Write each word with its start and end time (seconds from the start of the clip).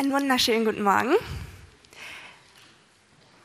Einen 0.00 0.12
wunderschönen 0.12 0.64
guten 0.64 0.82
Morgen. 0.82 1.14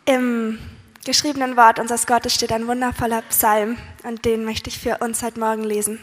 Im 0.06 0.58
geschriebenen 1.04 1.58
Wort 1.58 1.80
unseres 1.80 2.08
Gottes 2.08 2.34
steht 2.34 2.54
ein 2.54 2.66
wundervoller 2.66 3.24
Psalm 3.24 3.78
und 4.04 4.24
den 4.24 4.46
möchte 4.46 4.70
ich 4.70 4.80
für 4.80 5.00
uns 5.00 5.22
heute 5.22 5.38
Morgen 5.38 5.66
lesen. 5.66 6.00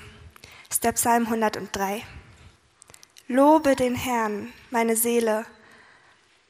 Das 0.69 0.77
ist 0.77 0.85
der 0.85 0.93
Psalm 0.93 1.25
103. 1.25 2.03
Lobe 3.29 3.77
den 3.77 3.95
Herrn, 3.95 4.53
meine 4.69 4.95
Seele, 4.95 5.47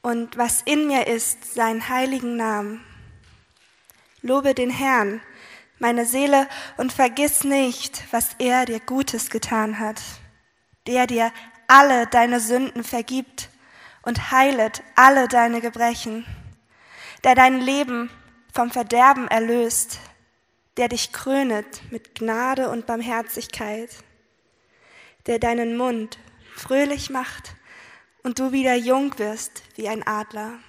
und 0.01 0.37
was 0.37 0.63
in 0.63 0.85
mir 0.87 1.07
ist, 1.07 1.53
seinen 1.53 1.87
heiligen 1.87 2.35
Namen. 2.35 2.83
Lobe 4.21 4.53
den 4.53 4.69
Herrn, 4.69 5.21
meine 5.79 6.05
Seele, 6.05 6.49
und 6.75 6.91
vergiss 6.91 7.45
nicht, 7.45 8.03
was 8.11 8.31
er 8.37 8.65
dir 8.65 8.81
Gutes 8.81 9.29
getan 9.29 9.79
hat, 9.79 10.01
der 10.87 11.07
dir 11.07 11.31
alle 11.69 12.05
deine 12.07 12.41
Sünden 12.41 12.83
vergibt 12.83 13.47
und 14.03 14.31
heilet 14.31 14.83
alle 14.95 15.27
deine 15.27 15.61
Gebrechen, 15.61 16.25
der 17.23 17.35
dein 17.35 17.59
Leben 17.59 18.09
vom 18.53 18.69
Verderben 18.69 19.27
erlöst, 19.27 19.99
der 20.77 20.89
dich 20.89 21.11
krönet 21.11 21.81
mit 21.91 22.15
Gnade 22.15 22.69
und 22.69 22.85
Barmherzigkeit, 22.85 23.89
der 25.25 25.39
deinen 25.39 25.77
Mund 25.77 26.19
fröhlich 26.55 27.09
macht 27.09 27.55
und 28.23 28.39
du 28.39 28.51
wieder 28.51 28.75
jung 28.75 29.17
wirst 29.17 29.63
wie 29.75 29.87
ein 29.87 30.05
Adler. 30.05 30.59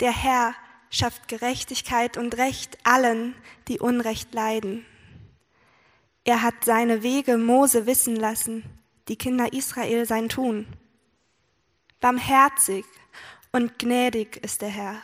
Der 0.00 0.12
Herr 0.12 0.54
schafft 0.90 1.28
Gerechtigkeit 1.28 2.16
und 2.16 2.36
Recht 2.36 2.78
allen, 2.84 3.34
die 3.68 3.78
Unrecht 3.80 4.34
leiden. 4.34 4.84
Er 6.24 6.42
hat 6.42 6.64
seine 6.64 7.02
Wege 7.02 7.38
Mose 7.38 7.86
wissen 7.86 8.16
lassen, 8.16 8.64
die 9.08 9.16
Kinder 9.16 9.52
Israel 9.52 10.06
sein 10.06 10.28
Tun. 10.28 10.66
Barmherzig 12.02 12.84
und 13.52 13.78
gnädig 13.78 14.38
ist 14.42 14.60
der 14.60 14.70
Herr, 14.70 14.96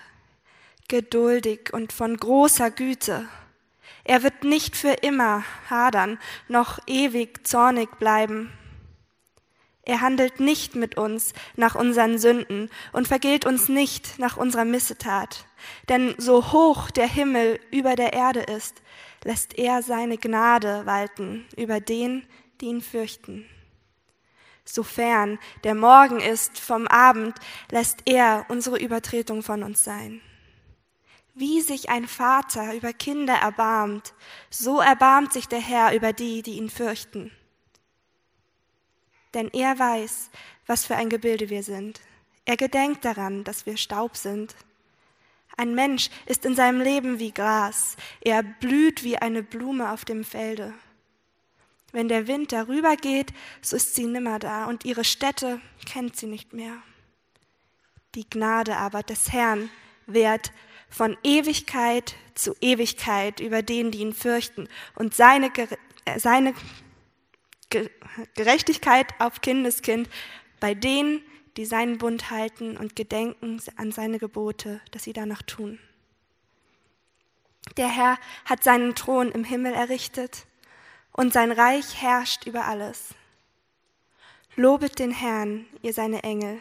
geduldig 0.88 1.72
und 1.72 1.92
von 1.92 2.16
großer 2.16 2.72
Güte. 2.72 3.28
Er 4.02 4.24
wird 4.24 4.42
nicht 4.42 4.76
für 4.76 4.94
immer 4.94 5.44
hadern, 5.70 6.18
noch 6.48 6.80
ewig 6.88 7.46
zornig 7.46 7.88
bleiben. 8.00 8.52
Er 9.82 10.00
handelt 10.00 10.40
nicht 10.40 10.74
mit 10.74 10.96
uns 10.96 11.34
nach 11.54 11.76
unseren 11.76 12.18
Sünden 12.18 12.68
und 12.92 13.06
vergilt 13.06 13.46
uns 13.46 13.68
nicht 13.68 14.18
nach 14.18 14.36
unserer 14.36 14.64
Missetat. 14.64 15.44
Denn 15.88 16.16
so 16.18 16.50
hoch 16.50 16.90
der 16.90 17.06
Himmel 17.06 17.60
über 17.70 17.94
der 17.94 18.12
Erde 18.12 18.40
ist, 18.40 18.82
lässt 19.22 19.56
er 19.56 19.84
seine 19.84 20.18
Gnade 20.18 20.84
walten 20.84 21.46
über 21.56 21.78
den, 21.78 22.26
die 22.60 22.66
ihn 22.66 22.80
fürchten 22.80 23.48
sofern 24.68 25.38
der 25.64 25.74
Morgen 25.74 26.20
ist 26.20 26.58
vom 26.58 26.86
Abend, 26.86 27.34
lässt 27.70 28.02
er 28.06 28.46
unsere 28.48 28.78
Übertretung 28.78 29.42
von 29.42 29.62
uns 29.62 29.82
sein. 29.82 30.20
Wie 31.34 31.60
sich 31.60 31.88
ein 31.88 32.08
Vater 32.08 32.74
über 32.74 32.92
Kinder 32.92 33.34
erbarmt, 33.34 34.12
so 34.50 34.80
erbarmt 34.80 35.32
sich 35.32 35.46
der 35.46 35.60
Herr 35.60 35.94
über 35.94 36.12
die, 36.12 36.42
die 36.42 36.58
ihn 36.58 36.68
fürchten. 36.68 37.30
Denn 39.34 39.48
er 39.52 39.78
weiß, 39.78 40.30
was 40.66 40.86
für 40.86 40.96
ein 40.96 41.10
Gebilde 41.10 41.48
wir 41.48 41.62
sind. 41.62 42.00
Er 42.44 42.56
gedenkt 42.56 43.04
daran, 43.04 43.44
dass 43.44 43.66
wir 43.66 43.76
Staub 43.76 44.16
sind. 44.16 44.56
Ein 45.56 45.74
Mensch 45.74 46.10
ist 46.26 46.44
in 46.44 46.54
seinem 46.54 46.80
Leben 46.80 47.18
wie 47.18 47.32
Gras, 47.32 47.96
er 48.20 48.42
blüht 48.42 49.04
wie 49.04 49.18
eine 49.18 49.42
Blume 49.42 49.92
auf 49.92 50.04
dem 50.04 50.24
Felde. 50.24 50.72
Wenn 51.92 52.08
der 52.08 52.26
Wind 52.26 52.52
darüber 52.52 52.96
geht, 52.96 53.32
so 53.62 53.76
ist 53.76 53.94
sie 53.94 54.06
nimmer 54.06 54.38
da 54.38 54.66
und 54.66 54.84
ihre 54.84 55.04
Stätte 55.04 55.60
kennt 55.86 56.16
sie 56.16 56.26
nicht 56.26 56.52
mehr. 56.52 56.82
Die 58.14 58.28
Gnade 58.28 58.76
aber 58.76 59.02
des 59.02 59.32
Herrn 59.32 59.70
währt 60.06 60.52
von 60.90 61.16
Ewigkeit 61.22 62.14
zu 62.34 62.54
Ewigkeit 62.60 63.40
über 63.40 63.62
denen, 63.62 63.90
die 63.90 64.00
ihn 64.00 64.14
fürchten, 64.14 64.68
und 64.94 65.14
seine, 65.14 65.50
äh, 66.04 66.18
seine 66.18 66.54
Gerechtigkeit 68.34 69.08
auf 69.18 69.40
Kindeskind 69.40 70.08
bei 70.60 70.74
denen, 70.74 71.22
die 71.56 71.64
seinen 71.64 71.98
Bund 71.98 72.30
halten 72.30 72.76
und 72.76 72.96
gedenken 72.96 73.60
an 73.76 73.92
seine 73.92 74.18
Gebote, 74.18 74.80
dass 74.90 75.04
sie 75.04 75.12
danach 75.12 75.42
tun. 75.42 75.78
Der 77.76 77.88
Herr 77.88 78.18
hat 78.44 78.64
seinen 78.64 78.94
Thron 78.94 79.30
im 79.30 79.44
Himmel 79.44 79.74
errichtet 79.74 80.46
und 81.18 81.32
sein 81.32 81.50
Reich 81.50 82.00
herrscht 82.00 82.46
über 82.46 82.66
alles. 82.66 83.08
Lobet 84.54 85.00
den 85.00 85.10
Herrn, 85.10 85.66
ihr 85.82 85.92
seine 85.92 86.22
Engel. 86.22 86.60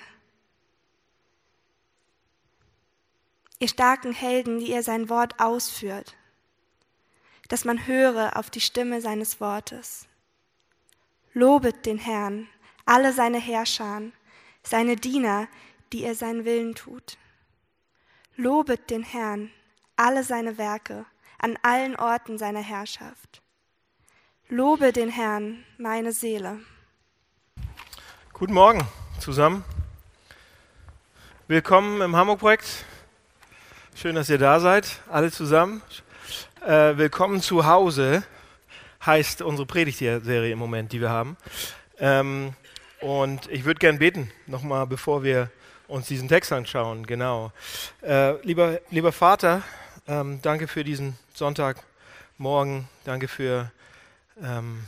Ihr 3.60 3.68
starken 3.68 4.14
Helden, 4.14 4.58
die 4.58 4.72
ihr 4.72 4.82
sein 4.82 5.10
Wort 5.10 5.40
ausführt, 5.40 6.16
dass 7.50 7.66
man 7.66 7.86
höre 7.86 8.36
auf 8.36 8.50
die 8.50 8.60
Stimme 8.60 9.00
seines 9.00 9.40
Wortes. 9.40 10.08
Lobet 11.34 11.86
den 11.86 12.00
Herrn, 12.00 12.48
alle 12.84 13.14
seine 13.14 13.38
Herrscher, 13.38 14.02
seine 14.64 14.96
Diener, 14.96 15.48
die 15.94 16.02
ihr 16.02 16.16
seinen 16.16 16.46
Willen 16.46 16.74
tut. 16.74 17.20
Lobet 18.38 18.90
den 18.90 19.04
Herrn, 19.04 19.52
alle 19.98 20.24
seine 20.24 20.58
Werke, 20.58 21.06
an 21.38 21.60
allen 21.62 21.96
Orten 21.96 22.40
seiner 22.40 22.64
Herrschaft. 22.64 23.44
Lobe 24.50 24.94
den 24.94 25.10
Herrn, 25.10 25.66
meine 25.78 26.14
Seele. 26.14 26.60
Guten 28.32 28.54
Morgen 28.54 28.88
zusammen. 29.20 29.66
Willkommen 31.50 32.00
im 32.00 32.16
Hamburg-Projekt. 32.16 32.86
Schön, 33.94 34.16
dass 34.16 34.30
ihr 34.30 34.38
da 34.38 34.62
seid, 34.62 35.02
alle 35.10 35.34
zusammen. 35.34 35.82
Äh, 36.66 36.96
willkommen 36.96 37.42
zu 37.42 37.66
Hause 37.66 38.24
heißt 39.06 39.42
unsere 39.42 39.66
Predigtserie 39.66 40.50
im 40.54 40.60
Moment, 40.60 40.94
die 40.94 41.02
wir 41.02 41.10
haben. 41.10 41.36
Ähm, 42.00 42.54
und 43.02 43.52
ich 43.52 43.66
würde 43.66 43.80
gern 43.80 44.00
beten, 44.00 44.32
nochmal, 44.46 44.88
bevor 44.88 45.24
wir 45.24 45.52
uns 45.90 46.08
diesen 46.08 46.30
Text 46.30 46.54
anschauen. 46.54 47.06
Genau. 47.06 47.52
Äh, 48.02 48.42
lieber, 48.46 48.80
lieber 48.92 49.12
Vater, 49.12 49.62
ähm, 50.08 50.40
danke 50.42 50.70
für 50.70 50.86
diesen 50.86 51.20
Sonntagmorgen. 51.34 52.88
Danke 53.04 53.28
für 53.28 53.74
ähm, 54.42 54.84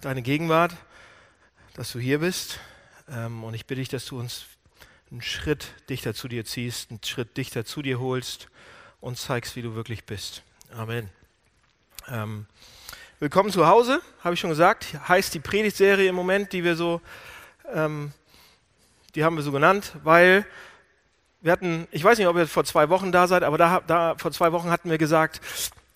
deine 0.00 0.22
Gegenwart, 0.22 0.74
dass 1.74 1.92
du 1.92 1.98
hier 1.98 2.18
bist. 2.18 2.60
Ähm, 3.10 3.44
und 3.44 3.54
ich 3.54 3.66
bitte 3.66 3.80
dich, 3.80 3.88
dass 3.88 4.06
du 4.06 4.18
uns 4.18 4.46
einen 5.10 5.22
Schritt 5.22 5.68
dichter 5.88 6.14
zu 6.14 6.28
dir 6.28 6.44
ziehst, 6.44 6.90
einen 6.90 7.02
Schritt 7.02 7.36
dichter 7.36 7.64
zu 7.64 7.82
dir 7.82 7.98
holst 8.00 8.48
und 9.00 9.16
zeigst, 9.16 9.56
wie 9.56 9.62
du 9.62 9.74
wirklich 9.74 10.04
bist. 10.04 10.42
Amen. 10.76 11.08
Ähm, 12.08 12.46
willkommen 13.20 13.50
zu 13.50 13.66
Hause, 13.66 14.00
habe 14.22 14.34
ich 14.34 14.40
schon 14.40 14.50
gesagt. 14.50 14.96
Heißt 15.08 15.32
die 15.34 15.40
Predigtserie 15.40 16.08
im 16.08 16.14
Moment, 16.14 16.52
die 16.52 16.64
wir 16.64 16.76
so, 16.76 17.00
ähm, 17.72 18.12
die 19.14 19.24
haben 19.24 19.36
wir 19.36 19.42
so 19.42 19.52
genannt, 19.52 19.92
weil 20.02 20.44
wir 21.40 21.52
hatten, 21.52 21.86
ich 21.92 22.02
weiß 22.02 22.18
nicht, 22.18 22.26
ob 22.26 22.36
ihr 22.36 22.48
vor 22.48 22.64
zwei 22.64 22.88
Wochen 22.88 23.12
da 23.12 23.28
seid, 23.28 23.44
aber 23.44 23.56
da, 23.58 23.80
da 23.86 24.16
vor 24.18 24.32
zwei 24.32 24.52
Wochen 24.52 24.70
hatten 24.70 24.90
wir 24.90 24.98
gesagt, 24.98 25.40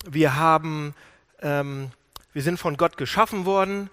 wir 0.07 0.37
haben 0.37 0.95
ähm, 1.41 1.91
wir 2.33 2.43
sind 2.43 2.59
von 2.59 2.77
Gott 2.77 2.97
geschaffen 2.97 3.45
worden 3.45 3.91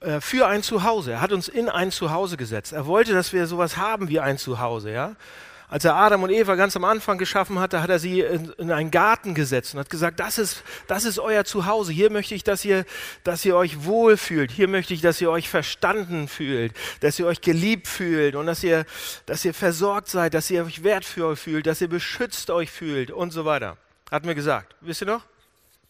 äh, 0.00 0.20
für 0.20 0.46
ein 0.46 0.62
Zuhause. 0.62 1.12
Er 1.12 1.20
hat 1.20 1.32
uns 1.32 1.48
in 1.48 1.68
ein 1.68 1.90
Zuhause 1.90 2.36
gesetzt. 2.36 2.72
Er 2.72 2.86
wollte, 2.86 3.12
dass 3.12 3.32
wir 3.32 3.46
sowas 3.46 3.76
haben 3.76 4.08
wie 4.08 4.20
ein 4.20 4.38
Zuhause. 4.38 4.90
Ja? 4.90 5.16
Als 5.72 5.86
er 5.86 5.94
Adam 5.94 6.22
und 6.22 6.28
Eva 6.28 6.54
ganz 6.54 6.76
am 6.76 6.84
Anfang 6.84 7.16
geschaffen 7.16 7.58
hatte, 7.58 7.80
hat 7.80 7.88
er 7.88 7.98
sie 7.98 8.20
in, 8.20 8.52
in, 8.58 8.70
einen 8.70 8.90
Garten 8.90 9.34
gesetzt 9.34 9.72
und 9.72 9.80
hat 9.80 9.88
gesagt, 9.88 10.20
das 10.20 10.36
ist, 10.36 10.62
das 10.86 11.06
ist 11.06 11.18
euer 11.18 11.44
Zuhause. 11.44 11.92
Hier 11.92 12.10
möchte 12.10 12.34
ich, 12.34 12.44
dass 12.44 12.62
ihr, 12.64 12.84
dass 13.24 13.42
ihr 13.46 13.56
euch 13.56 13.84
wohlfühlt. 13.84 14.50
Hier 14.50 14.68
möchte 14.68 14.92
ich, 14.92 15.00
dass 15.00 15.18
ihr 15.22 15.30
euch 15.30 15.48
verstanden 15.48 16.28
fühlt, 16.28 16.74
dass 17.00 17.18
ihr 17.18 17.26
euch 17.26 17.40
geliebt 17.40 17.88
fühlt 17.88 18.34
und 18.34 18.44
dass 18.44 18.62
ihr, 18.62 18.84
dass 19.24 19.46
ihr 19.46 19.54
versorgt 19.54 20.08
seid, 20.08 20.34
dass 20.34 20.50
ihr 20.50 20.62
euch 20.62 20.84
wertvoll 20.84 21.36
fühlt, 21.36 21.66
dass 21.66 21.80
ihr 21.80 21.88
beschützt 21.88 22.50
euch 22.50 22.70
fühlt 22.70 23.10
und 23.10 23.30
so 23.30 23.46
weiter. 23.46 23.78
Hat 24.10 24.26
mir 24.26 24.34
gesagt. 24.34 24.76
Wisst 24.82 25.00
ihr 25.00 25.06
noch? 25.06 25.22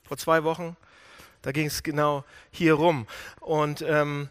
Vor 0.07 0.17
zwei 0.17 0.45
Wochen 0.45 0.77
da 1.43 1.51
ging 1.51 1.67
es 1.67 1.83
genau 1.83 2.25
hier 2.51 2.75
rum. 2.75 3.07
Und, 3.41 3.83
ähm, 3.83 4.31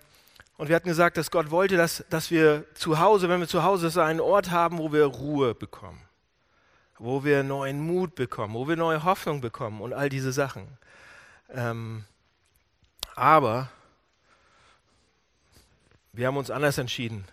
und 0.57 0.69
wir 0.69 0.75
hatten 0.75 0.87
gesagt, 0.87 1.17
dass 1.17 1.29
Gott 1.29 1.51
wollte, 1.51 1.75
dass, 1.77 2.03
dass 2.09 2.31
wir 2.31 2.65
zu 2.73 2.99
Hause, 2.99 3.29
wenn 3.29 3.39
wir 3.39 3.47
zu 3.47 3.63
Hause 3.63 3.89
sind, 3.89 4.01
einen 4.01 4.21
Ort 4.21 4.49
haben, 4.49 4.77
wo 4.77 4.91
wir 4.91 5.05
Ruhe 5.05 5.53
bekommen, 5.53 6.01
wo 6.97 7.23
wir 7.23 7.43
neuen 7.43 7.81
Mut 7.81 8.15
bekommen, 8.15 8.53
wo 8.53 8.67
wir 8.67 8.77
neue 8.77 9.03
Hoffnung 9.03 9.41
bekommen 9.41 9.81
und 9.81 9.93
all 9.93 10.09
diese 10.09 10.31
Sachen. 10.31 10.67
Ähm, 11.49 12.05
aber 13.15 13.69
wir 16.13 16.27
haben 16.27 16.37
uns 16.37 16.49
anders 16.49 16.77
entschieden. 16.77 17.25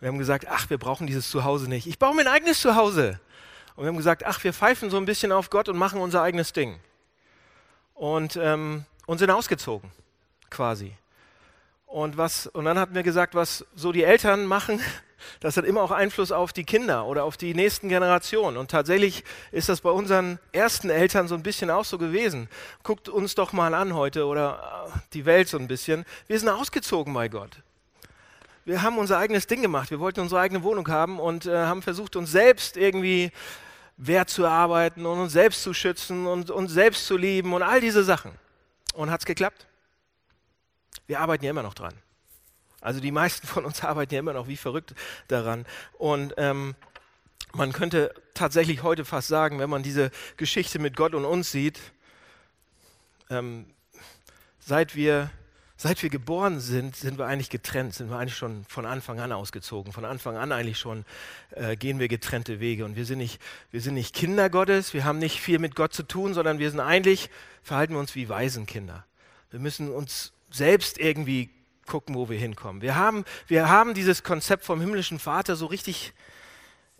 Wir 0.00 0.08
haben 0.08 0.18
gesagt, 0.18 0.46
ach, 0.48 0.68
wir 0.68 0.78
brauchen 0.78 1.06
dieses 1.06 1.30
Zuhause 1.30 1.68
nicht. 1.68 1.86
Ich 1.86 1.98
baue 1.98 2.14
mir 2.14 2.22
ein 2.22 2.28
eigenes 2.28 2.60
Zuhause. 2.60 3.20
Und 3.76 3.84
wir 3.84 3.88
haben 3.88 3.96
gesagt, 3.96 4.26
ach, 4.26 4.42
wir 4.44 4.52
pfeifen 4.52 4.90
so 4.90 4.98
ein 4.98 5.04
bisschen 5.04 5.32
auf 5.32 5.48
Gott 5.48 5.68
und 5.68 5.78
machen 5.78 6.00
unser 6.00 6.22
eigenes 6.22 6.52
Ding 6.52 6.78
und, 8.02 8.36
ähm, 8.36 8.84
und 9.06 9.18
sind 9.18 9.30
ausgezogen, 9.30 9.92
quasi. 10.50 10.92
Und, 11.86 12.16
was, 12.16 12.48
und 12.48 12.64
dann 12.64 12.76
hatten 12.76 12.96
wir 12.96 13.04
gesagt, 13.04 13.36
was 13.36 13.64
so 13.76 13.92
die 13.92 14.02
Eltern 14.02 14.44
machen, 14.44 14.80
Das 15.38 15.56
hat 15.56 15.64
immer 15.64 15.82
auch 15.82 15.92
Einfluss 15.92 16.32
auf 16.32 16.52
die 16.52 16.64
Kinder 16.64 17.06
oder 17.06 17.22
auf 17.22 17.36
die 17.36 17.54
nächsten 17.54 17.88
Generationen. 17.88 18.56
Und 18.56 18.72
tatsächlich 18.72 19.22
ist 19.52 19.68
das 19.68 19.80
bei 19.80 19.90
unseren 19.90 20.40
ersten 20.50 20.90
Eltern 20.90 21.28
so 21.28 21.36
ein 21.36 21.44
bisschen 21.44 21.70
auch 21.70 21.84
so 21.84 21.96
gewesen. 21.96 22.48
Guckt 22.82 23.08
uns 23.08 23.36
doch 23.36 23.52
mal 23.52 23.72
an 23.72 23.94
heute 23.94 24.26
oder 24.26 24.88
äh, 24.92 24.98
die 25.12 25.24
Welt 25.24 25.46
so 25.46 25.58
ein 25.58 25.68
bisschen. 25.68 26.04
Wir 26.26 26.40
sind 26.40 26.48
ausgezogen 26.48 27.14
bei 27.14 27.28
Gott. 27.28 27.62
Wir 28.64 28.82
haben 28.82 28.98
unser 28.98 29.18
eigenes 29.18 29.46
Ding 29.46 29.62
gemacht. 29.62 29.92
Wir 29.92 30.00
wollten 30.00 30.18
unsere 30.18 30.40
eigene 30.40 30.64
Wohnung 30.64 30.88
haben 30.88 31.20
und 31.20 31.46
äh, 31.46 31.56
haben 31.56 31.82
versucht, 31.82 32.16
uns 32.16 32.32
selbst 32.32 32.76
irgendwie 32.76 33.30
wert 34.06 34.30
zu 34.30 34.46
arbeiten 34.46 35.06
und 35.06 35.18
uns 35.20 35.32
selbst 35.32 35.62
zu 35.62 35.72
schützen 35.72 36.26
und 36.26 36.50
uns 36.50 36.72
selbst 36.72 37.06
zu 37.06 37.16
lieben 37.16 37.54
und 37.54 37.62
all 37.62 37.80
diese 37.80 38.02
Sachen. 38.02 38.32
Und 38.94 39.10
hat 39.10 39.20
es 39.20 39.26
geklappt? 39.26 39.66
Wir 41.06 41.20
arbeiten 41.20 41.44
ja 41.44 41.50
immer 41.50 41.62
noch 41.62 41.74
dran. 41.74 41.94
Also 42.80 42.98
die 42.98 43.12
meisten 43.12 43.46
von 43.46 43.64
uns 43.64 43.82
arbeiten 43.84 44.14
ja 44.14 44.20
immer 44.20 44.32
noch 44.32 44.48
wie 44.48 44.56
verrückt 44.56 44.94
daran. 45.28 45.66
Und 45.92 46.34
ähm, 46.36 46.74
man 47.52 47.72
könnte 47.72 48.12
tatsächlich 48.34 48.82
heute 48.82 49.04
fast 49.04 49.28
sagen, 49.28 49.60
wenn 49.60 49.70
man 49.70 49.84
diese 49.84 50.10
Geschichte 50.36 50.80
mit 50.80 50.96
Gott 50.96 51.14
und 51.14 51.24
uns 51.24 51.52
sieht, 51.52 51.78
ähm, 53.30 53.66
seit 54.58 54.96
wir 54.96 55.30
Seit 55.82 56.00
wir 56.04 56.10
geboren 56.10 56.60
sind, 56.60 56.94
sind 56.94 57.18
wir 57.18 57.26
eigentlich 57.26 57.50
getrennt, 57.50 57.92
sind 57.92 58.08
wir 58.08 58.16
eigentlich 58.16 58.36
schon 58.36 58.64
von 58.68 58.86
Anfang 58.86 59.18
an 59.18 59.32
ausgezogen. 59.32 59.92
Von 59.92 60.04
Anfang 60.04 60.36
an 60.36 60.52
eigentlich 60.52 60.78
schon 60.78 61.04
äh, 61.50 61.74
gehen 61.74 61.98
wir 61.98 62.06
getrennte 62.06 62.60
Wege. 62.60 62.84
Und 62.84 62.94
wir 62.94 63.04
sind, 63.04 63.18
nicht, 63.18 63.42
wir 63.72 63.80
sind 63.80 63.94
nicht 63.94 64.14
Kinder 64.14 64.48
Gottes, 64.48 64.94
wir 64.94 65.04
haben 65.04 65.18
nicht 65.18 65.40
viel 65.40 65.58
mit 65.58 65.74
Gott 65.74 65.92
zu 65.92 66.04
tun, 66.04 66.34
sondern 66.34 66.60
wir 66.60 66.70
sind 66.70 66.78
eigentlich, 66.78 67.30
verhalten 67.64 67.94
wir 67.94 67.98
uns 67.98 68.14
wie 68.14 68.28
Waisenkinder. 68.28 69.04
Wir 69.50 69.58
müssen 69.58 69.90
uns 69.90 70.32
selbst 70.52 70.98
irgendwie 70.98 71.50
gucken, 71.88 72.14
wo 72.14 72.28
wir 72.28 72.38
hinkommen. 72.38 72.80
Wir 72.80 72.94
haben, 72.94 73.24
wir 73.48 73.68
haben 73.68 73.92
dieses 73.92 74.22
Konzept 74.22 74.64
vom 74.64 74.80
himmlischen 74.80 75.18
Vater 75.18 75.56
so 75.56 75.66
richtig, 75.66 76.12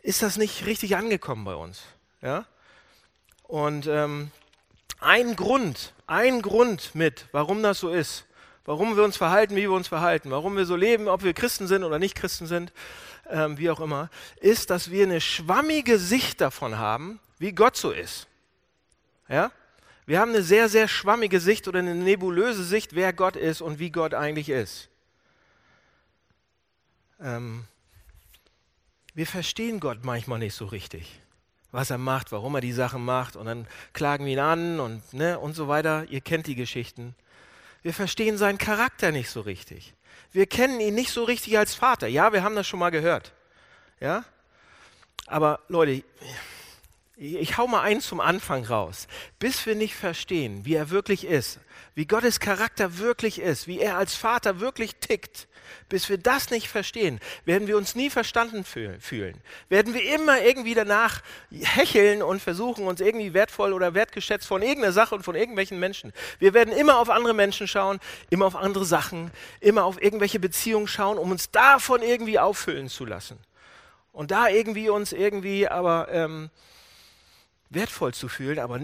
ist 0.03 0.23
das 0.23 0.37
nicht 0.37 0.67
richtig 0.67 0.97
angekommen 0.97 1.45
bei 1.45 1.55
uns? 1.55 1.83
Ja? 2.21 2.47
Und 3.45 3.87
ähm, 3.87 4.33
ein 4.99 5.37
Grund, 5.37 5.95
ein 6.09 6.43
Grund 6.43 6.97
mit, 6.97 7.27
warum 7.31 7.63
das 7.63 7.79
so 7.79 7.89
ist, 7.89 8.27
warum 8.65 8.97
wir 8.97 9.05
uns 9.05 9.17
verhalten, 9.17 9.57
wie 9.57 9.63
wir 9.63 9.73
uns 9.73 9.89
verhalten, 9.89 10.31
warum 10.31 10.57
wir 10.57 10.67
so 10.67 10.77
leben, 10.77 11.09
ob 11.09 11.25
wir 11.25 11.35
Christen 11.35 11.67
sind 11.67 11.85
oder 11.85 11.99
nicht 11.99 12.15
Christen 12.15 12.47
sind, 12.47 12.73
ähm, 13.29 13.59
wie 13.59 13.71
auch 13.71 13.81
immer, 13.81 14.11
ist, 14.41 14.71
dass 14.71 14.91
wir 14.91 15.05
eine 15.05 15.21
schwammige 15.21 15.99
Sicht 15.99 16.41
davon 16.41 16.79
haben, 16.79 17.21
wie 17.39 17.53
Gott 17.53 17.77
so 17.77 17.91
ist. 17.91 18.27
Ja? 19.29 19.51
Wir 20.07 20.21
haben 20.21 20.31
eine 20.31 20.43
sehr, 20.43 20.69
sehr 20.69 20.89
schwammige 20.89 21.41
Sicht 21.41 21.69
oder 21.69 21.79
eine 21.79 21.95
nebulöse 21.95 22.65
Sicht, 22.65 22.95
wer 22.95 23.13
Gott 23.13 23.37
ist 23.37 23.61
und 23.61 23.79
wie 23.79 23.91
Gott 23.91 24.15
eigentlich 24.15 24.49
ist. 24.49 24.89
Ähm, 27.21 27.65
wir 29.15 29.27
verstehen 29.27 29.79
Gott 29.79 30.05
manchmal 30.05 30.39
nicht 30.39 30.55
so 30.55 30.67
richtig, 30.67 31.21
was 31.71 31.91
er 31.91 31.99
macht, 31.99 32.33
warum 32.33 32.55
er 32.57 32.61
die 32.61 32.73
Sachen 32.73 33.05
macht 33.05 33.37
und 33.37 33.47
dann 33.47 33.67
klagen 33.93 34.25
wir 34.25 34.33
ihn 34.33 34.39
an 34.39 34.81
und, 34.81 35.13
ne, 35.13 35.39
und 35.39 35.55
so 35.55 35.69
weiter. 35.69 36.07
Ihr 36.09 36.21
kennt 36.21 36.47
die 36.47 36.57
Geschichten. 36.57 37.15
Wir 37.83 37.93
verstehen 37.93 38.39
seinen 38.39 38.59
Charakter 38.59 39.13
nicht 39.13 39.31
so 39.31 39.41
richtig. 39.41 39.95
Wir 40.31 40.47
kennen 40.47 40.81
ihn 40.81 40.95
nicht 40.95 41.11
so 41.11 41.25
richtig 41.25 41.59
als 41.59 41.75
Vater. 41.75 42.07
Ja, 42.07 42.33
wir 42.33 42.43
haben 42.43 42.57
das 42.57 42.67
schon 42.67 42.79
mal 42.79 42.91
gehört. 42.91 43.33
Ja? 44.01 44.25
Aber 45.27 45.61
Leute, 45.69 46.05
ich 47.23 47.57
hau 47.57 47.69
mal 47.69 47.83
eins 47.83 48.09
zum 48.09 48.21
Anfang 48.21 48.65
raus. 48.65 49.07
Bis 49.39 49.65
wir 49.65 49.77
nicht 49.77 49.95
verstehen, 49.95 50.65
wie 50.65 50.75
er 50.75 50.91
wirklich 50.91 51.25
ist, 51.25 51.61
wie 51.95 52.07
Gottes 52.07 52.41
Charakter 52.41 52.99
wirklich 52.99 53.41
ist, 53.41 53.69
wie 53.69 53.79
er 53.79 53.97
als 53.97 54.17
Vater 54.17 54.59
wirklich 54.59 54.97
tickt, 54.97 55.47
bis 55.89 56.09
wir 56.09 56.19
das 56.19 56.51
nicht 56.51 56.69
verstehen, 56.69 57.21
werden 57.45 57.69
wir 57.69 57.77
uns 57.77 57.95
nie 57.95 58.11
verstanden 58.11 58.65
fühlen. 58.65 59.41
Werden 59.69 59.95
wir 59.95 60.15
immer 60.15 60.43
irgendwie 60.43 60.75
danach 60.75 61.23
hecheln 61.51 62.23
und 62.23 62.43
versuchen, 62.43 62.87
uns 62.89 63.01
irgendwie 63.01 63.35
wertvoll 63.35 63.73
oder 63.73 63.95
wertgeschätzt 63.95 64.47
von 64.47 64.61
irgendeiner 64.61 64.93
Sache 64.93 65.15
und 65.15 65.23
von 65.23 65.37
irgendwelchen 65.37 65.79
Menschen. 65.79 66.13
Wir 66.41 66.55
werden 66.55 66.75
immer 66.75 66.99
auf 66.99 67.09
andere 67.09 67.35
Menschen 67.35 67.69
schauen, 67.69 68.01
immer 68.31 68.47
auf 68.47 68.57
andere 68.57 68.85
Sachen, 68.85 69.31
immer 69.61 69.85
auf 69.85 70.03
irgendwelche 70.03 70.41
Beziehungen 70.41 70.89
schauen, 70.89 71.19
um 71.19 71.31
uns 71.31 71.53
davon 71.53 72.03
irgendwie 72.03 72.41
auffüllen 72.41 72.89
zu 72.89 73.05
lassen. 73.05 73.39
Und 74.11 74.33
da 74.33 74.49
irgendwie 74.49 74.91
uns 74.91 75.13
irgendwie 75.13 75.69
aber 75.69 76.09
ähm, 76.11 76.51
wertvoll 77.75 78.15
zu 78.15 78.29
fühlen, 78.29 78.59
aber 78.59 78.81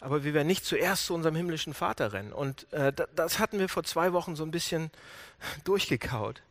aber 0.00 0.22
wir 0.22 0.32
werden 0.32 0.46
nicht 0.46 0.64
zuerst 0.64 1.06
zu 1.06 1.14
unserem 1.14 1.34
himmlischen 1.34 1.74
Vater 1.74 2.12
rennen. 2.12 2.32
Und 2.32 2.72
äh, 2.72 2.92
das 3.16 3.38
hatten 3.40 3.58
wir 3.58 3.68
vor 3.68 3.82
zwei 3.82 4.12
Wochen 4.12 4.36
so 4.36 4.44
ein 4.44 4.52
bisschen 4.52 4.90
durchgekaut. 5.64 6.42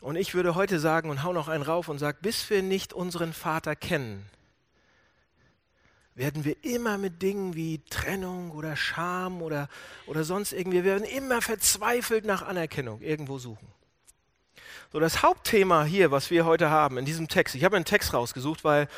Und 0.00 0.16
ich 0.16 0.34
würde 0.34 0.54
heute 0.54 0.78
sagen 0.78 1.10
und 1.10 1.22
hau 1.22 1.32
noch 1.32 1.48
einen 1.48 1.62
rauf 1.62 1.88
und 1.88 1.98
sage, 1.98 2.18
bis 2.20 2.50
wir 2.50 2.62
nicht 2.62 2.92
unseren 2.92 3.32
Vater 3.32 3.74
kennen, 3.74 4.28
werden 6.14 6.44
wir 6.44 6.64
immer 6.64 6.98
mit 6.98 7.22
Dingen 7.22 7.54
wie 7.54 7.80
Trennung 7.90 8.50
oder 8.50 8.74
Scham 8.74 9.40
oder, 9.40 9.68
oder 10.06 10.24
sonst 10.24 10.52
irgendwie, 10.52 10.78
wir 10.78 10.84
werden 10.84 11.04
immer 11.04 11.40
verzweifelt 11.42 12.24
nach 12.24 12.42
Anerkennung 12.42 13.00
irgendwo 13.02 13.38
suchen. 13.38 13.68
So, 14.92 14.98
das 14.98 15.22
Hauptthema 15.22 15.84
hier, 15.84 16.10
was 16.10 16.30
wir 16.30 16.44
heute 16.44 16.70
haben 16.70 16.98
in 16.98 17.04
diesem 17.04 17.28
Text, 17.28 17.54
ich 17.54 17.62
habe 17.62 17.76
einen 17.76 17.84
Text 17.84 18.14
rausgesucht, 18.14 18.64
weil 18.64 18.88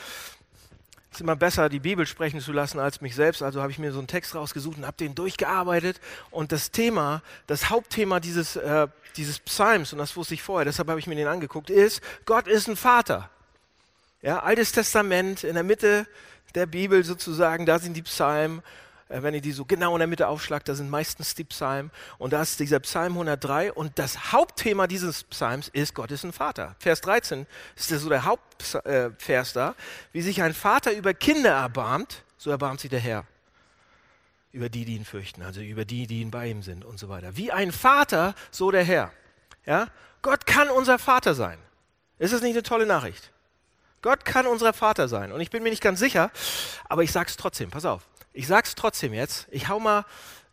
es 1.10 1.16
ist 1.16 1.22
immer 1.22 1.36
besser, 1.36 1.68
die 1.68 1.80
Bibel 1.80 2.06
sprechen 2.06 2.40
zu 2.40 2.52
lassen 2.52 2.78
als 2.78 3.00
mich 3.00 3.16
selbst. 3.16 3.42
Also 3.42 3.60
habe 3.60 3.72
ich 3.72 3.80
mir 3.80 3.92
so 3.92 3.98
einen 3.98 4.06
Text 4.06 4.34
rausgesucht 4.34 4.78
und 4.78 4.86
habe 4.86 4.96
den 4.96 5.16
durchgearbeitet. 5.16 6.00
Und 6.30 6.52
das 6.52 6.70
Thema, 6.70 7.22
das 7.48 7.68
Hauptthema 7.68 8.20
dieses, 8.20 8.54
äh, 8.54 8.86
dieses 9.16 9.40
Psalms, 9.40 9.92
und 9.92 9.98
das 9.98 10.16
wusste 10.16 10.34
ich 10.34 10.42
vorher, 10.42 10.64
deshalb 10.64 10.88
habe 10.88 11.00
ich 11.00 11.08
mir 11.08 11.16
den 11.16 11.26
angeguckt, 11.26 11.68
ist, 11.68 12.00
Gott 12.26 12.46
ist 12.46 12.68
ein 12.68 12.76
Vater. 12.76 13.28
Ja, 14.22 14.40
Altes 14.40 14.70
Testament, 14.70 15.42
in 15.42 15.54
der 15.54 15.64
Mitte 15.64 16.06
der 16.54 16.66
Bibel 16.66 17.02
sozusagen, 17.04 17.66
da 17.66 17.78
sind 17.80 17.96
die 17.96 18.02
Psalmen. 18.02 18.62
Äh, 19.10 19.22
wenn 19.22 19.34
ihr 19.34 19.40
die 19.40 19.52
so 19.52 19.64
genau 19.64 19.94
in 19.94 19.98
der 19.98 20.08
Mitte 20.08 20.28
aufschlagt, 20.28 20.68
da 20.68 20.74
sind 20.74 20.88
meistens 20.88 21.34
die 21.34 21.44
Psalmen. 21.44 21.90
Und 22.18 22.32
da 22.32 22.40
ist 22.40 22.58
dieser 22.60 22.80
Psalm 22.80 23.12
103. 23.12 23.72
Und 23.72 23.98
das 23.98 24.32
Hauptthema 24.32 24.86
dieses 24.86 25.24
Psalms 25.24 25.68
ist, 25.68 25.94
Gott 25.94 26.10
ist 26.10 26.24
ein 26.24 26.32
Vater. 26.32 26.76
Vers 26.78 27.02
13 27.02 27.46
ist 27.76 27.88
so 27.88 28.08
der 28.08 28.24
Hauptvers 28.24 29.52
da. 29.52 29.74
Wie 30.12 30.22
sich 30.22 30.42
ein 30.42 30.54
Vater 30.54 30.92
über 30.92 31.12
Kinder 31.12 31.50
erbarmt, 31.50 32.24
so 32.38 32.50
erbarmt 32.50 32.80
sich 32.80 32.90
der 32.90 33.00
Herr 33.00 33.26
über 34.52 34.68
die, 34.68 34.84
die 34.84 34.96
ihn 34.96 35.04
fürchten, 35.04 35.42
also 35.42 35.60
über 35.60 35.84
die, 35.84 36.06
die 36.06 36.20
ihn 36.22 36.30
bei 36.30 36.48
ihm 36.48 36.62
sind 36.62 36.84
und 36.84 36.98
so 36.98 37.08
weiter. 37.08 37.36
Wie 37.36 37.52
ein 37.52 37.70
Vater, 37.70 38.34
so 38.50 38.70
der 38.70 38.82
Herr. 38.82 39.12
Ja? 39.64 39.86
Gott 40.22 40.46
kann 40.46 40.68
unser 40.70 40.98
Vater 40.98 41.34
sein. 41.34 41.58
Ist 42.18 42.32
das 42.34 42.42
nicht 42.42 42.54
eine 42.54 42.62
tolle 42.62 42.86
Nachricht? 42.86 43.30
Gott 44.02 44.24
kann 44.24 44.46
unser 44.46 44.72
Vater 44.72 45.08
sein. 45.08 45.30
Und 45.30 45.40
ich 45.40 45.50
bin 45.50 45.62
mir 45.62 45.70
nicht 45.70 45.82
ganz 45.82 46.00
sicher, 46.00 46.30
aber 46.88 47.02
ich 47.02 47.12
sage 47.12 47.28
es 47.28 47.36
trotzdem. 47.36 47.70
Pass 47.70 47.84
auf. 47.84 48.09
Ich 48.32 48.46
sage 48.46 48.66
es 48.66 48.74
trotzdem 48.74 49.12
jetzt. 49.12 49.46
Ich 49.50 49.68
hau 49.68 49.80
mal 49.80 50.04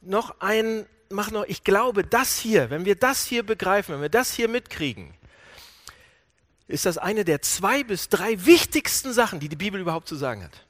noch 0.01 0.39
ein, 0.39 0.85
mach 1.09 1.31
noch, 1.31 1.45
ich 1.45 1.63
glaube, 1.63 2.03
das 2.03 2.37
hier, 2.37 2.69
wenn 2.69 2.85
wir 2.85 2.95
das 2.95 3.25
hier 3.25 3.43
begreifen, 3.43 3.95
wenn 3.95 4.01
wir 4.01 4.09
das 4.09 4.33
hier 4.33 4.47
mitkriegen, 4.47 5.13
ist 6.67 6.85
das 6.85 6.97
eine 6.97 7.23
der 7.23 7.41
zwei 7.41 7.83
bis 7.83 8.09
drei 8.09 8.45
wichtigsten 8.45 9.13
Sachen, 9.13 9.39
die 9.39 9.49
die 9.49 9.55
Bibel 9.55 9.79
überhaupt 9.79 10.07
zu 10.07 10.15
sagen 10.15 10.43
hat. 10.43 10.65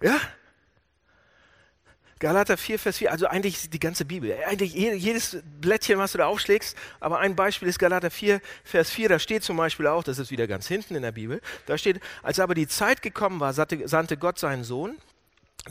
Ja? 0.00 0.18
Galater 2.20 2.56
4, 2.56 2.78
Vers 2.80 2.98
4, 2.98 3.12
also 3.12 3.26
eigentlich 3.26 3.70
die 3.70 3.78
ganze 3.78 4.04
Bibel, 4.04 4.36
eigentlich 4.46 4.74
jedes 4.74 5.38
Blättchen, 5.60 5.98
was 5.98 6.12
du 6.12 6.18
da 6.18 6.26
aufschlägst, 6.26 6.76
aber 6.98 7.20
ein 7.20 7.36
Beispiel 7.36 7.68
ist 7.68 7.78
Galater 7.78 8.10
4, 8.10 8.40
Vers 8.64 8.90
4, 8.90 9.08
da 9.08 9.18
steht 9.20 9.44
zum 9.44 9.56
Beispiel 9.56 9.86
auch, 9.86 10.02
das 10.02 10.18
ist 10.18 10.30
wieder 10.32 10.48
ganz 10.48 10.66
hinten 10.66 10.96
in 10.96 11.02
der 11.02 11.12
Bibel, 11.12 11.40
da 11.66 11.78
steht, 11.78 12.00
als 12.22 12.40
aber 12.40 12.54
die 12.54 12.66
Zeit 12.66 13.02
gekommen 13.02 13.38
war, 13.38 13.52
sandte 13.52 14.16
Gott 14.16 14.38
seinen 14.38 14.64
Sohn, 14.64 14.96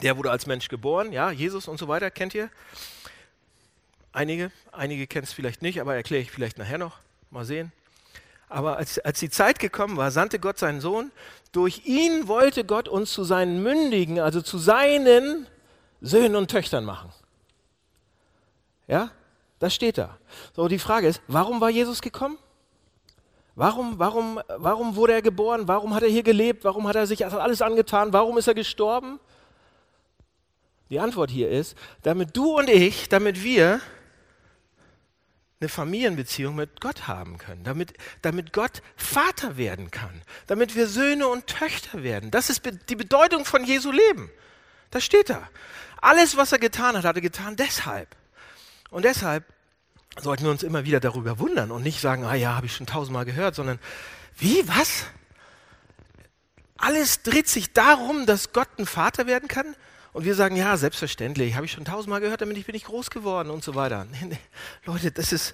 der 0.02 0.16
wurde 0.16 0.32
als 0.32 0.46
Mensch 0.46 0.70
geboren, 0.70 1.12
ja, 1.12 1.32
Jesus 1.32 1.68
und 1.68 1.80
so 1.80 1.90
weiter, 1.90 2.12
kennt 2.12 2.34
ihr? 2.34 2.50
Einige, 4.14 4.52
einige 4.72 5.06
kennen 5.06 5.26
es 5.26 5.34
vielleicht 5.34 5.62
nicht, 5.62 5.82
aber 5.82 5.96
erkläre 5.96 6.22
ich 6.22 6.32
vielleicht 6.32 6.58
nachher 6.58 6.78
noch, 6.78 6.98
mal 7.30 7.44
sehen. 7.46 7.74
Aber 8.50 8.78
als, 8.78 9.00
als 9.00 9.20
die 9.20 9.30
Zeit 9.30 9.60
gekommen 9.60 9.98
war, 9.98 10.12
sandte 10.12 10.40
Gott 10.40 10.58
seinen 10.58 10.80
Sohn, 10.80 11.12
durch 11.52 11.86
ihn 11.86 12.30
wollte 12.30 12.64
Gott 12.64 12.88
uns 12.88 13.12
zu 13.12 13.26
seinen 13.26 13.62
Mündigen, 13.62 14.20
also 14.20 14.42
zu 14.42 14.58
seinen 14.58 15.48
Söhnen 16.02 16.36
und 16.36 16.50
Töchtern 16.50 16.86
machen. 16.86 17.12
Ja, 18.88 19.12
das 19.60 19.74
steht 19.74 19.98
da. 19.98 20.18
So, 20.56 20.68
die 20.68 20.80
Frage 20.80 21.08
ist, 21.08 21.22
warum 21.28 21.60
war 21.62 21.70
Jesus 21.70 22.02
gekommen? 22.02 22.38
Warum, 23.56 23.98
warum, 23.98 24.40
warum 24.58 24.96
wurde 24.96 25.14
er 25.14 25.22
geboren? 25.24 25.68
Warum 25.68 25.96
hat 25.96 26.04
er 26.04 26.10
hier 26.10 26.22
gelebt? 26.22 26.64
Warum 26.64 26.88
hat 26.88 26.96
er 26.96 27.08
sich 27.08 27.26
alles 27.26 27.62
angetan? 27.62 28.14
Warum 28.14 28.38
ist 28.38 28.48
er 28.48 28.54
gestorben? 28.54 29.20
Die 30.90 31.00
Antwort 31.00 31.32
hier 31.32 31.50
ist, 31.50 31.76
damit 32.04 32.38
du 32.38 32.58
und 32.58 32.70
ich, 32.70 33.10
damit 33.10 33.44
wir 33.44 33.82
eine 35.60 35.70
Familienbeziehung 35.70 36.56
mit 36.56 36.80
Gott 36.82 37.08
haben 37.08 37.40
können, 37.40 37.64
damit, 37.64 37.94
damit 38.22 38.54
Gott 38.54 38.84
Vater 38.96 39.58
werden 39.58 39.90
kann, 39.90 40.22
damit 40.46 40.76
wir 40.76 40.88
Söhne 40.88 41.28
und 41.28 41.48
Töchter 41.48 42.04
werden. 42.04 42.30
Das 42.30 42.52
ist 42.52 42.62
die 42.90 42.96
Bedeutung 42.96 43.44
von 43.44 43.64
Jesu 43.64 43.92
Leben. 43.92 44.30
Das 44.92 45.04
steht 45.04 45.30
da. 45.30 45.48
Alles, 46.02 46.38
was 46.38 46.52
er 46.52 46.60
getan 46.60 46.96
hat, 46.96 47.04
hat 47.04 47.16
er 47.16 47.22
getan 47.22 47.56
deshalb. 47.56 48.16
Und 48.90 49.04
deshalb 49.04 49.44
sollten 50.20 50.44
wir 50.44 50.52
uns 50.52 50.64
immer 50.64 50.86
wieder 50.86 51.00
darüber 51.00 51.40
wundern 51.40 51.72
und 51.72 51.84
nicht 51.84 52.02
sagen, 52.02 52.26
ah 52.26 52.36
ja, 52.36 52.56
habe 52.56 52.66
ich 52.66 52.76
schon 52.76 52.88
tausendmal 52.88 53.26
gehört, 53.26 53.56
sondern 53.56 53.80
wie, 54.38 54.68
was? 54.68 55.06
Alles 56.78 57.24
dreht 57.24 57.48
sich 57.48 57.74
darum, 57.74 58.26
dass 58.26 58.54
Gott 58.54 58.70
ein 58.78 58.86
Vater 58.86 59.28
werden 59.28 59.48
kann? 59.48 59.76
Und 60.14 60.26
wir 60.26 60.36
sagen, 60.36 60.56
ja, 60.56 60.78
selbstverständlich, 60.78 61.56
habe 61.56 61.66
ich 61.66 61.72
schon 61.72 61.86
tausendmal 61.86 62.22
gehört, 62.22 62.42
damit 62.42 62.66
bin 62.66 62.76
ich 62.76 62.86
groß 62.86 63.10
geworden 63.10 63.50
und 63.50 63.64
so 63.64 63.76
weiter. 63.76 64.08
Leute, 64.86 65.12
das 65.12 65.32
ist, 65.32 65.54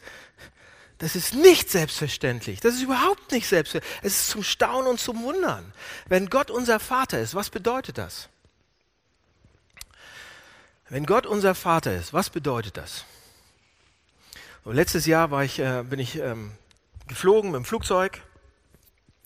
das 1.00 1.16
ist 1.16 1.34
nicht 1.34 1.70
selbstverständlich. 1.70 2.62
Das 2.62 2.76
ist 2.76 2.82
überhaupt 2.82 3.32
nicht 3.32 3.48
selbstverständlich. 3.48 4.00
Es 4.04 4.20
ist 4.20 4.30
zum 4.30 4.44
Staunen 4.44 4.88
und 4.88 5.00
zum 5.00 5.22
Wundern. 5.24 5.74
Wenn 6.08 6.30
Gott 6.30 6.50
unser 6.50 6.80
Vater 6.80 7.20
ist, 7.20 7.36
was 7.36 7.50
bedeutet 7.50 7.98
das? 7.98 8.30
Wenn 10.94 11.08
Gott 11.08 11.26
unser 11.26 11.56
Vater 11.56 11.96
ist, 11.96 12.14
was 12.14 12.30
bedeutet 12.30 12.78
das? 12.78 13.06
Und 14.64 14.76
letztes 14.76 15.08
Jahr 15.08 15.32
war 15.32 15.44
ich, 15.44 15.58
äh, 15.58 15.84
bin 15.90 15.98
ich 15.98 16.20
ähm, 16.20 16.52
geflogen 17.08 17.50
mit 17.50 17.58
dem 17.58 17.66
Flugzeug 17.66 18.22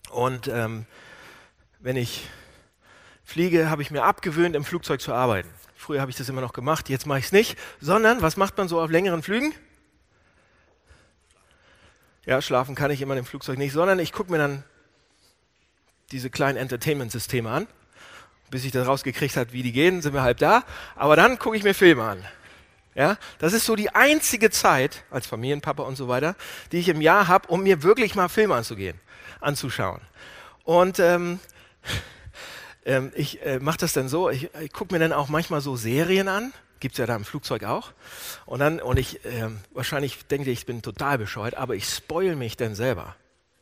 und 0.09 0.47
ähm, 0.47 0.85
wenn 1.79 1.97
ich 1.97 2.29
fliege, 3.25 3.69
habe 3.69 3.81
ich 3.81 3.91
mir 3.91 4.03
abgewöhnt, 4.03 4.55
im 4.55 4.63
Flugzeug 4.63 5.01
zu 5.01 5.11
arbeiten. 5.11 5.49
Früher 5.75 5.99
habe 5.99 6.09
ich 6.09 6.15
das 6.15 6.29
immer 6.29 6.39
noch 6.39 6.53
gemacht, 6.53 6.87
jetzt 6.87 7.05
mache 7.05 7.19
ich 7.19 7.25
es 7.25 7.31
nicht, 7.33 7.59
sondern 7.81 8.21
was 8.21 8.37
macht 8.37 8.57
man 8.57 8.69
so 8.69 8.79
auf 8.79 8.89
längeren 8.89 9.21
Flügen? 9.21 9.53
Ja, 12.25 12.41
schlafen 12.41 12.75
kann 12.75 12.91
ich 12.91 13.01
immer 13.01 13.17
im 13.17 13.25
Flugzeug 13.25 13.57
nicht, 13.57 13.73
sondern 13.73 13.99
ich 13.99 14.13
gucke 14.13 14.31
mir 14.31 14.37
dann 14.37 14.63
diese 16.13 16.29
kleinen 16.29 16.57
Entertainment-Systeme 16.57 17.51
an. 17.51 17.67
Bis 18.49 18.63
ich 18.63 18.71
das 18.71 18.87
rausgekriegt 18.87 19.35
habe, 19.35 19.51
wie 19.51 19.63
die 19.63 19.71
gehen, 19.71 20.01
sind 20.01 20.13
wir 20.13 20.21
halb 20.21 20.37
da. 20.37 20.63
Aber 20.95 21.15
dann 21.15 21.37
gucke 21.37 21.57
ich 21.57 21.63
mir 21.63 21.73
Filme 21.73 22.03
an. 22.03 22.25
Ja, 22.97 23.17
das 23.37 23.53
ist 23.53 23.65
so 23.65 23.75
die 23.75 23.91
einzige 23.91 24.49
Zeit 24.49 25.03
als 25.11 25.27
Familienpapa 25.27 25.83
und 25.83 25.95
so 25.95 26.07
weiter, 26.07 26.35
die 26.71 26.79
ich 26.79 26.89
im 26.89 26.99
Jahr 26.99 27.27
habe, 27.27 27.47
um 27.49 27.61
mir 27.61 27.83
wirklich 27.83 28.15
mal 28.15 28.27
Filme 28.27 28.55
anzugehen, 28.55 28.99
anzuschauen. 29.39 30.01
Und 30.63 30.97
ähm, 30.97 31.39
ähm, 32.85 33.11
ich 33.15 33.45
äh, 33.45 33.59
mache 33.59 33.77
das 33.77 33.93
dann 33.93 34.09
so, 34.09 34.31
ich, 34.31 34.49
ich 34.61 34.73
gucke 34.73 34.95
mir 34.95 34.99
dann 34.99 35.13
auch 35.13 35.29
manchmal 35.29 35.61
so 35.61 35.75
Serien 35.75 36.27
an, 36.27 36.53
gibt 36.79 36.93
es 36.93 36.97
ja 36.97 37.05
da 37.05 37.15
im 37.15 37.23
Flugzeug 37.23 37.65
auch. 37.65 37.91
Und 38.47 38.61
dann, 38.61 38.79
und 38.79 38.97
ich, 38.97 39.23
äh, 39.25 39.49
wahrscheinlich 39.73 40.25
denke 40.25 40.49
ich, 40.49 40.61
ich 40.61 40.65
bin 40.65 40.81
total 40.81 41.19
bescheuert, 41.19 41.53
aber 41.53 41.75
ich 41.75 41.85
spoil 41.87 42.35
mich 42.35 42.57
dann 42.57 42.73
selber. 42.73 43.15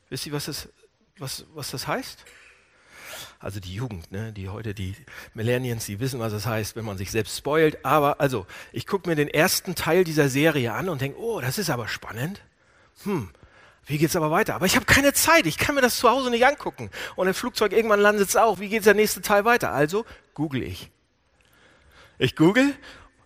Wisst 0.09 0.25
ihr, 0.27 0.31
was 0.31 0.45
das, 0.45 0.69
was, 1.17 1.45
was 1.53 1.71
das 1.71 1.87
heißt? 1.87 2.23
Also 3.39 3.59
die 3.59 3.73
Jugend, 3.73 4.11
ne, 4.11 4.33
die 4.33 4.49
heute, 4.49 4.73
die 4.73 4.95
Millennials, 5.33 5.85
die 5.85 5.99
wissen, 5.99 6.19
was 6.19 6.33
es 6.33 6.43
das 6.43 6.51
heißt, 6.51 6.75
wenn 6.75 6.85
man 6.85 6.97
sich 6.97 7.11
selbst 7.11 7.37
spoilt. 7.37 7.83
Aber 7.85 8.19
also, 8.19 8.45
ich 8.71 8.87
gucke 8.87 9.09
mir 9.09 9.15
den 9.15 9.27
ersten 9.27 9.75
Teil 9.75 10.03
dieser 10.03 10.29
Serie 10.29 10.73
an 10.73 10.89
und 10.89 11.01
denke, 11.01 11.19
oh, 11.19 11.41
das 11.41 11.57
ist 11.57 11.69
aber 11.69 11.87
spannend. 11.87 12.41
Hm, 13.03 13.29
wie 13.85 13.97
geht's 13.97 14.15
aber 14.15 14.31
weiter? 14.31 14.55
Aber 14.55 14.65
ich 14.65 14.75
habe 14.75 14.85
keine 14.85 15.13
Zeit, 15.13 15.45
ich 15.45 15.57
kann 15.57 15.75
mir 15.75 15.81
das 15.81 15.97
zu 15.97 16.09
Hause 16.09 16.29
nicht 16.29 16.45
angucken. 16.45 16.89
Und 17.15 17.27
im 17.27 17.33
Flugzeug 17.33 17.71
irgendwann 17.71 17.99
landet 17.99 18.29
es 18.29 18.35
auch. 18.35 18.59
Wie 18.59 18.69
geht 18.69 18.85
der 18.85 18.95
nächste 18.95 19.21
Teil 19.21 19.45
weiter? 19.45 19.71
Also 19.71 20.05
google 20.33 20.63
ich. 20.63 20.89
Ich 22.17 22.35
google, 22.35 22.73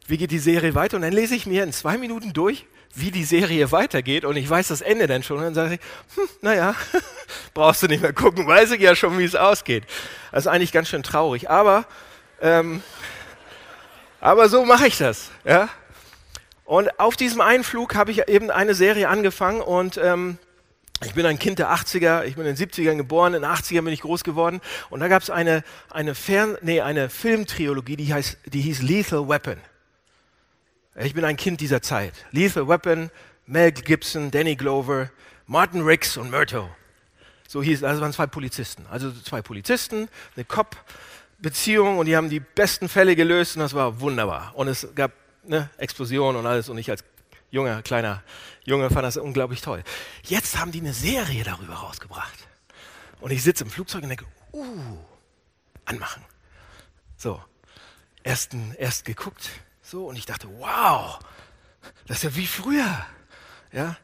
wie 0.07 0.17
geht 0.17 0.31
die 0.31 0.39
Serie 0.39 0.75
weiter? 0.75 0.97
Und 0.97 1.03
dann 1.03 1.13
lese 1.13 1.35
ich 1.35 1.45
mir 1.45 1.63
in 1.63 1.71
zwei 1.71 1.97
Minuten 1.97 2.33
durch, 2.33 2.65
wie 2.95 3.11
die 3.11 3.23
Serie 3.23 3.71
weitergeht. 3.71 4.25
Und 4.25 4.35
ich 4.35 4.49
weiß 4.49 4.69
das 4.69 4.81
Ende 4.81 5.07
dann 5.07 5.23
schon. 5.23 5.37
Und 5.37 5.43
dann 5.43 5.53
sage 5.53 5.75
ich, 5.75 5.79
hm, 6.15 6.29
naja, 6.41 6.75
brauchst 7.53 7.83
du 7.83 7.87
nicht 7.87 8.01
mehr 8.01 8.13
gucken, 8.13 8.47
weiß 8.47 8.71
ich 8.71 8.81
ja 8.81 8.95
schon, 8.95 9.17
wie 9.17 9.23
es 9.23 9.35
ausgeht. 9.35 9.83
Das 10.31 10.45
ist 10.45 10.47
eigentlich 10.47 10.71
ganz 10.71 10.89
schön 10.89 11.03
traurig. 11.03 11.49
Aber, 11.49 11.85
ähm, 12.41 12.81
aber 14.19 14.49
so 14.49 14.65
mache 14.65 14.87
ich 14.87 14.97
das. 14.97 15.29
Ja? 15.43 15.69
Und 16.65 16.99
auf 16.99 17.15
diesem 17.15 17.41
Einflug 17.41 17.95
habe 17.95 18.11
ich 18.11 18.27
eben 18.27 18.51
eine 18.51 18.75
Serie 18.75 19.09
angefangen 19.09 19.61
und 19.61 19.97
ähm, 19.97 20.37
ich 21.03 21.13
bin 21.13 21.25
ein 21.25 21.39
Kind 21.39 21.57
der 21.59 21.71
80er, 21.73 22.25
ich 22.25 22.35
bin 22.35 22.45
in 22.45 22.55
den 22.55 22.69
70ern 22.69 22.97
geboren, 22.97 23.33
in 23.33 23.41
den 23.41 23.49
80ern 23.49 23.83
bin 23.83 23.93
ich 23.93 24.01
groß 24.01 24.23
geworden 24.23 24.61
und 24.89 24.99
da 24.99 25.07
gab 25.07 25.23
es 25.23 25.29
eine, 25.29 25.63
eine, 25.89 26.13
Fern-, 26.13 26.57
nee, 26.61 26.81
eine 26.81 27.09
Filmtrilogie, 27.09 27.95
die, 27.95 28.13
heißt, 28.13 28.37
die 28.45 28.61
hieß 28.61 28.81
Lethal 28.81 29.27
Weapon. 29.27 29.57
Ich 31.01 31.13
bin 31.13 31.23
ein 31.23 31.37
Kind 31.37 31.61
dieser 31.61 31.81
Zeit. 31.81 32.13
Lethal 32.31 32.67
Weapon, 32.67 33.09
Mel 33.45 33.71
Gibson, 33.71 34.31
Danny 34.31 34.57
Glover, 34.57 35.09
Martin 35.47 35.81
Riggs 35.81 36.17
und 36.17 36.29
Murto. 36.29 36.69
So 37.47 37.63
hieß, 37.63 37.85
also 37.85 38.01
waren 38.01 38.11
zwei 38.11 38.27
Polizisten. 38.27 38.85
Also 38.91 39.09
zwei 39.11 39.41
Polizisten, 39.41 40.09
eine 40.35 40.43
Cop-Beziehung 40.43 41.99
und 41.99 42.07
die 42.07 42.17
haben 42.17 42.29
die 42.29 42.41
besten 42.41 42.89
Fälle 42.89 43.15
gelöst 43.15 43.55
und 43.55 43.61
das 43.61 43.73
war 43.73 44.01
wunderbar. 44.01 44.51
Und 44.55 44.67
es 44.67 44.89
gab 44.93 45.13
ne, 45.43 45.69
Explosion 45.77 46.35
und 46.35 46.45
alles 46.45 46.67
und 46.67 46.77
ich 46.77 46.91
als 46.91 47.05
junger, 47.49 47.81
kleiner 47.81 48.21
Junge 48.65 48.89
fand 48.89 49.05
das 49.05 49.15
unglaublich 49.15 49.61
toll. 49.61 49.83
Jetzt 50.23 50.59
haben 50.59 50.73
die 50.73 50.81
eine 50.81 50.93
Serie 50.93 51.45
darüber 51.45 51.75
rausgebracht. 51.75 52.37
Und 53.21 53.31
ich 53.31 53.41
sitze 53.41 53.63
im 53.63 53.69
Flugzeug 53.69 54.03
und 54.03 54.09
denke, 54.09 54.25
uh, 54.51 54.97
anmachen. 55.85 56.23
So, 57.15 57.41
erst, 58.21 58.51
erst 58.77 59.05
geguckt, 59.05 59.49
so, 59.89 60.07
und 60.07 60.17
ich 60.17 60.25
dachte, 60.25 60.47
wow, 60.59 61.19
das 62.07 62.17
ist 62.17 62.23
ja 62.23 62.35
wie 62.35 62.47
früher. 62.47 63.05
Ja, 63.71 63.97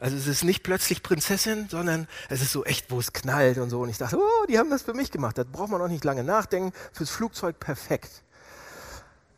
also 0.00 0.16
es 0.16 0.26
ist 0.26 0.42
nicht 0.42 0.62
plötzlich 0.62 1.02
Prinzessin, 1.02 1.68
sondern 1.68 2.08
es 2.28 2.42
ist 2.42 2.50
so 2.50 2.64
echt, 2.64 2.90
wo 2.90 2.98
es 2.98 3.12
knallt 3.12 3.58
und 3.58 3.70
so. 3.70 3.80
Und 3.80 3.88
ich 3.88 3.98
dachte, 3.98 4.18
oh, 4.18 4.46
die 4.48 4.58
haben 4.58 4.70
das 4.70 4.82
für 4.82 4.94
mich 4.94 5.10
gemacht. 5.10 5.38
Da 5.38 5.44
braucht 5.44 5.70
man 5.70 5.80
auch 5.80 5.88
nicht 5.88 6.02
lange 6.04 6.24
nachdenken. 6.24 6.72
Fürs 6.92 7.10
Flugzeug 7.10 7.60
perfekt. 7.60 8.22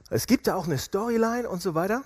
Es 0.08 0.26
gibt 0.26 0.46
da 0.46 0.54
auch 0.54 0.64
eine 0.64 0.78
Storyline 0.78 1.48
und 1.48 1.60
so 1.60 1.74
weiter. 1.74 2.02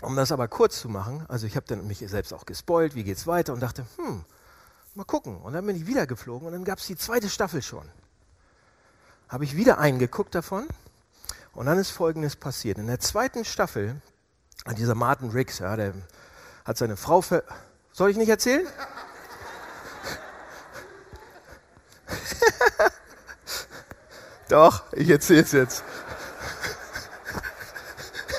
Um 0.00 0.16
das 0.16 0.32
aber 0.32 0.48
kurz 0.48 0.80
zu 0.80 0.88
machen, 0.88 1.24
also 1.28 1.46
ich 1.46 1.56
habe 1.56 1.66
dann 1.66 1.86
mich 1.86 1.98
selbst 1.98 2.34
auch 2.34 2.46
gespoilt, 2.46 2.94
wie 2.94 3.04
geht's 3.04 3.26
weiter 3.26 3.52
und 3.52 3.60
dachte, 3.60 3.86
hm, 3.96 4.24
mal 4.94 5.04
gucken. 5.04 5.36
Und 5.38 5.52
dann 5.52 5.66
bin 5.66 5.76
ich 5.76 5.86
wieder 5.86 6.06
geflogen 6.06 6.46
und 6.46 6.52
dann 6.52 6.64
gab 6.64 6.78
es 6.78 6.86
die 6.86 6.96
zweite 6.96 7.28
Staffel 7.28 7.62
schon. 7.62 7.88
Habe 9.28 9.44
ich 9.44 9.56
wieder 9.56 9.78
eingeguckt 9.78 10.34
davon 10.34 10.66
und 11.54 11.66
dann 11.66 11.78
ist 11.78 11.90
Folgendes 11.90 12.36
passiert. 12.36 12.78
In 12.78 12.86
der 12.86 13.00
zweiten 13.00 13.44
Staffel 13.44 14.00
dieser 14.76 14.94
Martin 14.94 15.30
Riggs, 15.30 15.58
ja, 15.58 15.76
der 15.76 15.92
hat 16.64 16.78
seine 16.78 16.96
Frau 16.96 17.20
ver... 17.20 17.42
Soll 17.92 18.10
ich 18.10 18.16
nicht 18.16 18.28
erzählen? 18.28 18.66
Doch, 24.48 24.84
ich 24.92 25.08
erzähle 25.08 25.42
es 25.42 25.52
jetzt. 25.52 25.84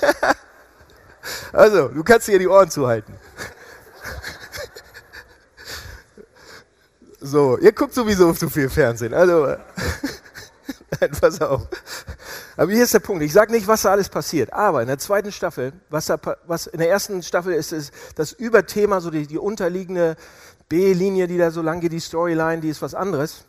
Also, 1.53 1.87
du 1.87 2.03
kannst 2.03 2.27
dir 2.27 2.37
die 2.37 2.49
Ohren 2.49 2.69
zuhalten. 2.69 3.17
So, 7.21 7.57
ihr 7.57 7.71
guckt 7.71 7.93
sowieso 7.93 8.33
zu 8.33 8.49
viel 8.49 8.69
Fernsehen. 8.69 9.13
Also, 9.13 9.55
pass 11.21 11.39
auf. 11.39 11.67
Aber 12.57 12.71
hier 12.71 12.83
ist 12.83 12.93
der 12.93 12.99
Punkt. 12.99 13.23
Ich 13.23 13.33
sage 13.33 13.51
nicht, 13.51 13.67
was 13.67 13.81
da 13.81 13.91
alles 13.91 14.09
passiert. 14.09 14.53
Aber 14.53 14.81
in 14.81 14.87
der 14.87 14.97
zweiten 14.97 15.31
Staffel, 15.31 15.73
was, 15.89 16.05
da, 16.05 16.17
was 16.45 16.67
in 16.67 16.79
der 16.79 16.89
ersten 16.89 17.21
Staffel 17.21 17.53
ist, 17.53 17.71
ist 17.73 17.93
das 18.15 18.31
Überthema, 18.31 19.01
so 19.01 19.09
die, 19.09 19.27
die 19.27 19.37
unterliegende 19.37 20.15
B-Linie, 20.69 21.27
die 21.27 21.37
da 21.37 21.51
so 21.51 21.61
lang 21.61 21.81
geht, 21.81 21.91
die 21.91 21.99
Storyline, 21.99 22.61
die 22.61 22.69
ist 22.69 22.81
was 22.81 22.95
anderes. 22.95 23.45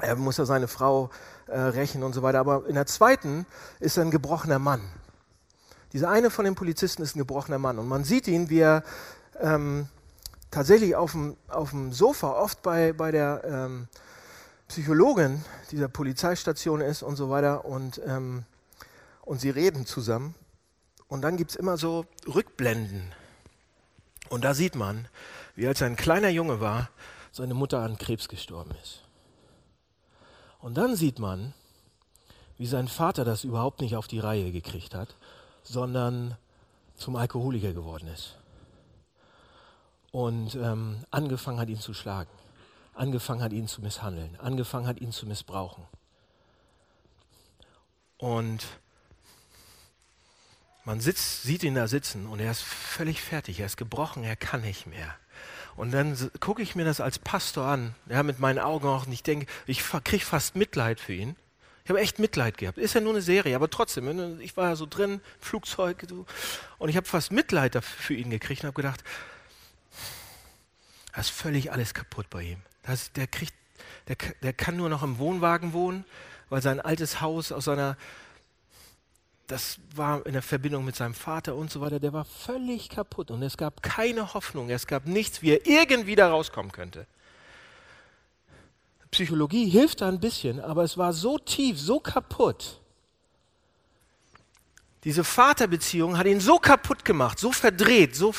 Er 0.00 0.16
muss 0.16 0.38
ja 0.38 0.44
seine 0.44 0.68
Frau 0.68 1.10
äh, 1.46 1.58
rächen 1.58 2.02
und 2.02 2.14
so 2.14 2.22
weiter. 2.22 2.40
Aber 2.40 2.66
in 2.66 2.74
der 2.74 2.86
zweiten 2.86 3.46
ist 3.78 3.96
er 3.96 4.04
ein 4.04 4.10
gebrochener 4.10 4.58
Mann. 4.58 4.82
Dieser 5.92 6.08
eine 6.08 6.30
von 6.30 6.44
den 6.44 6.54
Polizisten 6.54 7.02
ist 7.02 7.14
ein 7.14 7.18
gebrochener 7.18 7.58
Mann 7.58 7.78
und 7.78 7.86
man 7.86 8.02
sieht 8.04 8.26
ihn, 8.26 8.48
wie 8.48 8.60
er 8.60 8.82
ähm, 9.38 9.88
tatsächlich 10.50 10.96
auf 10.96 11.12
dem, 11.12 11.36
auf 11.48 11.70
dem 11.70 11.92
Sofa 11.92 12.30
oft 12.30 12.62
bei, 12.62 12.94
bei 12.94 13.10
der 13.10 13.42
ähm, 13.44 13.88
Psychologin 14.72 15.44
dieser 15.70 15.88
Polizeistation 15.88 16.80
ist 16.80 17.02
und 17.02 17.16
so 17.16 17.30
weiter 17.30 17.64
und, 17.64 18.00
ähm, 18.06 18.44
und 19.22 19.40
sie 19.40 19.50
reden 19.50 19.86
zusammen. 19.86 20.34
Und 21.08 21.22
dann 21.22 21.36
gibt 21.36 21.50
es 21.52 21.56
immer 21.56 21.76
so 21.76 22.06
Rückblenden. 22.26 23.12
Und 24.30 24.44
da 24.44 24.54
sieht 24.54 24.74
man, 24.74 25.08
wie 25.54 25.66
als 25.66 25.82
er 25.82 25.88
ein 25.88 25.96
kleiner 25.96 26.30
Junge 26.30 26.60
war, 26.60 26.88
seine 27.32 27.54
Mutter 27.54 27.80
an 27.80 27.98
Krebs 27.98 28.28
gestorben 28.28 28.72
ist. 28.82 29.02
Und 30.58 30.74
dann 30.76 30.96
sieht 30.96 31.18
man, 31.18 31.52
wie 32.56 32.66
sein 32.66 32.88
Vater 32.88 33.24
das 33.24 33.44
überhaupt 33.44 33.80
nicht 33.80 33.96
auf 33.96 34.08
die 34.08 34.20
Reihe 34.20 34.52
gekriegt 34.52 34.94
hat 34.94 35.14
sondern 35.62 36.36
zum 36.96 37.16
Alkoholiker 37.16 37.72
geworden 37.72 38.08
ist. 38.08 38.36
Und 40.10 40.54
ähm, 40.56 41.04
angefangen 41.10 41.58
hat, 41.58 41.68
ihn 41.68 41.80
zu 41.80 41.94
schlagen, 41.94 42.30
angefangen 43.02 43.42
hat, 43.42 43.52
ihn 43.52 43.66
zu 43.66 43.82
misshandeln, 43.82 44.38
angefangen 44.38 44.86
hat, 44.86 45.00
ihn 45.00 45.10
zu 45.10 45.26
missbrauchen. 45.26 45.84
Und 48.16 48.64
man 50.84 51.00
sitzt, 51.00 51.42
sieht 51.42 51.64
ihn 51.64 51.74
da 51.74 51.88
sitzen 51.88 52.26
und 52.26 52.38
er 52.38 52.52
ist 52.52 52.62
völlig 52.62 53.20
fertig, 53.20 53.58
er 53.58 53.66
ist 53.66 53.76
gebrochen, 53.76 54.22
er 54.22 54.36
kann 54.36 54.60
nicht 54.60 54.86
mehr. 54.86 55.16
Und 55.74 55.90
dann 55.90 56.16
gucke 56.38 56.62
ich 56.62 56.76
mir 56.76 56.84
das 56.84 57.00
als 57.00 57.18
Pastor 57.18 57.66
an, 57.66 57.96
ja, 58.08 58.22
mit 58.22 58.38
meinen 58.38 58.60
Augen 58.60 58.86
auch, 58.86 59.06
und 59.06 59.12
ich 59.12 59.24
denke, 59.24 59.46
ich 59.66 59.82
kriege 60.04 60.24
fast 60.24 60.54
Mitleid 60.54 61.00
für 61.00 61.14
ihn. 61.14 61.34
Ich 61.82 61.90
habe 61.90 61.98
echt 61.98 62.20
Mitleid 62.20 62.56
gehabt. 62.56 62.78
Ist 62.78 62.94
ja 62.94 63.00
nur 63.00 63.14
eine 63.14 63.22
Serie, 63.22 63.56
aber 63.56 63.68
trotzdem, 63.68 64.40
ich 64.40 64.56
war 64.56 64.68
ja 64.68 64.76
so 64.76 64.86
drin, 64.86 65.20
Flugzeug, 65.40 66.06
und 66.78 66.88
ich 66.88 66.96
habe 66.96 67.08
fast 67.08 67.32
Mitleid 67.32 67.82
für 67.82 68.14
ihn 68.14 68.30
gekriegt 68.30 68.62
und 68.62 68.68
habe 68.68 68.76
gedacht, 68.76 69.02
das 71.16 71.26
ist 71.26 71.34
völlig 71.34 71.72
alles 71.72 71.94
kaputt 71.94 72.30
bei 72.30 72.42
ihm. 72.42 72.62
Das, 72.82 73.12
der, 73.12 73.26
kriegt, 73.26 73.54
der, 74.08 74.16
der 74.42 74.52
kann 74.52 74.76
nur 74.76 74.88
noch 74.88 75.02
im 75.02 75.18
Wohnwagen 75.18 75.72
wohnen, 75.72 76.04
weil 76.48 76.62
sein 76.62 76.80
altes 76.80 77.20
Haus 77.20 77.52
aus 77.52 77.64
seiner, 77.64 77.96
das 79.46 79.78
war 79.94 80.26
in 80.26 80.32
der 80.32 80.42
Verbindung 80.42 80.84
mit 80.84 80.96
seinem 80.96 81.14
Vater 81.14 81.54
und 81.54 81.70
so 81.70 81.80
weiter, 81.80 82.00
der 82.00 82.12
war 82.12 82.24
völlig 82.24 82.88
kaputt 82.88 83.30
und 83.30 83.42
es 83.42 83.56
gab 83.56 83.82
keine 83.82 84.34
Hoffnung, 84.34 84.68
es 84.70 84.86
gab 84.86 85.06
nichts, 85.06 85.42
wie 85.42 85.52
er 85.52 85.66
irgendwie 85.66 86.16
da 86.16 86.28
rauskommen 86.28 86.72
könnte. 86.72 87.06
Psychologie 89.10 89.68
hilft 89.68 90.00
da 90.00 90.08
ein 90.08 90.20
bisschen, 90.20 90.58
aber 90.58 90.84
es 90.84 90.96
war 90.96 91.12
so 91.12 91.38
tief, 91.38 91.78
so 91.78 92.00
kaputt. 92.00 92.80
Diese 95.04 95.22
Vaterbeziehung 95.22 96.16
hat 96.16 96.26
ihn 96.26 96.40
so 96.40 96.58
kaputt 96.58 97.04
gemacht, 97.04 97.38
so 97.38 97.52
verdreht, 97.52 98.16
so 98.16 98.34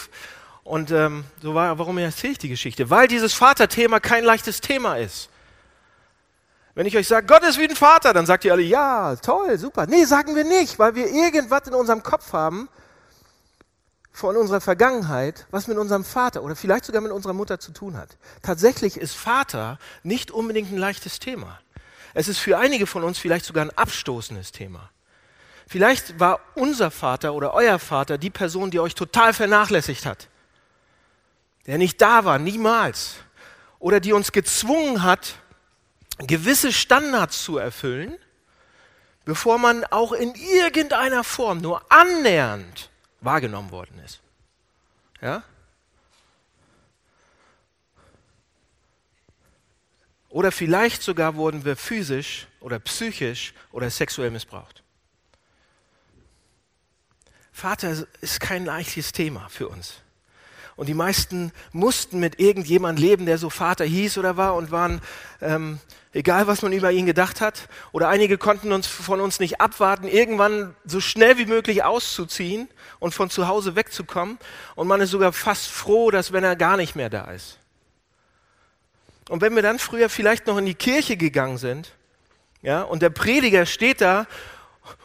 und 0.63 0.91
ähm, 0.91 1.25
so 1.41 1.53
war, 1.53 1.77
warum 1.77 1.97
erzähle 1.97 2.33
ich 2.33 2.39
die 2.39 2.49
Geschichte? 2.49 2.89
Weil 2.89 3.07
dieses 3.07 3.33
Vaterthema 3.33 3.99
kein 3.99 4.23
leichtes 4.23 4.61
Thema 4.61 4.95
ist. 4.95 5.29
Wenn 6.75 6.87
ich 6.87 6.97
euch 6.97 7.07
sage, 7.07 7.27
Gott 7.27 7.43
ist 7.43 7.59
wie 7.59 7.69
ein 7.69 7.75
Vater, 7.75 8.13
dann 8.13 8.25
sagt 8.25 8.45
ihr 8.45 8.53
alle, 8.53 8.63
ja, 8.63 9.15
toll, 9.17 9.57
super. 9.59 9.85
Nee, 9.85 10.05
sagen 10.05 10.35
wir 10.35 10.43
nicht, 10.43 10.79
weil 10.79 10.95
wir 10.95 11.07
irgendwas 11.07 11.67
in 11.67 11.75
unserem 11.75 12.01
Kopf 12.01 12.33
haben, 12.33 12.67
von 14.13 14.37
unserer 14.37 14.61
Vergangenheit, 14.61 15.47
was 15.49 15.67
mit 15.67 15.77
unserem 15.77 16.03
Vater 16.05 16.43
oder 16.43 16.55
vielleicht 16.55 16.85
sogar 16.85 17.01
mit 17.01 17.11
unserer 17.11 17.33
Mutter 17.33 17.59
zu 17.59 17.71
tun 17.71 17.97
hat. 17.97 18.15
Tatsächlich 18.43 18.97
ist 18.97 19.15
Vater 19.15 19.79
nicht 20.03 20.29
unbedingt 20.29 20.71
ein 20.71 20.77
leichtes 20.77 21.19
Thema. 21.19 21.59
Es 22.13 22.27
ist 22.27 22.37
für 22.37 22.59
einige 22.59 22.85
von 22.85 23.03
uns 23.03 23.17
vielleicht 23.17 23.43
sogar 23.43 23.65
ein 23.65 23.75
abstoßendes 23.75 24.51
Thema. 24.51 24.91
Vielleicht 25.67 26.19
war 26.19 26.39
unser 26.53 26.91
Vater 26.91 27.33
oder 27.33 27.55
euer 27.55 27.79
Vater 27.79 28.19
die 28.19 28.29
Person, 28.29 28.69
die 28.69 28.79
euch 28.79 28.93
total 28.93 29.33
vernachlässigt 29.33 30.05
hat, 30.05 30.27
der 31.65 31.77
nicht 31.77 32.01
da 32.01 32.25
war, 32.25 32.39
niemals, 32.39 33.15
oder 33.79 33.99
die 33.99 34.13
uns 34.13 34.31
gezwungen 34.31 35.03
hat, 35.03 35.35
gewisse 36.19 36.71
Standards 36.71 37.43
zu 37.43 37.57
erfüllen, 37.57 38.17
bevor 39.25 39.57
man 39.57 39.83
auch 39.85 40.11
in 40.11 40.35
irgendeiner 40.35 41.23
Form 41.23 41.59
nur 41.59 41.91
annähernd 41.91 42.89
wahrgenommen 43.21 43.71
worden 43.71 43.99
ist. 43.99 44.21
Ja? 45.21 45.43
Oder 50.29 50.51
vielleicht 50.51 51.03
sogar 51.03 51.35
wurden 51.35 51.63
wir 51.63 51.75
physisch 51.75 52.47
oder 52.59 52.79
psychisch 52.79 53.53
oder 53.71 53.89
sexuell 53.89 54.31
missbraucht. 54.31 54.83
Vater 57.51 58.07
ist 58.19 58.39
kein 58.39 58.65
leichtes 58.65 59.11
Thema 59.11 59.47
für 59.47 59.69
uns. 59.69 60.02
Und 60.75 60.89
die 60.89 60.93
meisten 60.93 61.51
mussten 61.71 62.19
mit 62.19 62.39
irgendjemand 62.39 62.99
leben, 62.99 63.25
der 63.25 63.37
so 63.37 63.49
Vater 63.49 63.85
hieß 63.85 64.17
oder 64.17 64.37
war 64.37 64.55
und 64.55 64.71
waren, 64.71 65.01
ähm, 65.41 65.79
egal 66.13 66.47
was 66.47 66.61
man 66.61 66.73
über 66.73 66.91
ihn 66.91 67.05
gedacht 67.05 67.41
hat. 67.41 67.67
Oder 67.91 68.09
einige 68.09 68.37
konnten 68.37 68.71
uns 68.71 68.87
von 68.87 69.21
uns 69.21 69.39
nicht 69.39 69.61
abwarten, 69.61 70.07
irgendwann 70.07 70.75
so 70.85 70.99
schnell 70.99 71.37
wie 71.37 71.45
möglich 71.45 71.83
auszuziehen 71.83 72.67
und 72.99 73.13
von 73.13 73.29
zu 73.29 73.47
Hause 73.47 73.75
wegzukommen. 73.75 74.39
Und 74.75 74.87
man 74.87 75.01
ist 75.01 75.11
sogar 75.11 75.33
fast 75.33 75.67
froh, 75.67 76.09
dass 76.09 76.33
wenn 76.33 76.43
er 76.43 76.55
gar 76.55 76.77
nicht 76.77 76.95
mehr 76.95 77.09
da 77.09 77.25
ist. 77.31 77.59
Und 79.29 79.41
wenn 79.41 79.55
wir 79.55 79.61
dann 79.61 79.79
früher 79.79 80.09
vielleicht 80.09 80.47
noch 80.47 80.57
in 80.57 80.65
die 80.65 80.75
Kirche 80.75 81.17
gegangen 81.17 81.57
sind, 81.57 81.93
ja, 82.61 82.81
und 82.81 83.01
der 83.01 83.09
Prediger 83.09 83.65
steht 83.65 84.01
da 84.01 84.25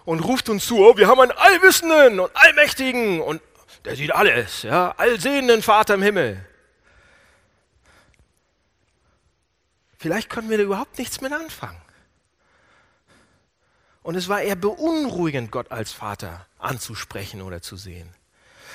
und 0.05 0.21
ruft 0.21 0.49
uns 0.49 0.67
zu, 0.67 0.79
oh, 0.79 0.97
wir 0.97 1.09
haben 1.09 1.21
einen 1.21 1.33
Allwissenden 1.33 2.21
und 2.21 2.31
Allmächtigen 2.35 3.21
und 3.21 3.43
der 3.85 3.97
sieht 3.97 4.15
alles, 4.15 4.63
ja, 4.63 4.93
allsehenden 4.97 5.63
Vater 5.63 5.95
im 5.95 6.03
Himmel. 6.03 6.45
Vielleicht 9.99 10.31
konnten 10.31 10.51
wir 10.51 10.59
da 10.59 10.65
überhaupt 10.65 10.99
nichts 10.99 11.21
mit 11.21 11.33
anfangen. 11.33 11.81
Und 14.03 14.15
es 14.15 14.29
war 14.29 14.41
eher 14.41 14.57
beunruhigend, 14.57 15.51
Gott 15.51 15.71
als 15.71 15.93
Vater 15.93 16.47
anzusprechen 16.59 17.43
oder 17.43 17.61
zu 17.61 17.77
sehen. 17.77 18.09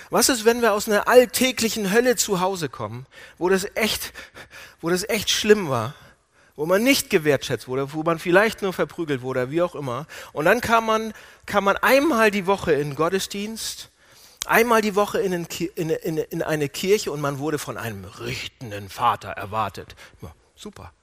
Was 0.10 0.30
ist, 0.30 0.46
wenn 0.46 0.62
wir 0.62 0.74
aus 0.74 0.88
einer 0.88 1.08
alltäglichen 1.08 1.92
Hölle 1.92 2.16
zu 2.18 2.40
Hause 2.40 2.70
kommen, 2.70 3.08
wo 3.38 3.50
das 3.50 3.66
echt, 3.76 4.14
wo 4.82 4.90
das 4.90 5.08
echt 5.10 5.30
schlimm 5.30 5.70
war, 5.70 5.96
wo 6.56 6.66
man 6.66 6.84
nicht 6.84 7.10
gewertschätzt 7.10 7.68
wurde, 7.68 7.94
wo 7.94 8.04
man 8.04 8.20
vielleicht 8.20 8.62
nur 8.62 8.74
verprügelt 8.74 9.22
wurde, 9.22 9.50
wie 9.50 9.62
auch 9.62 9.76
immer. 9.76 10.06
Und 10.34 10.46
dann 10.46 10.62
kam 10.62 10.86
man, 10.86 11.14
kam 11.46 11.64
man 11.64 11.78
einmal 11.78 12.30
die 12.30 12.46
Woche 12.46 12.74
in 12.74 12.96
Gottesdienst 12.96 13.90
einmal 14.46 14.82
die 14.82 14.96
Woche 14.96 15.20
in, 15.20 15.34
in, 15.76 15.90
in, 15.90 16.18
in, 16.18 16.42
eine 16.42 16.70
Kirche 16.70 17.12
und 17.12 17.22
man 17.22 17.40
wurde 17.40 17.60
von 17.60 17.78
einem 17.78 18.06
richtenden 18.06 18.90
Vater 18.90 19.30
erwartet. 19.30 19.96
Ja, 20.22 20.34
super. 20.56 20.94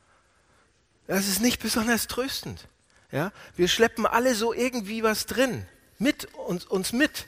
Das 1.07 1.26
ist 1.26 1.40
nicht 1.40 1.61
besonders 1.61 2.07
tröstend. 2.07 2.68
Ja? 3.11 3.33
Wir 3.57 3.68
schleppen 3.68 4.07
alle 4.07 4.35
so 4.35 4.53
irgendwie 4.53 5.03
was 5.03 5.26
drin, 5.26 5.66
mit 5.98 6.33
uns, 6.35 6.64
uns 6.64 6.92
mit. 6.92 7.26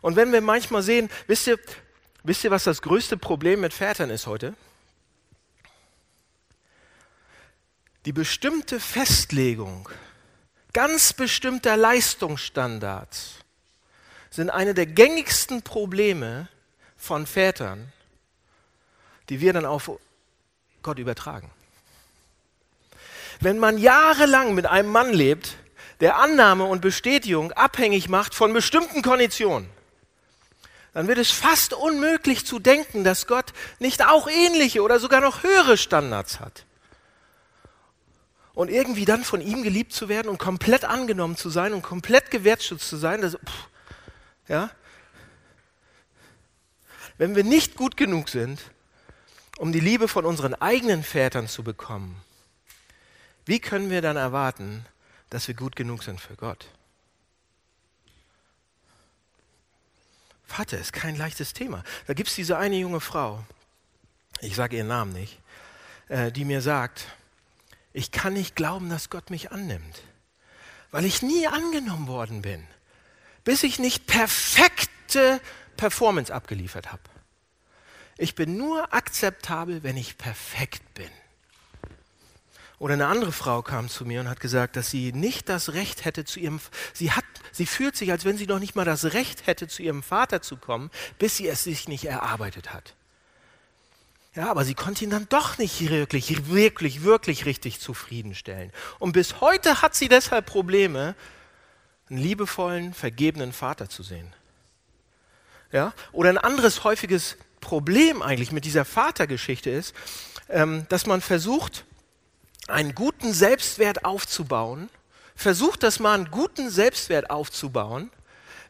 Und 0.00 0.16
wenn 0.16 0.32
wir 0.32 0.40
manchmal 0.40 0.82
sehen, 0.82 1.10
wisst 1.26 1.46
ihr, 1.46 1.58
wisst 2.22 2.44
ihr, 2.44 2.50
was 2.50 2.64
das 2.64 2.82
größte 2.82 3.16
Problem 3.16 3.60
mit 3.60 3.74
Vätern 3.74 4.10
ist 4.10 4.26
heute? 4.26 4.54
Die 8.04 8.12
bestimmte 8.12 8.80
Festlegung 8.80 9.88
ganz 10.72 11.12
bestimmter 11.12 11.76
Leistungsstandards 11.76 13.41
sind 14.32 14.50
eine 14.50 14.72
der 14.72 14.86
gängigsten 14.86 15.62
Probleme 15.62 16.48
von 16.96 17.26
Vätern, 17.26 17.92
die 19.28 19.40
wir 19.40 19.52
dann 19.52 19.66
auf 19.66 19.90
Gott 20.82 20.98
übertragen. 20.98 21.50
Wenn 23.40 23.58
man 23.58 23.76
jahrelang 23.76 24.54
mit 24.54 24.66
einem 24.66 24.90
Mann 24.90 25.12
lebt, 25.12 25.56
der 26.00 26.16
Annahme 26.16 26.64
und 26.64 26.80
Bestätigung 26.80 27.52
abhängig 27.52 28.08
macht 28.08 28.34
von 28.34 28.52
bestimmten 28.52 29.02
Konditionen, 29.02 29.68
dann 30.94 31.08
wird 31.08 31.18
es 31.18 31.30
fast 31.30 31.74
unmöglich 31.74 32.46
zu 32.46 32.58
denken, 32.58 33.04
dass 33.04 33.26
Gott 33.26 33.52
nicht 33.78 34.04
auch 34.04 34.28
ähnliche 34.28 34.82
oder 34.82 34.98
sogar 34.98 35.20
noch 35.20 35.42
höhere 35.42 35.76
Standards 35.76 36.40
hat. 36.40 36.64
Und 38.54 38.70
irgendwie 38.70 39.04
dann 39.04 39.24
von 39.24 39.40
ihm 39.40 39.62
geliebt 39.62 39.92
zu 39.92 40.08
werden 40.08 40.28
und 40.28 40.38
komplett 40.38 40.84
angenommen 40.84 41.36
zu 41.36 41.50
sein 41.50 41.72
und 41.72 41.82
komplett 41.82 42.30
gewertschätzt 42.30 42.88
zu 42.88 42.96
sein, 42.96 43.22
das, 43.22 43.34
pff, 43.34 43.68
ja? 44.52 44.70
Wenn 47.18 47.34
wir 47.34 47.42
nicht 47.42 47.74
gut 47.74 47.96
genug 47.96 48.28
sind, 48.28 48.60
um 49.58 49.72
die 49.72 49.80
Liebe 49.80 50.08
von 50.08 50.24
unseren 50.24 50.54
eigenen 50.54 51.02
Vätern 51.02 51.48
zu 51.48 51.64
bekommen, 51.64 52.22
wie 53.44 53.58
können 53.58 53.90
wir 53.90 54.02
dann 54.02 54.16
erwarten, 54.16 54.86
dass 55.30 55.48
wir 55.48 55.54
gut 55.54 55.74
genug 55.74 56.04
sind 56.04 56.20
für 56.20 56.36
Gott? 56.36 56.66
Vater 60.44 60.78
ist 60.78 60.92
kein 60.92 61.16
leichtes 61.16 61.54
Thema. 61.54 61.82
Da 62.06 62.12
gibt 62.12 62.28
es 62.28 62.34
diese 62.34 62.58
eine 62.58 62.76
junge 62.76 63.00
Frau, 63.00 63.42
ich 64.40 64.54
sage 64.54 64.76
ihren 64.76 64.88
Namen 64.88 65.12
nicht, 65.12 65.40
äh, 66.08 66.30
die 66.30 66.44
mir 66.44 66.60
sagt, 66.60 67.06
ich 67.94 68.10
kann 68.10 68.34
nicht 68.34 68.54
glauben, 68.54 68.90
dass 68.90 69.08
Gott 69.08 69.30
mich 69.30 69.50
annimmt, 69.50 70.02
weil 70.90 71.06
ich 71.06 71.22
nie 71.22 71.46
angenommen 71.46 72.06
worden 72.06 72.42
bin 72.42 72.66
bis 73.44 73.62
ich 73.62 73.78
nicht 73.78 74.06
perfekte 74.06 75.40
Performance 75.76 76.32
abgeliefert 76.32 76.92
habe. 76.92 77.02
Ich 78.18 78.34
bin 78.34 78.56
nur 78.56 78.92
akzeptabel, 78.94 79.82
wenn 79.82 79.96
ich 79.96 80.18
perfekt 80.18 80.94
bin. 80.94 81.10
Oder 82.78 82.94
eine 82.94 83.06
andere 83.06 83.30
Frau 83.30 83.62
kam 83.62 83.88
zu 83.88 84.04
mir 84.04 84.20
und 84.20 84.28
hat 84.28 84.40
gesagt, 84.40 84.74
dass 84.74 84.90
sie 84.90 85.12
nicht 85.12 85.48
das 85.48 85.72
Recht 85.72 86.04
hätte 86.04 86.24
zu 86.24 86.40
ihrem, 86.40 86.60
sie 86.92 87.12
hat, 87.12 87.24
sie 87.52 87.66
fühlt 87.66 87.96
sich, 87.96 88.10
als 88.10 88.24
wenn 88.24 88.36
sie 88.36 88.46
noch 88.46 88.58
nicht 88.58 88.74
mal 88.74 88.84
das 88.84 89.12
Recht 89.12 89.46
hätte, 89.46 89.68
zu 89.68 89.82
ihrem 89.82 90.02
Vater 90.02 90.42
zu 90.42 90.56
kommen, 90.56 90.90
bis 91.18 91.36
sie 91.36 91.46
es 91.46 91.62
sich 91.62 91.86
nicht 91.86 92.06
erarbeitet 92.06 92.72
hat. 92.72 92.94
Ja, 94.34 94.50
aber 94.50 94.64
sie 94.64 94.74
konnte 94.74 95.04
ihn 95.04 95.10
dann 95.10 95.28
doch 95.28 95.58
nicht 95.58 95.90
wirklich, 95.90 96.48
wirklich, 96.48 97.04
wirklich 97.04 97.44
richtig 97.44 97.78
zufriedenstellen. 97.80 98.72
Und 98.98 99.12
bis 99.12 99.40
heute 99.40 99.80
hat 99.82 99.94
sie 99.94 100.08
deshalb 100.08 100.46
Probleme, 100.46 101.14
einen 102.12 102.20
liebevollen, 102.20 102.92
vergebenen 102.92 103.52
Vater 103.52 103.88
zu 103.88 104.02
sehen. 104.02 104.32
Ja? 105.72 105.94
Oder 106.12 106.28
ein 106.28 106.38
anderes 106.38 106.84
häufiges 106.84 107.38
Problem 107.60 108.20
eigentlich 108.20 108.52
mit 108.52 108.66
dieser 108.66 108.84
Vatergeschichte 108.84 109.70
ist, 109.70 109.94
ähm, 110.50 110.86
dass 110.90 111.06
man 111.06 111.22
versucht, 111.22 111.86
einen 112.68 112.94
guten 112.94 113.32
Selbstwert 113.32 114.04
aufzubauen, 114.04 114.90
versucht 115.34 115.82
das 115.82 116.00
mal 116.00 116.14
einen 116.14 116.30
guten 116.30 116.70
Selbstwert 116.70 117.30
aufzubauen, 117.30 118.10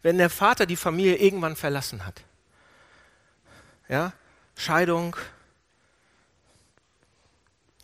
wenn 0.03 0.19
der 0.19 0.31
Vater 0.31 0.65
die 0.65 0.77
Familie 0.77 1.17
irgendwann 1.17 1.57
verlassen 1.57 2.07
hat. 2.07 2.23
Ja? 3.89 4.13
Scheidung, 4.57 5.17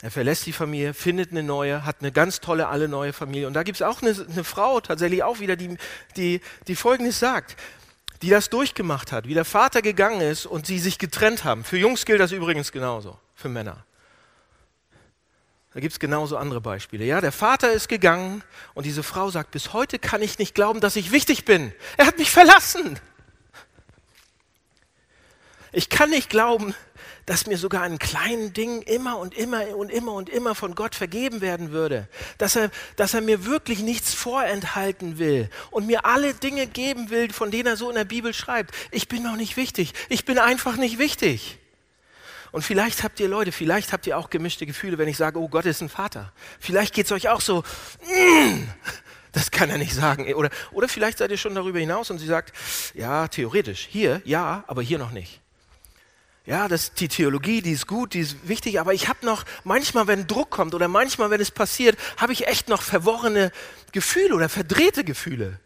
Er 0.01 0.11
verlässt 0.13 0.47
die 0.47 0.53
Familie, 0.53 0.95
findet 0.95 1.33
eine 1.33 1.43
neue, 1.43 1.85
hat 1.85 1.97
eine 2.01 2.13
ganz 2.13 2.41
tolle, 2.41 2.69
alle 2.69 2.87
neue 2.89 3.13
Familie. 3.13 3.49
Und 3.49 3.55
da 3.55 3.65
gibt 3.65 3.77
es 3.77 3.83
auch 3.83 4.01
eine, 4.01 4.15
eine, 4.31 4.45
Frau 4.45 4.81
tatsächlich 4.81 5.25
auch 5.25 5.41
wieder, 5.41 5.57
die, 5.57 5.77
die, 6.17 6.41
die 6.69 6.77
Folgendes 6.77 7.19
sagt, 7.19 7.57
die 8.23 8.31
das 8.31 8.49
durchgemacht 8.49 9.11
hat, 9.11 9.27
wie 9.27 9.35
der 9.35 9.45
Vater 9.45 9.83
gegangen 9.83 10.21
ist 10.21 10.47
und 10.47 10.67
sie 10.67 10.79
sich 10.79 10.99
getrennt 10.99 11.43
haben. 11.43 11.65
Für 11.65 11.79
Jungs 11.79 12.05
gilt 12.05 12.21
das 12.21 12.31
übrigens 12.31 12.71
genauso, 12.71 13.19
für 13.35 13.49
Männer. 13.49 13.85
Da 15.75 15.81
gibt 15.81 15.93
es 15.93 15.99
genauso 15.99 16.37
andere 16.37 16.61
Beispiele. 16.61 17.05
Ja, 17.05 17.21
der 17.21 17.33
Vater 17.33 17.73
ist 17.73 17.89
gegangen 17.89 18.43
und 18.75 18.87
diese 18.87 19.03
Frau 19.03 19.31
sagt, 19.31 19.51
bis 19.51 19.73
heute 19.73 19.99
kann 19.99 20.23
ich 20.23 20.39
nicht 20.39 20.55
glauben, 20.55 20.81
dass 20.81 20.97
ich 20.97 21.13
wichtig 21.13 21.45
bin. 21.45 21.73
Er 21.97 22.07
hat 22.07 22.19
mich 22.19 22.31
verlassen. 22.31 22.99
Ich 25.73 25.89
kann 25.89 26.11
nicht 26.11 26.31
glauben, 26.31 26.75
dass 27.29 27.47
mir 27.47 27.59
sogar 27.59 27.83
ein 27.83 27.99
kleinen 27.99 28.55
Ding 28.55 28.81
immer 28.83 29.19
und 29.19 29.37
immer 29.37 29.77
und 29.77 29.91
immer 29.91 30.15
und 30.15 30.31
immer 30.31 30.55
von 30.55 30.75
Gott 30.75 30.95
vergeben 30.95 31.43
werden 31.43 31.73
würde. 31.73 32.09
Dass 32.39 32.57
er, 32.57 32.71
dass 32.97 33.13
er 33.13 33.21
mir 33.21 33.45
wirklich 33.45 33.81
nichts 33.81 34.15
vorenthalten 34.15 35.19
will 35.19 35.51
und 35.71 35.87
mir 35.87 36.07
alle 36.07 36.33
Dinge 36.33 36.67
geben 36.67 37.11
will, 37.11 37.31
von 37.33 37.51
denen 37.51 37.67
er 37.67 37.77
so 37.77 37.91
in 37.91 37.97
der 37.97 38.05
Bibel 38.05 38.33
schreibt. 38.33 38.75
Ich 38.91 39.09
bin 39.09 39.23
noch 39.23 39.37
nicht 39.37 39.59
wichtig. 39.59 39.93
Ich 40.09 40.25
bin 40.25 40.39
einfach 40.39 40.77
nicht 40.77 40.99
wichtig. 40.99 41.59
Und 42.51 42.63
vielleicht 42.63 43.03
habt 43.03 43.21
ihr 43.21 43.29
Leute, 43.29 43.53
vielleicht 43.53 43.93
habt 43.93 44.07
ihr 44.07 44.17
auch 44.17 44.31
gemischte 44.31 44.65
Gefühle, 44.65 44.97
wenn 44.97 45.09
ich 45.09 45.19
sage, 45.19 45.39
oh 45.39 45.49
Gott 45.49 45.67
ist 45.67 45.83
ein 45.83 45.91
Vater. 45.91 46.33
Vielleicht 46.59 46.95
geht 46.95 47.05
es 47.05 47.13
euch 47.13 47.29
auch 47.29 47.43
so, 47.43 47.63
mm, 48.07 48.63
das 49.33 49.51
kann 49.51 49.69
er 49.69 49.77
nicht 49.77 49.95
sagen. 49.95 50.33
Oder, 50.33 50.49
oder 50.73 50.89
vielleicht 50.89 51.19
seid 51.19 51.31
ihr 51.31 51.37
schon 51.37 51.55
darüber 51.55 51.79
hinaus 51.79 52.11
und 52.11 52.19
sie 52.19 52.27
sagt, 52.27 52.55
ja, 52.95 53.29
theoretisch, 53.29 53.87
hier, 53.91 54.23
ja, 54.25 54.65
aber 54.67 54.81
hier 54.81 54.99
noch 54.99 55.11
nicht. 55.11 55.43
Ja, 56.49 56.67
das, 56.67 56.95
die 56.95 57.09
Theologie, 57.09 57.61
die 57.61 57.73
ist 57.73 57.87
gut, 57.87 58.15
die 58.15 58.21
ist 58.21 58.49
wichtig, 58.49 58.81
aber 58.81 58.95
ich 58.95 59.07
habe 59.07 59.27
noch, 59.27 59.45
manchmal, 59.65 60.07
wenn 60.07 60.27
Druck 60.27 60.49
kommt 60.49 60.75
oder 60.75 60.89
manchmal, 60.89 61.29
wenn 61.29 61.43
es 61.43 61.51
passiert, 61.51 61.99
habe 62.17 62.33
ich 62.33 62.47
echt 62.47 62.71
noch 62.71 62.81
verworrene 62.81 63.53
Gefühle 63.93 64.35
oder 64.35 64.49
verdrehte 64.49 65.05
Gefühle. 65.05 65.61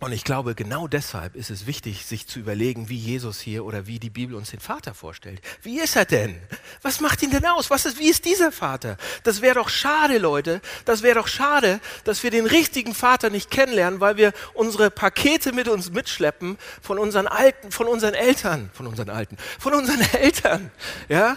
Und 0.00 0.12
ich 0.12 0.24
glaube, 0.24 0.54
genau 0.54 0.88
deshalb 0.88 1.36
ist 1.36 1.50
es 1.50 1.66
wichtig, 1.66 2.06
sich 2.06 2.26
zu 2.26 2.38
überlegen, 2.38 2.88
wie 2.88 2.96
Jesus 2.96 3.38
hier 3.38 3.66
oder 3.66 3.86
wie 3.86 3.98
die 3.98 4.08
Bibel 4.08 4.34
uns 4.34 4.50
den 4.50 4.58
Vater 4.58 4.94
vorstellt. 4.94 5.42
Wie 5.62 5.78
ist 5.78 5.94
er 5.94 6.06
denn? 6.06 6.40
Was 6.80 7.00
macht 7.00 7.22
ihn 7.22 7.30
denn 7.30 7.44
aus? 7.44 7.68
Was 7.68 7.84
ist, 7.84 7.98
wie 7.98 8.08
ist 8.08 8.24
dieser 8.24 8.50
Vater? 8.50 8.96
Das 9.24 9.42
wäre 9.42 9.56
doch 9.56 9.68
schade, 9.68 10.16
Leute. 10.16 10.62
Das 10.86 11.02
wäre 11.02 11.16
doch 11.16 11.28
schade, 11.28 11.80
dass 12.04 12.22
wir 12.22 12.30
den 12.30 12.46
richtigen 12.46 12.94
Vater 12.94 13.28
nicht 13.28 13.50
kennenlernen, 13.50 14.00
weil 14.00 14.16
wir 14.16 14.32
unsere 14.54 14.90
Pakete 14.90 15.52
mit 15.52 15.68
uns 15.68 15.90
mitschleppen 15.90 16.56
von 16.80 16.98
unseren 16.98 17.26
Alten, 17.26 17.70
von 17.70 17.86
unseren 17.86 18.14
Eltern, 18.14 18.70
von 18.72 18.86
unseren 18.86 19.10
Alten, 19.10 19.36
von 19.58 19.74
unseren 19.74 20.00
Eltern, 20.14 20.70
ja, 21.10 21.36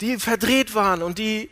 die 0.00 0.18
verdreht 0.18 0.74
waren 0.74 1.04
und 1.04 1.18
die, 1.18 1.50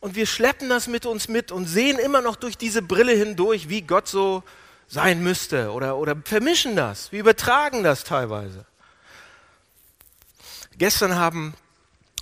und 0.00 0.16
wir 0.16 0.26
schleppen 0.26 0.68
das 0.68 0.88
mit 0.88 1.06
uns 1.06 1.28
mit 1.28 1.52
und 1.52 1.66
sehen 1.66 2.00
immer 2.00 2.22
noch 2.22 2.34
durch 2.34 2.58
diese 2.58 2.82
Brille 2.82 3.12
hindurch, 3.12 3.68
wie 3.68 3.82
Gott 3.82 4.08
so 4.08 4.42
sein 4.88 5.22
müsste 5.22 5.72
oder, 5.72 5.96
oder 5.96 6.16
vermischen 6.24 6.76
das. 6.76 7.12
Wir 7.12 7.20
übertragen 7.20 7.82
das 7.82 8.04
teilweise. 8.04 8.64
Gestern 10.78 11.16
haben 11.16 11.54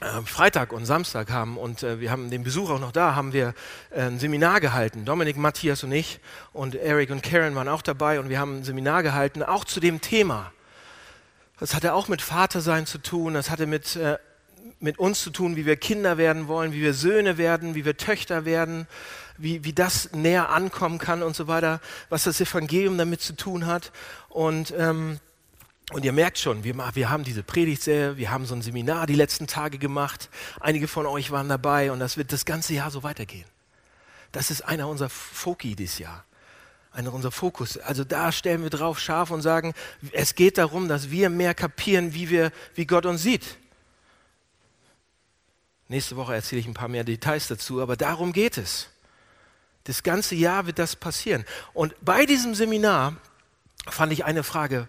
äh, 0.00 0.22
Freitag 0.22 0.72
und 0.72 0.86
Samstag 0.86 1.30
haben 1.30 1.56
und 1.56 1.82
äh, 1.82 2.00
wir 2.00 2.10
haben 2.10 2.30
den 2.30 2.44
Besuch 2.44 2.70
auch 2.70 2.80
noch 2.80 2.92
da, 2.92 3.14
haben 3.14 3.32
wir 3.32 3.54
äh, 3.90 4.02
ein 4.02 4.18
Seminar 4.18 4.60
gehalten. 4.60 5.04
Dominik, 5.04 5.36
Matthias 5.36 5.84
und 5.84 5.92
ich 5.92 6.20
und 6.52 6.74
Eric 6.74 7.10
und 7.10 7.22
Karen 7.22 7.54
waren 7.54 7.68
auch 7.68 7.82
dabei 7.82 8.20
und 8.20 8.28
wir 8.28 8.38
haben 8.38 8.58
ein 8.58 8.64
Seminar 8.64 9.02
gehalten, 9.02 9.42
auch 9.42 9.64
zu 9.64 9.80
dem 9.80 10.00
Thema. 10.00 10.52
Das 11.60 11.74
hatte 11.74 11.94
auch 11.94 12.08
mit 12.08 12.22
Vatersein 12.22 12.86
zu 12.86 12.98
tun, 12.98 13.34
das 13.34 13.50
hatte 13.50 13.66
mit, 13.66 13.98
mit 14.80 14.98
uns 14.98 15.20
zu 15.22 15.30
tun, 15.30 15.56
wie 15.56 15.66
wir 15.66 15.76
Kinder 15.76 16.16
werden 16.18 16.48
wollen, 16.48 16.72
wie 16.72 16.82
wir 16.82 16.94
Söhne 16.94 17.38
werden, 17.38 17.74
wie 17.74 17.84
wir 17.84 17.96
Töchter 17.96 18.44
werden 18.44 18.86
wie, 19.36 19.64
wie 19.64 19.72
das 19.72 20.12
näher 20.12 20.50
ankommen 20.50 20.98
kann 20.98 21.22
und 21.22 21.34
so 21.34 21.46
weiter, 21.46 21.80
was 22.08 22.24
das 22.24 22.40
Evangelium 22.40 22.98
damit 22.98 23.20
zu 23.20 23.34
tun 23.34 23.66
hat. 23.66 23.92
Und, 24.28 24.72
ähm, 24.76 25.18
und 25.92 26.04
ihr 26.04 26.12
merkt 26.12 26.38
schon, 26.38 26.64
wir, 26.64 26.74
wir 26.94 27.10
haben 27.10 27.24
diese 27.24 27.42
Predigtserie, 27.42 28.16
wir 28.16 28.30
haben 28.30 28.46
so 28.46 28.54
ein 28.54 28.62
Seminar 28.62 29.06
die 29.06 29.14
letzten 29.14 29.46
Tage 29.46 29.78
gemacht. 29.78 30.30
Einige 30.60 30.88
von 30.88 31.06
euch 31.06 31.30
waren 31.30 31.48
dabei 31.48 31.92
und 31.92 32.00
das 32.00 32.16
wird 32.16 32.32
das 32.32 32.44
ganze 32.44 32.74
Jahr 32.74 32.90
so 32.90 33.02
weitergehen. 33.02 33.46
Das 34.32 34.50
ist 34.50 34.62
einer 34.62 34.88
unserer 34.88 35.10
Foki 35.10 35.74
dieses 35.74 35.98
Jahr 35.98 36.24
einer 36.92 37.12
unserer 37.12 37.32
Fokus. 37.32 37.76
Also 37.76 38.04
da 38.04 38.30
stellen 38.30 38.62
wir 38.62 38.70
drauf 38.70 39.00
scharf 39.00 39.32
und 39.32 39.42
sagen, 39.42 39.74
es 40.12 40.36
geht 40.36 40.58
darum, 40.58 40.86
dass 40.86 41.10
wir 41.10 41.28
mehr 41.28 41.52
kapieren, 41.52 42.14
wie, 42.14 42.30
wir, 42.30 42.52
wie 42.76 42.86
Gott 42.86 43.04
uns 43.04 43.20
sieht. 43.20 43.58
Nächste 45.88 46.16
Woche 46.16 46.34
erzähle 46.34 46.60
ich 46.60 46.66
ein 46.66 46.74
paar 46.74 46.88
mehr 46.88 47.04
Details 47.04 47.48
dazu, 47.48 47.82
aber 47.82 47.96
darum 47.96 48.32
geht 48.32 48.56
es. 48.58 48.88
Das 49.84 50.02
ganze 50.02 50.34
Jahr 50.34 50.66
wird 50.66 50.78
das 50.78 50.96
passieren. 50.96 51.44
Und 51.74 51.94
bei 52.00 52.24
diesem 52.24 52.54
Seminar 52.54 53.16
fand 53.86 54.12
ich 54.12 54.24
eine 54.24 54.42
Frage, 54.42 54.88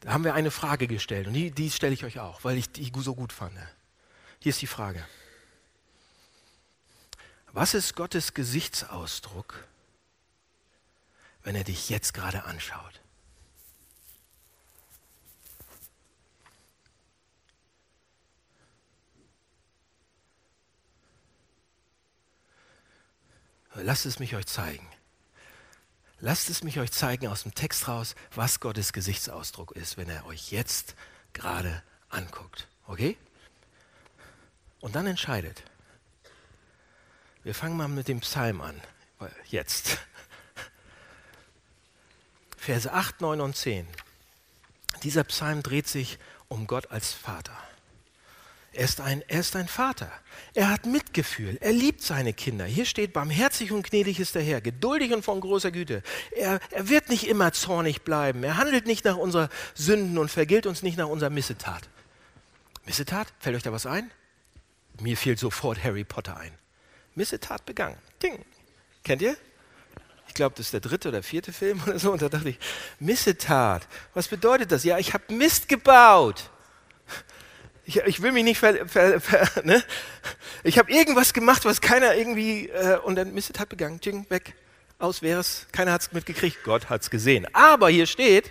da 0.00 0.12
haben 0.12 0.24
wir 0.24 0.34
eine 0.34 0.50
Frage 0.50 0.86
gestellt 0.86 1.28
und 1.28 1.32
die, 1.32 1.50
die 1.50 1.70
stelle 1.70 1.94
ich 1.94 2.04
euch 2.04 2.18
auch, 2.20 2.44
weil 2.44 2.58
ich 2.58 2.70
die 2.70 2.92
so 2.96 3.14
gut 3.14 3.32
fand. 3.32 3.56
Hier 4.40 4.50
ist 4.50 4.60
die 4.60 4.66
Frage. 4.66 5.06
Was 7.52 7.74
ist 7.74 7.94
Gottes 7.96 8.34
Gesichtsausdruck, 8.34 9.68
wenn 11.42 11.54
er 11.54 11.64
dich 11.64 11.88
jetzt 11.88 12.14
gerade 12.14 12.44
anschaut? 12.44 13.01
Lasst 23.74 24.06
es 24.06 24.18
mich 24.18 24.34
euch 24.36 24.46
zeigen. 24.46 24.86
Lasst 26.20 26.50
es 26.50 26.62
mich 26.62 26.78
euch 26.78 26.92
zeigen 26.92 27.26
aus 27.26 27.42
dem 27.42 27.54
Text 27.54 27.88
raus, 27.88 28.14
was 28.34 28.60
Gottes 28.60 28.92
Gesichtsausdruck 28.92 29.72
ist, 29.72 29.96
wenn 29.96 30.08
er 30.08 30.26
euch 30.26 30.52
jetzt 30.52 30.94
gerade 31.32 31.82
anguckt. 32.08 32.68
Okay? 32.86 33.16
Und 34.80 34.94
dann 34.94 35.06
entscheidet. 35.06 35.64
Wir 37.42 37.54
fangen 37.54 37.76
mal 37.76 37.88
mit 37.88 38.08
dem 38.08 38.20
Psalm 38.20 38.60
an. 38.60 38.80
Jetzt. 39.48 39.98
Verse 42.56 42.92
8, 42.92 43.20
9 43.20 43.40
und 43.40 43.56
10. 43.56 43.86
Dieser 45.02 45.24
Psalm 45.24 45.62
dreht 45.62 45.88
sich 45.88 46.18
um 46.46 46.68
Gott 46.68 46.90
als 46.92 47.12
Vater. 47.12 47.56
Er 48.74 48.84
ist, 48.84 49.02
ein, 49.02 49.22
er 49.28 49.40
ist 49.40 49.54
ein 49.54 49.68
Vater. 49.68 50.10
Er 50.54 50.70
hat 50.70 50.86
Mitgefühl. 50.86 51.58
Er 51.60 51.72
liebt 51.72 52.00
seine 52.00 52.32
Kinder. 52.32 52.64
Hier 52.64 52.86
steht, 52.86 53.12
barmherzig 53.12 53.70
und 53.70 53.88
gnädig 53.88 54.18
ist 54.18 54.34
der 54.34 54.42
Herr, 54.42 54.62
geduldig 54.62 55.12
und 55.12 55.22
von 55.22 55.40
großer 55.40 55.70
Güte. 55.70 56.02
Er, 56.34 56.58
er 56.70 56.88
wird 56.88 57.10
nicht 57.10 57.28
immer 57.28 57.52
zornig 57.52 58.00
bleiben. 58.00 58.42
Er 58.44 58.56
handelt 58.56 58.86
nicht 58.86 59.04
nach 59.04 59.16
unserer 59.16 59.50
Sünden 59.74 60.16
und 60.16 60.30
vergilt 60.30 60.64
uns 60.66 60.82
nicht 60.82 60.96
nach 60.96 61.08
unserer 61.08 61.28
Missetat. 61.28 61.82
Missetat? 62.86 63.28
Fällt 63.40 63.56
euch 63.56 63.62
da 63.62 63.72
was 63.72 63.84
ein? 63.84 64.10
Mir 65.00 65.18
fiel 65.18 65.36
sofort 65.36 65.84
Harry 65.84 66.04
Potter 66.04 66.38
ein. 66.38 66.52
Missetat 67.14 67.66
begangen. 67.66 67.98
Ding. 68.22 68.42
Kennt 69.04 69.20
ihr? 69.20 69.36
Ich 70.28 70.34
glaube, 70.34 70.54
das 70.56 70.66
ist 70.66 70.72
der 70.72 70.80
dritte 70.80 71.10
oder 71.10 71.22
vierte 71.22 71.52
Film 71.52 71.82
oder 71.86 71.98
so. 71.98 72.10
Und 72.10 72.22
da 72.22 72.30
dachte 72.30 72.48
ich, 72.48 72.58
Missetat. 73.00 73.86
Was 74.14 74.28
bedeutet 74.28 74.72
das? 74.72 74.82
Ja, 74.82 74.98
ich 74.98 75.12
habe 75.12 75.30
Mist 75.34 75.68
gebaut. 75.68 76.48
Ich, 77.92 78.02
ich, 78.06 78.22
will 78.22 78.32
mich 78.32 78.44
nicht 78.44 78.58
ver, 78.58 78.88
ver, 78.88 79.20
ver 79.20 79.48
ne? 79.64 79.82
Ich 80.64 80.78
habe 80.78 80.90
irgendwas 80.90 81.34
gemacht, 81.34 81.66
was 81.66 81.82
keiner 81.82 82.14
irgendwie 82.14 82.68
äh, 82.68 82.96
und 82.98 83.16
dann 83.16 83.34
Missetat 83.34 83.68
begangen, 83.68 84.00
Tsching, 84.00 84.24
weg, 84.30 84.54
aus 84.98 85.20
wäre 85.20 85.40
es, 85.40 85.66
keiner 85.72 85.92
hat 85.92 86.00
es 86.00 86.12
mitgekriegt, 86.12 86.64
Gott 86.64 86.88
hat 86.88 87.02
es 87.02 87.10
gesehen. 87.10 87.46
Aber 87.52 87.90
hier 87.90 88.06
steht, 88.06 88.50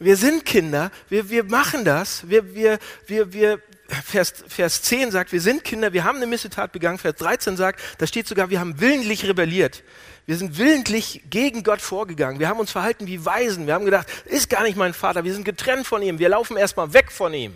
wir 0.00 0.16
sind 0.16 0.44
Kinder, 0.44 0.90
wir, 1.08 1.30
wir 1.30 1.44
machen 1.44 1.84
das, 1.84 2.28
wir, 2.28 2.54
wir, 2.56 2.80
wir, 3.06 3.32
wir 3.32 3.62
Vers, 4.04 4.34
Vers 4.48 4.82
10 4.82 5.12
sagt, 5.12 5.30
wir 5.30 5.40
sind 5.40 5.62
Kinder, 5.62 5.92
wir 5.92 6.02
haben 6.02 6.16
eine 6.16 6.26
Missetat 6.26 6.72
begangen. 6.72 6.98
Vers 6.98 7.14
13 7.16 7.56
sagt, 7.56 7.80
da 7.98 8.06
steht 8.06 8.26
sogar, 8.26 8.50
wir 8.50 8.58
haben 8.60 8.80
willentlich 8.80 9.26
rebelliert. 9.26 9.82
Wir 10.26 10.36
sind 10.36 10.58
willentlich 10.58 11.22
gegen 11.30 11.62
Gott 11.62 11.80
vorgegangen. 11.80 12.38
Wir 12.38 12.48
haben 12.48 12.60
uns 12.60 12.70
verhalten 12.70 13.06
wie 13.06 13.24
Weisen. 13.24 13.66
Wir 13.66 13.72
haben 13.72 13.86
gedacht, 13.86 14.08
ist 14.26 14.50
gar 14.50 14.64
nicht 14.64 14.76
mein 14.76 14.92
Vater. 14.92 15.24
Wir 15.24 15.32
sind 15.32 15.44
getrennt 15.44 15.86
von 15.86 16.02
ihm. 16.02 16.18
Wir 16.18 16.28
laufen 16.28 16.58
erstmal 16.58 16.92
weg 16.92 17.10
von 17.10 17.32
ihm. 17.32 17.54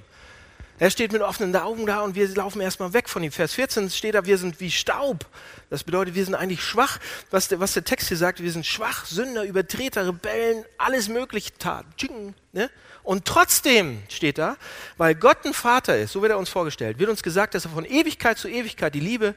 Er 0.82 0.90
steht 0.90 1.12
mit 1.12 1.22
offenen 1.22 1.54
Augen 1.54 1.86
da 1.86 2.00
und 2.00 2.16
wir 2.16 2.26
laufen 2.26 2.60
erstmal 2.60 2.92
weg 2.92 3.08
von 3.08 3.22
ihm. 3.22 3.30
Vers 3.30 3.54
14 3.54 3.88
steht 3.90 4.16
da, 4.16 4.26
wir 4.26 4.36
sind 4.36 4.58
wie 4.58 4.68
Staub. 4.68 5.26
Das 5.70 5.84
bedeutet, 5.84 6.16
wir 6.16 6.24
sind 6.24 6.34
eigentlich 6.34 6.64
schwach. 6.64 6.98
Was 7.30 7.46
der, 7.46 7.60
was 7.60 7.74
der 7.74 7.84
Text 7.84 8.08
hier 8.08 8.16
sagt, 8.16 8.42
wir 8.42 8.50
sind 8.50 8.66
schwach, 8.66 9.06
Sünder, 9.06 9.44
Übertreter, 9.44 10.08
Rebellen, 10.08 10.64
alles 10.78 11.08
mögliche 11.08 11.56
taten. 11.56 12.34
Ne? 12.50 12.68
Und 13.04 13.26
trotzdem 13.26 14.02
steht 14.08 14.38
da, 14.38 14.56
weil 14.96 15.14
Gott 15.14 15.44
ein 15.44 15.54
Vater 15.54 15.96
ist, 15.96 16.14
so 16.14 16.20
wird 16.20 16.32
er 16.32 16.38
uns 16.38 16.50
vorgestellt, 16.50 16.98
wird 16.98 17.10
uns 17.10 17.22
gesagt, 17.22 17.54
dass 17.54 17.64
er 17.64 17.70
von 17.70 17.84
Ewigkeit 17.84 18.36
zu 18.36 18.48
Ewigkeit 18.48 18.92
die 18.92 18.98
Liebe, 18.98 19.36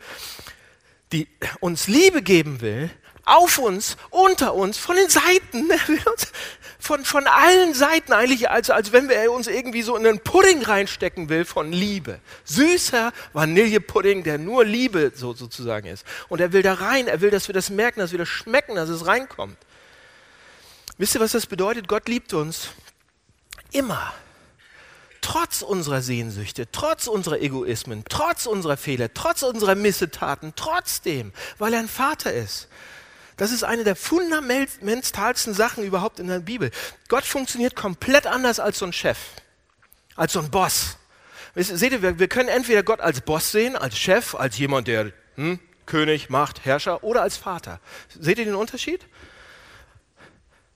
die 1.11 1.27
uns 1.59 1.87
Liebe 1.87 2.23
geben 2.23 2.61
will, 2.61 2.89
auf 3.23 3.59
uns, 3.59 3.97
unter 4.09 4.55
uns, 4.55 4.79
von 4.79 4.95
den 4.95 5.09
Seiten. 5.09 5.69
Uns 6.11 6.31
von, 6.85 7.03
von 7.03 7.25
allen 7.25 7.73
Seiten 7.73 8.13
eigentlich, 8.13 8.51
als, 8.51 8.69
als 8.69 8.91
wenn 8.91 9.09
er 9.09 9.31
uns 9.31 9.47
irgendwie 9.47 9.81
so 9.81 9.97
in 9.97 10.05
einen 10.05 10.19
Pudding 10.19 10.61
reinstecken 10.61 11.29
will 11.29 11.43
von 11.43 11.71
Liebe. 11.71 12.19
Süßer 12.43 13.11
Vanillepudding, 13.33 14.23
der 14.23 14.37
nur 14.37 14.63
Liebe 14.63 15.11
so, 15.15 15.33
sozusagen 15.33 15.87
ist. 15.87 16.05
Und 16.29 16.41
er 16.41 16.53
will 16.53 16.61
da 16.61 16.75
rein, 16.75 17.07
er 17.07 17.21
will, 17.21 17.31
dass 17.31 17.47
wir 17.47 17.53
das 17.53 17.71
merken, 17.71 18.01
dass 18.01 18.11
wir 18.11 18.19
das 18.19 18.29
schmecken, 18.29 18.75
dass 18.75 18.89
es 18.89 19.07
reinkommt. 19.07 19.57
Wisst 20.99 21.15
ihr, 21.15 21.21
was 21.21 21.31
das 21.31 21.47
bedeutet? 21.47 21.87
Gott 21.87 22.07
liebt 22.07 22.33
uns 22.35 22.69
immer. 23.71 24.13
Trotz 25.21 25.63
unserer 25.63 26.03
Sehnsüchte, 26.03 26.71
trotz 26.71 27.07
unserer 27.07 27.41
Egoismen, 27.41 28.03
trotz 28.07 28.45
unserer 28.45 28.77
Fehler, 28.77 29.11
trotz 29.11 29.41
unserer 29.41 29.73
Missetaten, 29.73 30.53
trotzdem, 30.55 31.33
weil 31.57 31.73
er 31.73 31.79
ein 31.79 31.87
Vater 31.87 32.31
ist. 32.31 32.67
Das 33.37 33.51
ist 33.51 33.63
eine 33.63 33.83
der 33.83 33.95
fundamentalsten 33.95 35.53
Sachen 35.53 35.83
überhaupt 35.83 36.19
in 36.19 36.27
der 36.27 36.39
Bibel. 36.39 36.71
Gott 37.09 37.25
funktioniert 37.25 37.75
komplett 37.75 38.27
anders 38.27 38.59
als 38.59 38.79
so 38.79 38.85
ein 38.85 38.93
Chef, 38.93 39.17
als 40.15 40.33
so 40.33 40.39
ein 40.39 40.49
Boss. 40.51 40.97
Seht 41.55 41.93
ihr, 41.93 42.19
wir, 42.19 42.27
können 42.27 42.49
entweder 42.49 42.83
Gott 42.83 42.99
als 42.99 43.21
Boss 43.21 43.51
sehen, 43.51 43.75
als 43.75 43.97
Chef, 43.97 44.35
als 44.35 44.57
jemand, 44.57 44.87
der 44.87 45.11
hm, 45.35 45.59
König, 45.85 46.29
Macht, 46.29 46.65
Herrscher 46.65 47.03
oder 47.03 47.21
als 47.21 47.37
Vater. 47.37 47.79
Seht 48.09 48.39
ihr 48.39 48.45
den 48.45 48.55
Unterschied? 48.55 49.05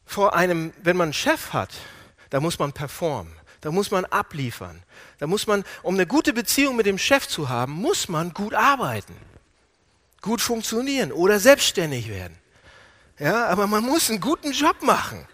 Vor 0.06 0.36
einem, 0.36 0.74
wenn 0.82 0.98
man 0.98 1.08
einen 1.08 1.14
Chef 1.14 1.54
hat, 1.54 1.70
da 2.30 2.40
muss 2.40 2.60
man 2.60 2.74
performen, 2.74 3.34
da 3.62 3.72
muss 3.72 3.92
man 3.92 4.06
abliefern, 4.06 4.84
da 5.20 5.28
muss 5.28 5.48
man, 5.48 5.64
um 5.84 5.96
eine 5.96 6.08
gute 6.08 6.34
Beziehung 6.34 6.76
mit 6.76 6.86
dem 6.86 6.98
Chef 6.98 7.28
zu 7.28 7.50
haben, 7.50 7.74
muss 7.74 8.08
man 8.08 8.34
gut 8.34 8.54
arbeiten, 8.54 9.16
gut 10.22 10.42
funktionieren 10.42 11.12
oder 11.12 11.40
selbstständig 11.40 12.10
werden. 12.10 12.39
Ja, 13.20 13.48
aber 13.48 13.68
man 13.68 13.84
muss 13.84 14.10
einen 14.10 14.22
guten 14.22 14.52
Job 14.52 14.82
machen. 14.82 15.28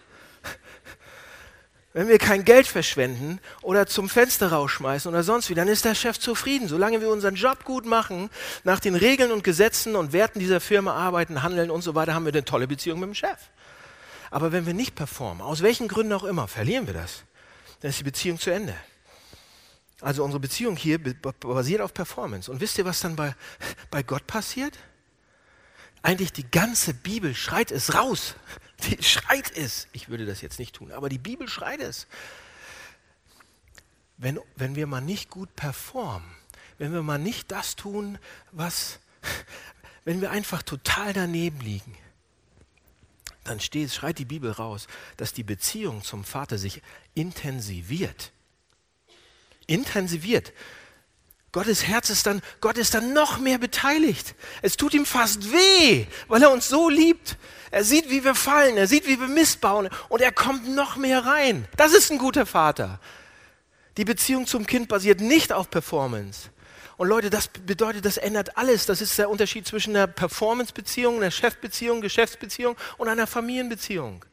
Wenn 1.93 2.09
wir 2.09 2.17
kein 2.17 2.43
Geld 2.43 2.67
verschwenden 2.67 3.39
oder 3.61 3.87
zum 3.87 4.09
Fenster 4.09 4.51
rausschmeißen 4.51 5.09
oder 5.09 5.23
sonst 5.23 5.49
wie, 5.49 5.53
dann 5.53 5.69
ist 5.69 5.85
der 5.85 5.95
Chef 5.95 6.19
zufrieden. 6.19 6.67
Solange 6.67 6.99
wir 6.99 7.09
unseren 7.09 7.35
Job 7.35 7.63
gut 7.63 7.85
machen, 7.85 8.29
nach 8.65 8.81
den 8.81 8.95
Regeln 8.95 9.31
und 9.31 9.45
Gesetzen 9.45 9.95
und 9.95 10.11
Werten 10.11 10.39
dieser 10.39 10.59
Firma 10.59 10.93
arbeiten, 10.93 11.41
handeln 11.41 11.71
und 11.71 11.83
so 11.83 11.95
weiter, 11.95 12.13
haben 12.13 12.25
wir 12.25 12.33
eine 12.33 12.43
tolle 12.43 12.67
Beziehung 12.67 12.99
mit 12.99 13.07
dem 13.07 13.15
Chef. 13.15 13.37
Aber 14.29 14.51
wenn 14.51 14.65
wir 14.65 14.73
nicht 14.73 14.95
performen, 14.95 15.41
aus 15.41 15.61
welchen 15.61 15.87
Gründen 15.87 16.11
auch 16.11 16.25
immer, 16.25 16.49
verlieren 16.49 16.87
wir 16.87 16.93
das. 16.93 17.23
Dann 17.79 17.91
ist 17.91 17.99
die 17.99 18.03
Beziehung 18.03 18.39
zu 18.39 18.49
Ende. 18.49 18.75
Also 20.01 20.25
unsere 20.25 20.41
Beziehung 20.41 20.75
hier 20.75 20.99
basiert 21.39 21.79
auf 21.79 21.93
Performance. 21.93 22.51
Und 22.51 22.59
wisst 22.59 22.77
ihr, 22.77 22.83
was 22.83 22.99
dann 22.99 23.15
bei, 23.15 23.33
bei 23.89 24.03
Gott 24.03 24.27
passiert? 24.27 24.77
Eigentlich 26.05 26.31
die 26.31 26.47
ganze 26.51 26.93
Bibel 26.93 27.33
schreit 27.33 27.71
es 27.71 27.95
raus. 27.95 28.35
Die 28.83 29.01
schreit 29.01 29.57
es. 29.57 29.87
Ich 29.91 30.07
würde 30.07 30.27
das 30.27 30.41
jetzt 30.41 30.59
nicht 30.59 30.75
tun, 30.75 30.91
aber 30.91 31.09
die 31.09 31.17
Bibel 31.17 31.47
schreit 31.47 31.79
es. 31.79 32.05
Wenn, 34.17 34.39
wenn 34.55 34.75
wir 34.75 34.85
mal 34.85 35.01
nicht 35.01 35.31
gut 35.31 35.55
performen, 35.55 36.29
wenn 36.77 36.93
wir 36.93 37.01
mal 37.01 37.17
nicht 37.17 37.49
das 37.51 37.75
tun, 37.75 38.19
was, 38.51 38.99
wenn 40.03 40.21
wir 40.21 40.29
einfach 40.29 40.61
total 40.61 41.11
daneben 41.13 41.59
liegen, 41.61 41.97
dann 43.43 43.59
steht, 43.59 43.91
schreit 43.91 44.19
die 44.19 44.25
Bibel 44.25 44.51
raus, 44.51 44.87
dass 45.17 45.33
die 45.33 45.43
Beziehung 45.43 46.03
zum 46.03 46.23
Vater 46.23 46.59
sich 46.59 46.83
intensiviert. 47.15 48.31
Intensiviert. 49.65 50.53
Gottes 51.55 51.87
Herz 51.87 52.09
ist 52.09 52.27
dann, 52.27 52.41
Gott 52.59 52.77
ist 52.77 52.95
dann 52.95 53.13
noch 53.13 53.39
mehr 53.39 53.57
beteiligt. 53.57 54.35
Es 54.61 54.75
tut 54.75 54.93
ihm 54.93 55.05
fast 55.05 55.53
weh, 55.53 56.05
weil 56.27 56.43
er 56.43 56.51
uns 56.51 56.67
so 56.67 56.89
liebt. 56.89 57.37
Er 57.71 57.85
sieht, 57.85 58.09
wie 58.09 58.25
wir 58.25 58.35
fallen, 58.35 58.75
er 58.75 58.87
sieht, 58.87 59.07
wie 59.07 59.17
wir 59.17 59.29
missbauen 59.29 59.87
und 60.09 60.21
er 60.21 60.33
kommt 60.33 60.67
noch 60.67 60.97
mehr 60.97 61.25
rein. 61.25 61.65
Das 61.77 61.93
ist 61.93 62.11
ein 62.11 62.17
guter 62.17 62.45
Vater. 62.45 62.99
Die 63.95 64.03
Beziehung 64.03 64.47
zum 64.47 64.67
Kind 64.67 64.89
basiert 64.89 65.21
nicht 65.21 65.53
auf 65.53 65.69
Performance. 65.69 66.49
Und 66.97 67.07
Leute, 67.07 67.29
das 67.29 67.47
bedeutet, 67.47 68.03
das 68.03 68.17
ändert 68.17 68.57
alles. 68.57 68.85
Das 68.85 68.99
ist 68.99 69.17
der 69.17 69.29
Unterschied 69.29 69.65
zwischen 69.65 69.95
einer 69.95 70.07
Performance-Beziehung, 70.07 71.15
einer 71.15 71.31
Chefbeziehung, 71.31 72.01
Geschäftsbeziehung 72.01 72.75
und 72.97 73.07
einer 73.07 73.27
Familienbeziehung. 73.27 74.25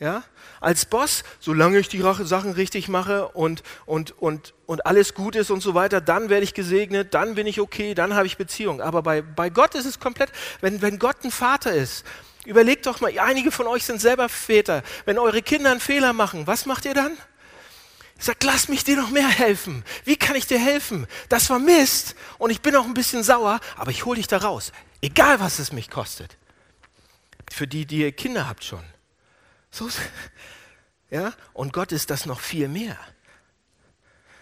Ja? 0.00 0.22
Als 0.60 0.86
Boss, 0.86 1.24
solange 1.40 1.78
ich 1.78 1.88
die 1.88 2.00
Sachen 2.00 2.52
richtig 2.52 2.88
mache 2.88 3.28
und, 3.28 3.62
und, 3.84 4.12
und, 4.20 4.54
und 4.66 4.86
alles 4.86 5.14
gut 5.14 5.34
ist 5.34 5.50
und 5.50 5.60
so 5.60 5.74
weiter, 5.74 6.00
dann 6.00 6.28
werde 6.28 6.44
ich 6.44 6.54
gesegnet, 6.54 7.14
dann 7.14 7.34
bin 7.34 7.46
ich 7.46 7.60
okay, 7.60 7.94
dann 7.94 8.14
habe 8.14 8.26
ich 8.26 8.36
Beziehung. 8.36 8.80
Aber 8.80 9.02
bei, 9.02 9.22
bei 9.22 9.50
Gott 9.50 9.74
ist 9.74 9.86
es 9.86 9.98
komplett, 9.98 10.30
wenn, 10.60 10.82
wenn 10.82 10.98
Gott 10.98 11.16
ein 11.24 11.30
Vater 11.30 11.72
ist, 11.72 12.04
überlegt 12.44 12.86
doch 12.86 13.00
mal, 13.00 13.16
einige 13.18 13.50
von 13.50 13.66
euch 13.66 13.84
sind 13.84 14.00
selber 14.00 14.28
Väter, 14.28 14.82
wenn 15.04 15.18
eure 15.18 15.42
Kinder 15.42 15.70
einen 15.70 15.80
Fehler 15.80 16.12
machen, 16.12 16.46
was 16.46 16.64
macht 16.66 16.84
ihr 16.84 16.94
dann? 16.94 17.16
Sagt, 18.20 18.42
lass 18.42 18.68
mich 18.68 18.82
dir 18.82 18.96
noch 18.96 19.10
mehr 19.10 19.28
helfen. 19.28 19.84
Wie 20.04 20.16
kann 20.16 20.34
ich 20.34 20.46
dir 20.46 20.58
helfen? 20.58 21.06
Das 21.28 21.50
war 21.50 21.60
Mist 21.60 22.16
und 22.38 22.50
ich 22.50 22.62
bin 22.62 22.74
auch 22.74 22.84
ein 22.84 22.94
bisschen 22.94 23.22
sauer, 23.22 23.60
aber 23.76 23.92
ich 23.92 24.04
hole 24.04 24.16
dich 24.16 24.26
da 24.26 24.38
raus. 24.38 24.72
Egal, 25.00 25.38
was 25.38 25.60
es 25.60 25.72
mich 25.72 25.88
kostet. 25.88 26.36
Für 27.50 27.68
die, 27.68 27.86
die 27.86 28.00
ihr 28.00 28.12
Kinder 28.12 28.48
habt 28.48 28.64
schon. 28.64 28.82
So, 29.78 29.88
ja, 31.10 31.32
und 31.52 31.72
Gott 31.72 31.92
ist 31.92 32.10
das 32.10 32.26
noch 32.26 32.40
viel 32.40 32.66
mehr. 32.66 32.98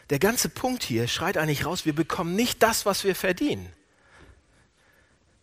Der 0.09 0.19
ganze 0.19 0.49
Punkt 0.49 0.83
hier 0.83 1.09
schreit 1.09 1.37
eigentlich 1.37 1.67
raus, 1.67 1.85
wir 1.85 1.95
bekommen 1.95 2.35
nicht 2.35 2.63
das, 2.63 2.87
was 2.87 3.05
wir 3.05 3.15
verdienen. 3.15 3.71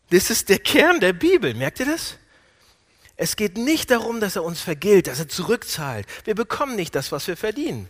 Das 0.10 0.30
ist 0.32 0.50
der 0.50 0.60
Kern 0.60 1.00
der 1.00 1.14
Bibel, 1.14 1.54
merkt 1.54 1.80
ihr 1.80 1.86
das? 1.86 2.18
Es 3.18 3.36
geht 3.36 3.58
nicht 3.58 3.92
darum, 3.92 4.20
dass 4.20 4.36
er 4.36 4.44
uns 4.44 4.62
vergilt, 4.62 5.08
dass 5.08 5.20
er 5.20 5.30
zurückzahlt. 5.30 6.08
Wir 6.24 6.34
bekommen 6.34 6.76
nicht 6.76 6.96
das, 6.96 7.12
was 7.12 7.28
wir 7.28 7.38
verdienen. 7.38 7.88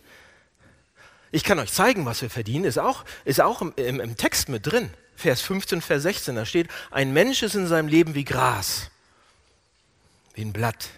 Ich 1.32 1.42
kann 1.42 1.58
euch 1.58 1.72
zeigen, 1.72 2.04
was 2.04 2.20
wir 2.20 2.28
verdienen, 2.28 2.66
ist 2.66 2.78
auch, 2.78 3.04
ist 3.24 3.40
auch 3.40 3.62
im, 3.62 3.72
im, 3.76 4.00
im 4.00 4.16
Text 4.16 4.48
mit 4.50 4.66
drin. 4.66 4.90
Vers 5.16 5.40
15, 5.40 5.80
Vers 5.80 6.02
16, 6.02 6.36
da 6.36 6.44
steht, 6.44 6.68
ein 6.90 7.12
Mensch 7.12 7.42
ist 7.42 7.54
in 7.54 7.66
seinem 7.66 7.88
Leben 7.88 8.14
wie 8.14 8.24
Gras, 8.24 8.90
wie 10.34 10.42
ein 10.42 10.52
Blatt. 10.52 10.90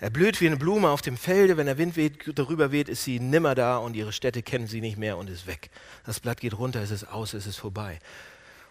Er 0.00 0.08
blüht 0.08 0.40
wie 0.40 0.46
eine 0.46 0.56
Blume 0.56 0.88
auf 0.88 1.02
dem 1.02 1.18
Felde, 1.18 1.58
wenn 1.58 1.66
der 1.66 1.76
Wind 1.76 1.94
weht, 1.94 2.38
darüber 2.38 2.72
weht, 2.72 2.88
ist 2.88 3.04
sie 3.04 3.20
nimmer 3.20 3.54
da 3.54 3.76
und 3.76 3.94
ihre 3.94 4.12
Städte 4.12 4.42
kennen 4.42 4.66
sie 4.66 4.80
nicht 4.80 4.96
mehr 4.96 5.18
und 5.18 5.28
ist 5.28 5.46
weg. 5.46 5.68
Das 6.06 6.20
Blatt 6.20 6.40
geht 6.40 6.56
runter, 6.58 6.80
es 6.80 6.90
ist 6.90 7.04
aus, 7.04 7.34
es 7.34 7.46
ist 7.46 7.58
vorbei. 7.58 7.98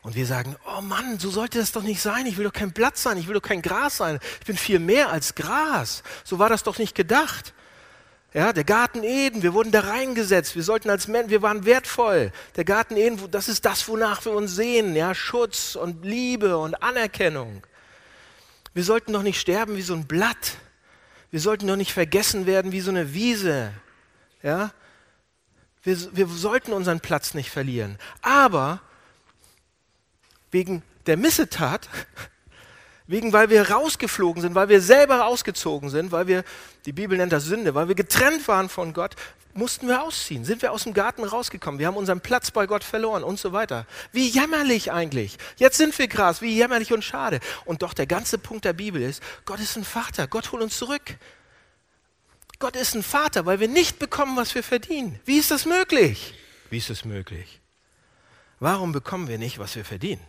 Und 0.02 0.16
wir 0.16 0.26
sagen, 0.26 0.56
oh 0.66 0.82
Mann, 0.82 1.20
so 1.20 1.30
sollte 1.30 1.60
das 1.60 1.72
doch 1.72 1.84
nicht 1.84 2.02
sein. 2.02 2.26
Ich 2.26 2.38
will 2.38 2.46
doch 2.46 2.54
kein 2.54 2.72
Blatt 2.72 2.98
sein, 2.98 3.18
ich 3.18 3.28
will 3.28 3.36
doch 3.36 3.42
kein 3.44 3.62
Gras 3.62 3.98
sein. 3.98 4.20
Ich 4.40 4.48
bin 4.48 4.58
viel 4.58 4.80
mehr 4.80 5.12
als 5.12 5.36
Gras. 5.36 6.04
So 6.24 6.40
war 6.40 6.50
das 6.50 6.64
doch 6.64 6.80
nicht 6.80 6.96
gedacht. 6.96 7.54
Ja, 8.34 8.54
der 8.54 8.64
Garten 8.64 9.04
Eden, 9.04 9.44
wir 9.44 9.54
wurden 9.54 9.72
da 9.72 9.82
reingesetzt. 9.82 10.56
Wir 10.56 10.64
sollten 10.64 10.90
als 10.90 11.08
Menschen, 11.08 11.30
wir 11.30 11.42
waren 11.42 11.66
wertvoll. 11.66 12.32
Der 12.56 12.64
Garten 12.64 12.96
Eden, 12.96 13.20
das 13.30 13.50
ist 13.50 13.66
das, 13.66 13.88
wonach 13.88 14.24
wir 14.26 14.32
uns 14.32 14.56
sehen. 14.56 14.96
Ja, 14.96 15.14
Schutz 15.14 15.76
und 15.76 16.06
Liebe 16.06 16.58
und 16.58 16.82
Anerkennung. 16.82 17.62
Wir 18.74 18.84
sollten 18.84 19.14
doch 19.14 19.24
nicht 19.24 19.40
sterben 19.40 19.76
wie 19.76 19.82
so 19.82 19.94
ein 19.94 20.08
Blatt. 20.08 20.58
Wir 21.32 21.40
sollten 21.40 21.68
doch 21.68 21.76
nicht 21.76 21.94
vergessen 21.94 22.46
werden 22.46 22.72
wie 22.72 22.82
so 22.82 22.92
eine 22.92 23.14
Wiese. 23.14 23.72
Ja? 24.42 24.72
Wir, 25.84 25.98
wir 26.16 26.28
sollten 26.28 26.74
unseren 26.74 27.00
Platz 27.00 27.34
nicht 27.34 27.52
verlieren. 27.52 27.98
Aber 28.22 28.82
wegen 30.52 30.82
der 31.06 31.18
Missetat, 31.18 31.88
wegen 33.08 33.34
weil 33.34 33.50
wir 33.50 33.70
rausgeflogen 33.70 34.42
sind, 34.42 34.56
weil 34.56 34.70
wir 34.70 34.82
selber 34.82 35.26
ausgezogen 35.26 35.90
sind, 35.90 36.12
weil 36.12 36.28
wir, 36.28 36.44
die 36.86 36.94
Bibel 36.94 37.18
nennt 37.18 37.32
das 37.32 37.46
Sünde, 37.46 37.76
weil 37.76 37.88
wir 37.88 37.96
getrennt 37.96 38.48
waren 38.48 38.70
von 38.70 38.94
Gott, 38.94 39.16
mussten 39.54 39.88
wir 39.88 40.04
ausziehen, 40.04 40.46
sind 40.46 40.62
wir 40.62 40.72
aus 40.72 40.84
dem 40.84 40.94
Garten 40.94 41.24
rausgekommen, 41.24 41.80
wir 41.80 41.88
haben 41.88 41.98
unseren 41.98 42.22
Platz 42.22 42.52
bei 42.52 42.68
Gott 42.68 42.84
verloren 42.84 43.24
und 43.24 43.40
so 43.40 43.52
weiter. 43.52 43.86
Wie 44.12 44.28
jämmerlich 44.28 44.92
eigentlich. 44.92 45.38
Jetzt 45.58 45.78
sind 45.78 45.98
wir 45.98 46.08
Gras, 46.08 46.42
wie 46.42 46.56
jämmerlich 46.56 46.94
und 46.94 47.04
schade. 47.04 47.40
Und 47.66 47.82
doch 47.82 47.94
der 47.94 48.08
ganze 48.08 48.38
Punkt 48.38 48.66
der 48.66 48.74
Bibel 48.74 49.02
ist, 49.02 49.22
Gott 49.46 49.60
ist 49.60 49.76
ein 49.76 49.84
Vater, 49.84 50.28
Gott 50.28 50.52
holt 50.52 50.64
uns 50.64 50.78
zurück. 50.78 51.18
Gott 52.60 52.76
ist 52.76 52.94
ein 52.94 53.04
Vater, 53.04 53.46
weil 53.46 53.60
wir 53.60 53.70
nicht 53.70 54.00
bekommen, 54.00 54.36
was 54.36 54.54
wir 54.54 54.64
verdienen. 54.64 55.20
Wie 55.26 55.38
ist 55.38 55.50
das 55.50 55.66
möglich? 55.66 56.34
Wie 56.70 56.78
ist 56.78 56.90
es 56.90 57.06
möglich? 57.06 57.62
Warum 58.60 58.92
bekommen 58.92 59.30
wir 59.30 59.38
nicht, 59.38 59.60
was 59.60 59.76
wir 59.76 59.86
verdienen? 59.86 60.22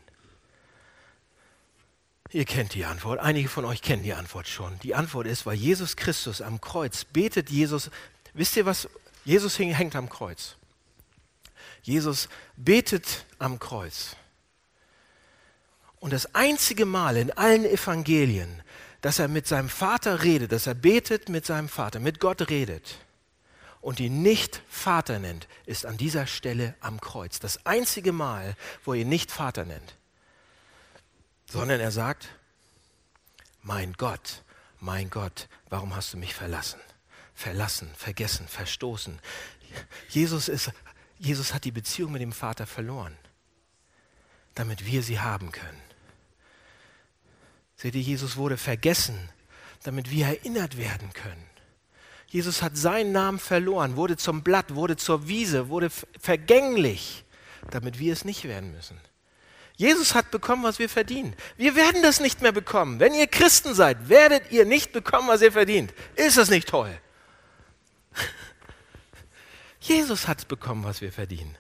Ihr 2.33 2.45
kennt 2.45 2.75
die 2.75 2.85
Antwort. 2.85 3.19
Einige 3.19 3.49
von 3.49 3.65
euch 3.65 3.83
kennen 3.83 4.05
die 4.05 4.15
Antwort 4.15 4.47
schon. 4.47 4.79
Die 4.85 4.95
Antwort 4.95 5.27
ist, 5.27 5.47
weil 5.47 5.57
Jesus 5.57 5.97
Christus 5.97 6.41
am 6.41 6.61
Kreuz 6.61 7.05
betet 7.05 7.51
Jesus. 7.51 7.91
Wisst 8.35 8.57
ihr, 8.57 8.67
was 8.67 8.89
Jesus 9.25 9.59
hängt 9.59 9.97
am 9.97 10.09
Kreuz. 10.09 10.57
Jesus 11.83 12.29
betet 12.57 13.27
am 13.39 13.59
Kreuz. 13.59 14.17
Und 15.99 16.13
das 16.13 16.35
einzige 16.35 16.87
Mal 16.87 17.17
in 17.17 17.31
allen 17.33 17.65
Evangelien, 17.65 18.63
dass 19.01 19.19
er 19.19 19.29
mit 19.29 19.47
seinem 19.47 19.69
Vater 19.69 20.23
redet, 20.23 20.53
dass 20.53 20.67
er 20.67 20.75
betet 20.75 21.29
mit 21.29 21.47
seinem 21.47 21.69
Vater, 21.69 22.01
mit 22.01 22.21
Gott 22.21 22.51
redet 22.51 22.97
und 23.81 24.01
ihn 24.01 24.23
nicht 24.23 24.63
Vater 24.69 25.19
nennt, 25.19 25.49
ist 25.67 25.87
an 25.87 25.97
dieser 25.97 26.27
Stelle 26.27 26.75
am 26.81 27.01
Kreuz. 27.01 27.39
Das 27.39 27.65
einzige 27.67 28.13
Mal, 28.13 28.57
wo 28.85 28.93
er 28.93 29.01
ihn 29.01 29.09
nicht 29.09 29.31
Vater 29.31 29.65
nennt, 29.65 29.97
sondern 31.51 31.81
er 31.81 31.91
sagt, 31.91 32.29
mein 33.63 33.93
Gott, 33.95 34.43
mein 34.81 35.11
Gott, 35.11 35.49
warum 35.69 35.95
hast 35.95 36.13
du 36.13 36.17
mich 36.17 36.35
verlassen? 36.35 36.81
Verlassen, 37.41 37.89
vergessen, 37.97 38.47
verstoßen. 38.47 39.19
Jesus, 40.11 40.51
ist, 40.51 40.73
Jesus 41.19 41.55
hat 41.55 41.65
die 41.65 41.71
Beziehung 41.71 42.13
mit 42.13 42.21
dem 42.21 42.33
Vater 42.33 42.67
verloren, 42.67 43.17
damit 44.55 44.85
wir 44.85 45.03
sie 45.03 45.21
haben 45.21 45.51
können. 45.51 45.81
Seht 47.77 47.95
ihr, 47.95 48.03
Jesus 48.03 48.37
wurde 48.37 48.59
vergessen, 48.59 49.31
damit 49.85 50.11
wir 50.11 50.27
erinnert 50.27 50.77
werden 50.77 51.15
können. 51.15 51.47
Jesus 52.27 52.61
hat 52.61 52.77
seinen 52.77 53.13
Namen 53.13 53.39
verloren, 53.39 53.97
wurde 53.97 54.19
zum 54.19 54.43
Blatt, 54.43 54.75
wurde 54.75 54.99
zur 54.99 55.27
Wiese, 55.27 55.71
wurde 55.71 55.89
vergänglich, 56.21 57.25
damit 57.71 57.99
wir 57.99 58.13
es 58.13 58.27
nicht 58.27 58.45
werden 58.45 58.73
müssen. 58.73 59.01
Jesus 59.77 60.15
hat 60.15 60.31
bekommen, 60.31 60.63
was 60.63 60.79
wir 60.79 60.91
verdienen. 60.91 61.35
Wir 61.57 61.75
werden 61.75 62.03
das 62.03 62.21
nicht 62.21 62.43
mehr 62.43 62.53
bekommen. 62.53 63.01
Wenn 63.01 63.15
ihr 63.15 63.29
Christen 63.29 63.73
seid, 63.73 64.11
werdet 64.11 64.53
ihr 64.53 64.67
nicht 64.67 64.93
bekommen, 64.93 65.29
was 65.29 65.41
ihr 65.41 65.53
verdient. 65.53 65.95
Ist 66.17 66.37
das 66.37 66.51
nicht 66.51 66.69
toll? 66.69 67.01
Jesus 69.81 70.29
hat 70.29 70.47
bekommen, 70.49 70.85
was 70.85 71.01
wir 71.01 71.13
verdienen. 71.13 71.57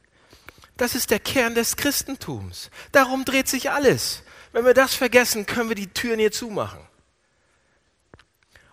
Das 0.76 0.94
ist 0.94 1.10
der 1.10 1.20
Kern 1.20 1.54
des 1.54 1.76
Christentums. 1.76 2.70
Darum 2.92 3.24
dreht 3.24 3.48
sich 3.48 3.70
alles. 3.70 4.22
Wenn 4.52 4.64
wir 4.64 4.74
das 4.74 4.94
vergessen, 4.94 5.46
können 5.46 5.68
wir 5.68 5.76
die 5.76 5.92
Türen 5.92 6.18
hier 6.18 6.32
zumachen. 6.32 6.80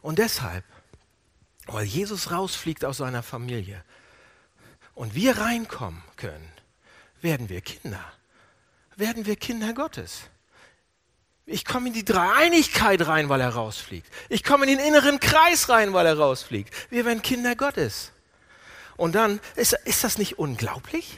Und 0.01 0.19
deshalb, 0.19 0.63
weil 1.65 1.85
Jesus 1.85 2.31
rausfliegt 2.31 2.85
aus 2.85 2.97
seiner 2.97 3.23
Familie 3.23 3.83
und 4.95 5.15
wir 5.15 5.37
reinkommen 5.37 6.01
können, 6.15 6.51
werden 7.21 7.49
wir 7.49 7.61
Kinder. 7.61 8.03
Werden 8.95 9.25
wir 9.25 9.35
Kinder 9.35 9.73
Gottes. 9.73 10.21
Ich 11.45 11.65
komme 11.65 11.87
in 11.87 11.93
die 11.93 12.05
Dreieinigkeit 12.05 13.05
rein, 13.07 13.29
weil 13.29 13.41
er 13.41 13.49
rausfliegt. 13.49 14.07
Ich 14.27 14.43
komme 14.43 14.65
in 14.65 14.77
den 14.77 14.85
inneren 14.85 15.19
Kreis 15.19 15.69
rein, 15.69 15.93
weil 15.93 16.05
er 16.05 16.17
rausfliegt. 16.17 16.73
Wir 16.89 17.05
werden 17.05 17.21
Kinder 17.21 17.55
Gottes. 17.55 18.11
Und 18.97 19.15
dann, 19.15 19.39
ist, 19.55 19.73
ist 19.85 20.03
das 20.03 20.17
nicht 20.17 20.39
unglaublich? 20.39 21.17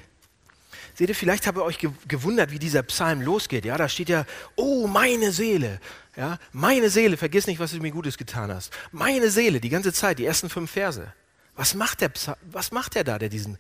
Seht 0.96 1.10
ihr, 1.10 1.16
vielleicht 1.16 1.48
habt 1.48 1.58
ihr 1.58 1.64
euch 1.64 1.80
gewundert, 2.08 2.52
wie 2.52 2.60
dieser 2.60 2.84
Psalm 2.84 3.22
losgeht. 3.22 3.64
Ja, 3.64 3.78
da 3.78 3.88
steht 3.88 4.10
ja, 4.10 4.26
oh, 4.56 4.86
meine 4.86 5.32
Seele. 5.32 5.80
Ja, 6.18 6.38
meine 6.52 6.90
Seele, 6.90 7.16
vergiss 7.16 7.48
nicht, 7.48 7.60
was 7.60 7.72
du 7.72 7.78
mir 7.78 7.92
Gutes 7.92 8.18
getan 8.18 8.54
hast. 8.54 8.74
Meine 8.92 9.30
Seele, 9.30 9.62
die 9.62 9.70
ganze 9.70 9.94
Zeit, 9.94 10.20
die 10.20 10.26
ersten 10.26 10.50
fünf 10.50 10.72
Verse. 10.72 11.14
Was 11.56 11.74
macht 11.74 12.02
der, 12.02 12.12
was 12.52 12.72
macht 12.72 12.96
der 12.96 13.06
da, 13.06 13.18
der 13.18 13.30
diesen, 13.30 13.58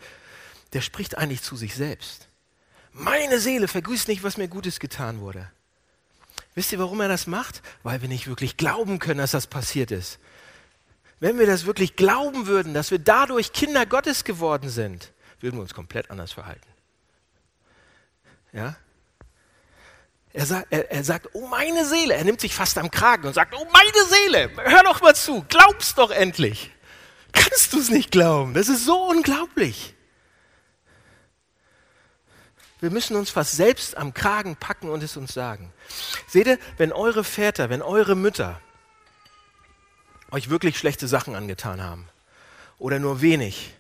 der 0.74 0.82
spricht 0.82 1.18
eigentlich 1.18 1.42
zu 1.42 1.56
sich 1.56 1.76
selbst. 1.76 2.28
Meine 2.92 3.40
Seele, 3.40 3.68
vergiss 3.68 4.08
nicht, 4.08 4.24
was 4.24 4.38
mir 4.38 4.48
Gutes 4.48 4.80
getan 4.80 5.22
wurde. 5.22 5.50
Wisst 6.56 6.72
ihr, 6.72 6.80
warum 6.80 7.00
er 7.00 7.08
das 7.08 7.28
macht? 7.28 7.62
Weil 7.84 8.02
wir 8.02 8.10
nicht 8.10 8.28
wirklich 8.28 8.58
glauben 8.58 9.00
können, 9.00 9.20
dass 9.20 9.32
das 9.32 9.48
passiert 9.48 9.92
ist. 9.92 10.20
Wenn 11.20 11.38
wir 11.38 11.46
das 11.46 11.66
wirklich 11.66 11.96
glauben 11.96 12.48
würden, 12.48 12.74
dass 12.74 12.92
wir 12.92 13.00
dadurch 13.00 13.52
Kinder 13.52 13.86
Gottes 13.86 14.24
geworden 14.24 14.70
sind, 14.70 15.12
würden 15.42 15.58
wir 15.58 15.62
uns 15.62 15.74
komplett 15.74 16.10
anders 16.12 16.32
verhalten. 16.32 16.68
Ja? 18.54 18.76
Er, 20.32 20.46
sagt, 20.46 20.68
er, 20.70 20.92
er 20.92 21.04
sagt, 21.04 21.30
oh 21.34 21.48
meine 21.48 21.86
Seele, 21.86 22.14
er 22.14 22.24
nimmt 22.24 22.40
sich 22.40 22.54
fast 22.54 22.78
am 22.78 22.92
Kragen 22.92 23.28
und 23.28 23.34
sagt, 23.34 23.54
oh 23.56 23.68
meine 23.72 24.06
Seele, 24.06 24.52
hör 24.58 24.84
doch 24.84 25.02
mal 25.02 25.16
zu, 25.16 25.44
glaubst 25.50 25.98
doch 25.98 26.12
endlich. 26.12 26.72
Kannst 27.32 27.74
du 27.74 27.80
es 27.80 27.90
nicht 27.90 28.12
glauben? 28.12 28.54
Das 28.54 28.70
ist 28.70 28.86
so 28.86 29.10
unglaublich. 29.10 29.96
Wir 32.80 32.92
müssen 32.92 33.18
uns 33.18 33.30
fast 33.30 33.54
selbst 33.54 33.98
am 33.98 34.14
Kragen 34.14 34.56
packen 34.56 34.90
und 34.90 35.04
es 35.04 35.18
uns 35.18 35.34
sagen. 35.34 35.74
Seht 36.28 36.48
ihr, 36.48 36.60
wenn 36.78 36.94
eure 36.94 37.24
Väter, 37.24 37.70
wenn 37.70 37.82
eure 37.82 38.16
Mütter 38.16 38.62
euch 40.32 40.50
wirklich 40.50 40.78
schlechte 40.78 41.08
Sachen 41.08 41.36
angetan 41.36 41.82
haben 41.82 42.08
oder 42.78 43.00
nur 43.00 43.22
wenig 43.22 43.74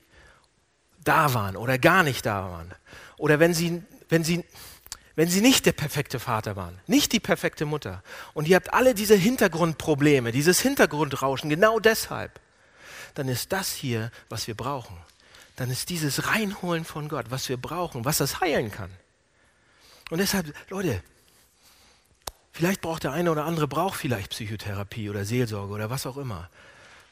da 1.03 1.33
waren 1.33 1.55
oder 1.55 1.77
gar 1.77 2.03
nicht 2.03 2.25
da 2.25 2.49
waren 2.49 2.73
oder 3.17 3.39
wenn 3.39 3.53
sie 3.53 3.83
wenn 4.09 4.23
sie, 4.23 4.43
wenn 5.15 5.29
sie 5.29 5.41
nicht 5.41 5.65
der 5.65 5.71
perfekte 5.71 6.19
Vater 6.19 6.55
waren, 6.55 6.79
nicht 6.87 7.13
die 7.13 7.19
perfekte 7.19 7.65
Mutter, 7.65 8.03
und 8.33 8.47
ihr 8.47 8.55
habt 8.55 8.73
alle 8.73 8.93
diese 8.93 9.15
Hintergrundprobleme, 9.15 10.31
dieses 10.31 10.59
Hintergrundrauschen, 10.59 11.49
genau 11.49 11.79
deshalb, 11.79 12.39
dann 13.13 13.27
ist 13.27 13.51
das 13.51 13.71
hier, 13.71 14.11
was 14.29 14.47
wir 14.47 14.55
brauchen. 14.55 14.97
Dann 15.55 15.69
ist 15.71 15.89
dieses 15.89 16.27
Reinholen 16.27 16.85
von 16.85 17.09
Gott, 17.09 17.27
was 17.29 17.49
wir 17.49 17.57
brauchen, 17.57 18.05
was 18.05 18.17
das 18.17 18.39
heilen 18.39 18.71
kann. 18.71 18.91
Und 20.09 20.19
deshalb, 20.19 20.53
Leute, 20.69 21.03
vielleicht 22.59 22.81
braucht 22.81 23.05
der 23.05 23.13
eine 23.13 23.31
oder 23.31 23.45
andere 23.45 23.69
braucht 23.69 23.97
vielleicht 23.97 24.31
Psychotherapie 24.31 25.09
oder 25.09 25.23
Seelsorge 25.23 25.73
oder 25.73 25.89
was 25.89 26.05
auch 26.05 26.17
immer. 26.17 26.49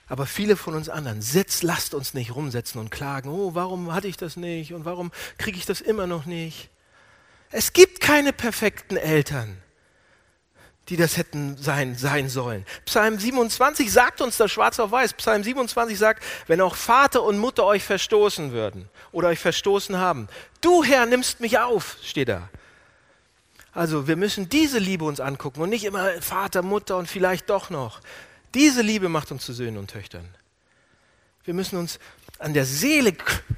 Aber 0.10 0.26
viele 0.26 0.58
von 0.58 0.76
uns 0.76 0.90
anderen, 0.90 1.22
sitzt, 1.22 1.64
lasst 1.64 1.94
uns 1.94 2.14
nicht 2.14 2.36
rumsetzen 2.36 2.82
und 2.82 2.90
klagen, 2.90 3.30
oh, 3.30 3.56
warum 3.56 3.94
hatte 3.94 4.10
ich 4.10 4.18
das 4.18 4.36
nicht 4.36 4.74
und 4.74 4.84
warum 4.84 5.10
kriege 5.38 5.58
ich 5.58 5.66
das 5.66 5.80
immer 5.80 6.06
noch 6.06 6.26
nicht? 6.26 6.70
Es 7.50 7.72
gibt 7.72 8.02
keine 8.02 8.34
perfekten 8.34 8.98
Eltern, 8.98 9.58
die 10.90 10.98
das 10.98 11.16
hätten 11.16 11.56
sein, 11.56 11.96
sein 11.96 12.28
sollen. 12.28 12.66
Psalm 12.84 13.18
27 13.18 13.90
sagt 13.90 14.20
uns 14.20 14.36
das 14.36 14.52
schwarz 14.52 14.82
auf 14.82 14.92
weiß. 14.92 15.14
Psalm 15.14 15.46
27 15.46 15.98
sagt, 15.98 16.24
wenn 16.48 16.60
auch 16.60 16.76
Vater 16.76 17.24
und 17.24 17.38
Mutter 17.38 17.64
euch 17.64 17.86
verstoßen 17.86 18.52
würden 18.52 18.90
oder 19.14 19.30
euch 19.30 19.40
verstoßen 19.40 19.96
haben, 19.96 20.28
du 20.60 20.84
Herr 20.84 21.06
nimmst 21.06 21.40
mich 21.40 21.58
auf, 21.58 21.96
steht 22.04 22.28
da. 22.28 22.50
Also 23.78 24.08
wir 24.08 24.16
müssen 24.16 24.50
diese 24.50 24.80
Liebe 24.80 25.06
uns 25.06 25.20
angucken 25.20 25.62
und 25.62 25.70
nicht 25.70 25.84
immer 25.86 26.10
Vater, 26.20 26.64
Mutter 26.64 26.98
und 26.98 27.08
vielleicht 27.08 27.48
doch 27.52 27.70
noch. 27.70 28.00
Diese 28.56 28.82
Liebe 28.82 29.08
macht 29.08 29.32
uns 29.32 29.46
zu 29.46 29.54
Söhnen 29.54 29.78
und 29.78 29.92
Töchtern. 29.92 30.28
Wir 31.44 31.54
müssen 31.54 31.78
uns 31.78 32.00
an 32.40 32.56
der 32.56 32.66
Seele 32.66 33.14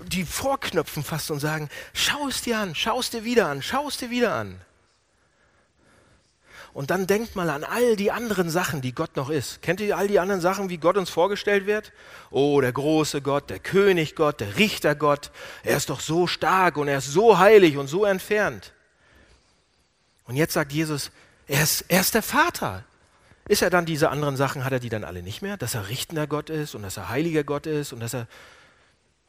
die 0.08 0.26
vorknöpfen 0.26 1.06
fast 1.06 1.32
und 1.32 1.40
sagen, 1.40 1.70
schau 1.94 2.28
es 2.28 2.42
dir 2.42 2.58
an, 2.58 2.76
schau 2.76 3.00
es 3.00 3.10
dir 3.12 3.24
wieder 3.24 3.48
an, 3.48 3.62
schau 3.62 3.88
es 3.88 3.96
dir 3.96 4.10
wieder 4.10 4.34
an. 4.34 4.60
Und 6.74 6.92
dann 6.92 7.08
denkt 7.08 7.38
mal 7.38 7.50
an 7.50 7.64
all 7.64 7.96
die 7.96 8.12
anderen 8.12 8.50
Sachen, 8.50 8.82
die 8.82 8.92
Gott 8.92 9.16
noch 9.16 9.30
ist. 9.30 9.62
Kennt 9.62 9.80
ihr 9.80 9.96
all 9.96 10.10
die 10.10 10.20
anderen 10.20 10.42
Sachen, 10.42 10.70
wie 10.70 10.80
Gott 10.80 10.98
uns 10.98 11.10
vorgestellt 11.10 11.66
wird? 11.66 11.94
Oh, 12.30 12.60
der 12.60 12.74
große 12.74 13.22
Gott, 13.22 13.50
der 13.50 13.60
König 13.60 14.18
Gott, 14.18 14.42
der 14.42 14.58
Richter 14.58 14.96
Gott. 14.96 15.32
Er 15.64 15.78
ist 15.78 15.90
doch 15.90 16.02
so 16.02 16.28
stark 16.28 16.76
und 16.76 16.90
er 16.90 16.98
ist 16.98 17.08
so 17.08 17.38
heilig 17.40 17.78
und 17.78 17.88
so 17.88 18.04
entfernt. 18.04 18.74
Und 20.30 20.36
jetzt 20.36 20.54
sagt 20.54 20.72
Jesus, 20.72 21.10
er 21.48 21.63
ist, 21.63 21.86
er 21.88 22.02
ist 22.02 22.13
der 22.13 22.22
Vater. 22.22 22.86
Ist 23.48 23.63
er 23.63 23.72
dann 23.72 23.88
diese 23.88 24.10
anderen 24.10 24.38
Sachen, 24.38 24.63
hat 24.63 24.72
er 24.72 24.80
die 24.80 24.89
dann 24.89 25.04
alle 25.04 25.24
nicht 25.24 25.42
mehr? 25.42 25.58
Dass 25.58 25.74
er 25.74 25.89
richtender 25.89 26.28
Gott 26.28 26.52
ist 26.52 26.76
und 26.76 26.84
dass 26.84 26.98
er 26.98 27.10
heiliger 27.10 27.44
Gott 27.44 27.65
ist 27.65 27.94
und 27.94 28.00
dass 28.00 28.13
er 28.13 28.28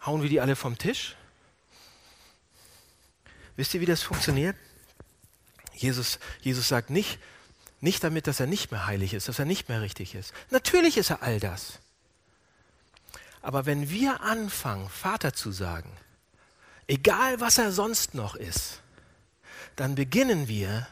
Hauen 0.05 0.21
wir 0.21 0.29
die 0.29 0.43
alle 0.43 0.57
vom 0.57 0.77
Tisch? 0.77 1.17
Wisst 3.57 3.73
ihr, 3.73 3.81
wie 3.81 3.87
das 3.87 4.03
funktioniert? 4.03 4.57
Jesus, 5.73 6.19
Jesus 6.43 6.69
sagt 6.69 6.91
nicht, 6.91 7.19
nicht 7.81 8.05
damit, 8.05 8.27
dass 8.27 8.39
er 8.39 8.47
nicht 8.47 8.71
mehr 8.71 8.85
heilig 8.85 9.15
ist, 9.15 9.27
dass 9.27 9.39
er 9.39 9.47
nicht 9.47 9.71
mehr 9.71 9.81
richtig 9.81 10.15
ist. 10.15 10.35
Natürlich 10.51 10.99
ist 10.99 11.09
er 11.09 11.23
all 11.23 11.41
das. 11.41 11.79
Aber 13.41 13.65
wenn 13.65 13.89
wir 13.89 14.21
anfangen, 14.21 14.91
Vater 14.91 15.33
zu 15.33 15.51
sagen, 15.51 15.97
egal 16.89 17.41
was 17.41 17.57
er 17.57 17.73
sonst 17.73 18.13
noch 18.15 18.35
ist, 18.35 18.83
dann 19.81 19.95
beginnen 19.95 20.47
wir, 20.47 20.87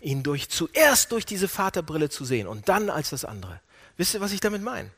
ihn 0.00 0.22
durch, 0.22 0.50
zuerst 0.50 1.12
durch 1.12 1.24
diese 1.24 1.48
Vaterbrille 1.48 2.10
zu 2.10 2.26
sehen 2.26 2.46
und 2.46 2.68
dann 2.68 2.90
als 2.90 3.10
das 3.10 3.24
andere. 3.24 3.60
Wisst 3.96 4.14
ihr, 4.14 4.20
was 4.20 4.32
ich 4.32 4.40
damit 4.40 4.62
meine? 4.62 4.90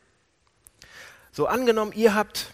So 1.32 1.46
angenommen, 1.46 1.92
ihr 1.92 2.14
habt 2.14 2.52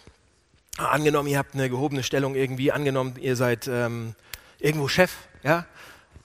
angenommen, 0.77 1.27
ihr 1.27 1.39
habt 1.39 1.55
eine 1.55 1.67
gehobene 1.69 2.03
Stellung 2.03 2.35
irgendwie, 2.35 2.71
angenommen, 2.71 3.15
ihr 3.19 3.35
seid 3.35 3.67
ähm, 3.67 4.13
irgendwo 4.59 4.87
Chef, 4.87 5.11
ja, 5.41 5.65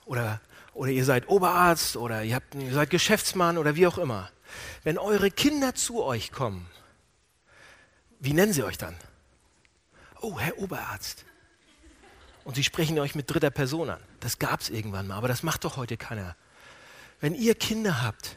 oder, 0.04 0.40
oder 0.74 0.90
ihr 0.90 1.06
seid 1.06 1.28
Oberarzt 1.28 1.96
oder 1.96 2.22
ihr, 2.22 2.34
habt, 2.34 2.54
ihr 2.54 2.74
seid 2.74 2.90
Geschäftsmann 2.90 3.56
oder 3.56 3.74
wie 3.74 3.86
auch 3.86 3.96
immer. 3.96 4.30
Wenn 4.84 4.98
eure 4.98 5.30
Kinder 5.30 5.74
zu 5.74 6.04
euch 6.04 6.30
kommen, 6.30 6.68
wie 8.20 8.34
nennen 8.34 8.52
sie 8.52 8.64
euch 8.64 8.76
dann? 8.76 8.96
Oh, 10.20 10.38
Herr 10.38 10.58
Oberarzt. 10.58 11.24
Und 12.44 12.57
sie 12.57 12.64
sprechen 12.64 12.98
euch 12.98 13.14
mit 13.14 13.31
dritter 13.31 13.50
Person 13.50 13.90
an. 13.90 14.00
Das 14.20 14.38
gab 14.38 14.61
es 14.61 14.70
irgendwann 14.70 15.07
mal, 15.07 15.16
aber 15.16 15.28
das 15.28 15.42
macht 15.42 15.64
doch 15.64 15.76
heute 15.76 15.96
keiner. 15.96 16.37
Wenn 17.20 17.35
ihr 17.35 17.55
Kinder 17.55 18.02
habt 18.02 18.37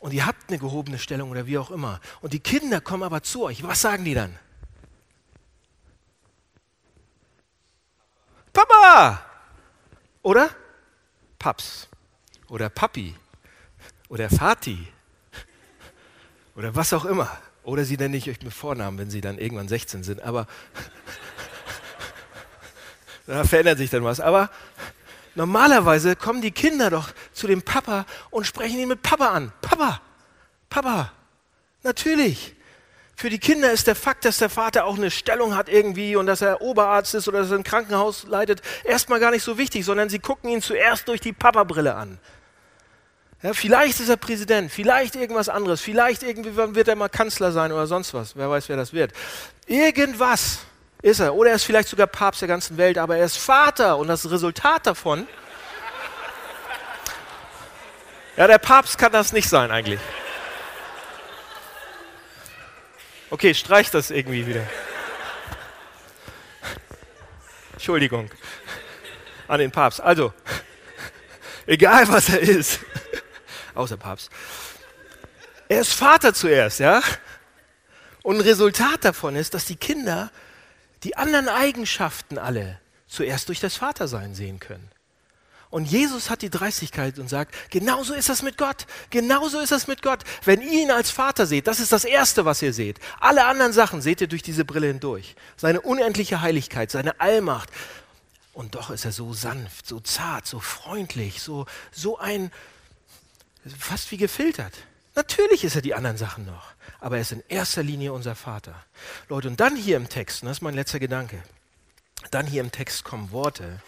und 0.00 0.12
ihr 0.12 0.26
habt 0.26 0.48
eine 0.48 0.58
gehobene 0.58 0.98
Stellung 0.98 1.30
oder 1.30 1.46
wie 1.46 1.58
auch 1.58 1.70
immer 1.70 2.00
und 2.20 2.32
die 2.32 2.40
Kinder 2.40 2.80
kommen 2.80 3.02
aber 3.02 3.22
zu 3.22 3.44
euch, 3.44 3.62
was 3.62 3.80
sagen 3.80 4.04
die 4.04 4.14
dann? 4.14 4.38
Papa! 8.52 9.24
Oder 10.22 10.50
Paps 11.38 11.88
oder 12.48 12.68
Papi 12.68 13.16
oder 14.08 14.30
Vati 14.30 14.86
oder 16.54 16.76
was 16.76 16.92
auch 16.92 17.04
immer. 17.04 17.30
Oder 17.64 17.84
sie 17.84 17.96
nenne 17.96 18.16
ich 18.16 18.28
euch 18.28 18.40
mit 18.42 18.52
Vornamen, 18.52 18.98
wenn 18.98 19.10
sie 19.10 19.20
dann 19.20 19.38
irgendwann 19.38 19.68
16 19.68 20.02
sind. 20.02 20.22
Aber 20.22 20.46
da 23.26 23.44
verändert 23.44 23.78
sich 23.78 23.90
dann 23.90 24.04
was. 24.04 24.20
Aber 24.20 24.50
normalerweise 25.34 26.16
kommen 26.16 26.42
die 26.42 26.50
Kinder 26.50 26.90
doch 26.90 27.10
zu 27.32 27.46
dem 27.46 27.62
Papa 27.62 28.06
und 28.30 28.46
sprechen 28.46 28.78
ihn 28.78 28.88
mit 28.88 29.02
Papa 29.02 29.28
an. 29.28 29.52
Papa, 29.60 30.00
Papa, 30.68 31.12
natürlich. 31.82 32.54
Für 33.14 33.30
die 33.30 33.38
Kinder 33.38 33.70
ist 33.70 33.86
der 33.86 33.94
Fakt, 33.94 34.24
dass 34.24 34.38
der 34.38 34.48
Vater 34.48 34.84
auch 34.84 34.96
eine 34.96 35.10
Stellung 35.10 35.54
hat 35.54 35.68
irgendwie 35.68 36.16
und 36.16 36.26
dass 36.26 36.40
er 36.40 36.60
Oberarzt 36.60 37.14
ist 37.14 37.28
oder 37.28 37.40
dass 37.40 37.50
er 37.50 37.58
ein 37.58 37.62
Krankenhaus 37.62 38.24
leitet, 38.24 38.62
erstmal 38.84 39.20
gar 39.20 39.30
nicht 39.30 39.44
so 39.44 39.58
wichtig, 39.58 39.84
sondern 39.84 40.08
sie 40.08 40.18
gucken 40.18 40.50
ihn 40.50 40.60
zuerst 40.60 41.06
durch 41.06 41.20
die 41.20 41.32
Papa-Brille 41.32 41.94
an. 41.94 42.18
Ja, 43.42 43.54
vielleicht 43.54 44.00
ist 44.00 44.08
er 44.08 44.16
Präsident, 44.16 44.70
vielleicht 44.70 45.14
irgendwas 45.14 45.48
anderes, 45.48 45.80
vielleicht 45.80 46.22
irgendwie 46.22 46.56
wird 46.56 46.88
er 46.88 46.96
mal 46.96 47.08
Kanzler 47.08 47.52
sein 47.52 47.72
oder 47.72 47.86
sonst 47.86 48.14
was. 48.14 48.34
Wer 48.36 48.48
weiß, 48.48 48.68
wer 48.68 48.76
das 48.76 48.92
wird. 48.92 49.12
Irgendwas 49.66 50.60
ist 51.02 51.20
er. 51.20 51.34
Oder 51.34 51.50
er 51.50 51.56
ist 51.56 51.64
vielleicht 51.64 51.88
sogar 51.88 52.06
Papst 52.06 52.40
der 52.40 52.48
ganzen 52.48 52.78
Welt, 52.78 52.96
aber 52.96 53.16
er 53.16 53.24
ist 53.24 53.36
Vater 53.36 53.98
und 53.98 54.08
das 54.08 54.30
Resultat 54.30 54.86
davon. 54.86 55.26
Ja, 58.36 58.46
der 58.46 58.58
Papst 58.58 58.96
kann 58.96 59.12
das 59.12 59.32
nicht 59.32 59.48
sein 59.48 59.70
eigentlich. 59.70 60.00
Okay, 63.28 63.52
streich 63.54 63.90
das 63.90 64.10
irgendwie 64.10 64.46
wieder. 64.46 64.62
Entschuldigung 67.72 68.30
an 69.48 69.58
den 69.58 69.70
Papst. 69.70 70.00
Also, 70.00 70.32
egal 71.66 72.08
was 72.08 72.28
er 72.30 72.40
ist, 72.40 72.80
außer 73.74 73.96
Papst. 73.96 74.30
Er 75.68 75.80
ist 75.80 75.92
Vater 75.92 76.32
zuerst, 76.32 76.80
ja? 76.80 77.02
Und 78.22 78.36
ein 78.36 78.40
Resultat 78.42 79.04
davon 79.04 79.36
ist, 79.36 79.52
dass 79.54 79.64
die 79.64 79.76
Kinder 79.76 80.30
die 81.04 81.16
anderen 81.16 81.48
Eigenschaften 81.48 82.38
alle 82.38 82.80
zuerst 83.06 83.48
durch 83.48 83.60
das 83.60 83.76
Vatersein 83.76 84.34
sehen 84.34 84.58
können. 84.58 84.90
Und 85.72 85.86
Jesus 85.86 86.28
hat 86.28 86.42
die 86.42 86.50
Dreistigkeit 86.50 87.18
und 87.18 87.30
sagt, 87.30 87.54
genauso 87.70 88.12
ist 88.12 88.28
das 88.28 88.42
mit 88.42 88.58
Gott. 88.58 88.86
Genauso 89.08 89.58
ist 89.58 89.72
das 89.72 89.86
mit 89.86 90.02
Gott. 90.02 90.20
Wenn 90.44 90.60
ihr 90.60 90.82
ihn 90.82 90.90
als 90.90 91.10
Vater 91.10 91.46
seht, 91.46 91.66
das 91.66 91.80
ist 91.80 91.92
das 91.92 92.04
Erste, 92.04 92.44
was 92.44 92.60
ihr 92.60 92.74
seht. 92.74 93.00
Alle 93.20 93.46
anderen 93.46 93.72
Sachen 93.72 94.02
seht 94.02 94.20
ihr 94.20 94.26
durch 94.26 94.42
diese 94.42 94.66
Brille 94.66 94.88
hindurch. 94.88 95.34
Seine 95.56 95.80
unendliche 95.80 96.42
Heiligkeit, 96.42 96.90
seine 96.90 97.20
Allmacht. 97.20 97.70
Und 98.52 98.74
doch 98.74 98.90
ist 98.90 99.06
er 99.06 99.12
so 99.12 99.32
sanft, 99.32 99.86
so 99.86 99.98
zart, 100.00 100.46
so 100.46 100.60
freundlich, 100.60 101.40
so, 101.40 101.64
so 101.90 102.18
ein, 102.18 102.52
fast 103.78 104.10
wie 104.10 104.18
gefiltert. 104.18 104.74
Natürlich 105.14 105.64
ist 105.64 105.74
er 105.74 105.80
die 105.80 105.94
anderen 105.94 106.18
Sachen 106.18 106.44
noch, 106.44 106.72
aber 107.02 107.16
er 107.16 107.22
ist 107.22 107.32
in 107.32 107.42
erster 107.48 107.82
Linie 107.82 108.12
unser 108.12 108.36
Vater. 108.36 108.74
Leute, 109.28 109.48
und 109.48 109.58
dann 109.58 109.74
hier 109.74 109.96
im 109.96 110.08
Text, 110.08 110.44
das 110.44 110.52
ist 110.52 110.62
mein 110.62 110.74
letzter 110.74 111.00
Gedanke, 111.00 111.42
dann 112.30 112.46
hier 112.46 112.60
im 112.62 112.70
Text 112.70 113.02
kommen 113.02 113.32
Worte, 113.32 113.82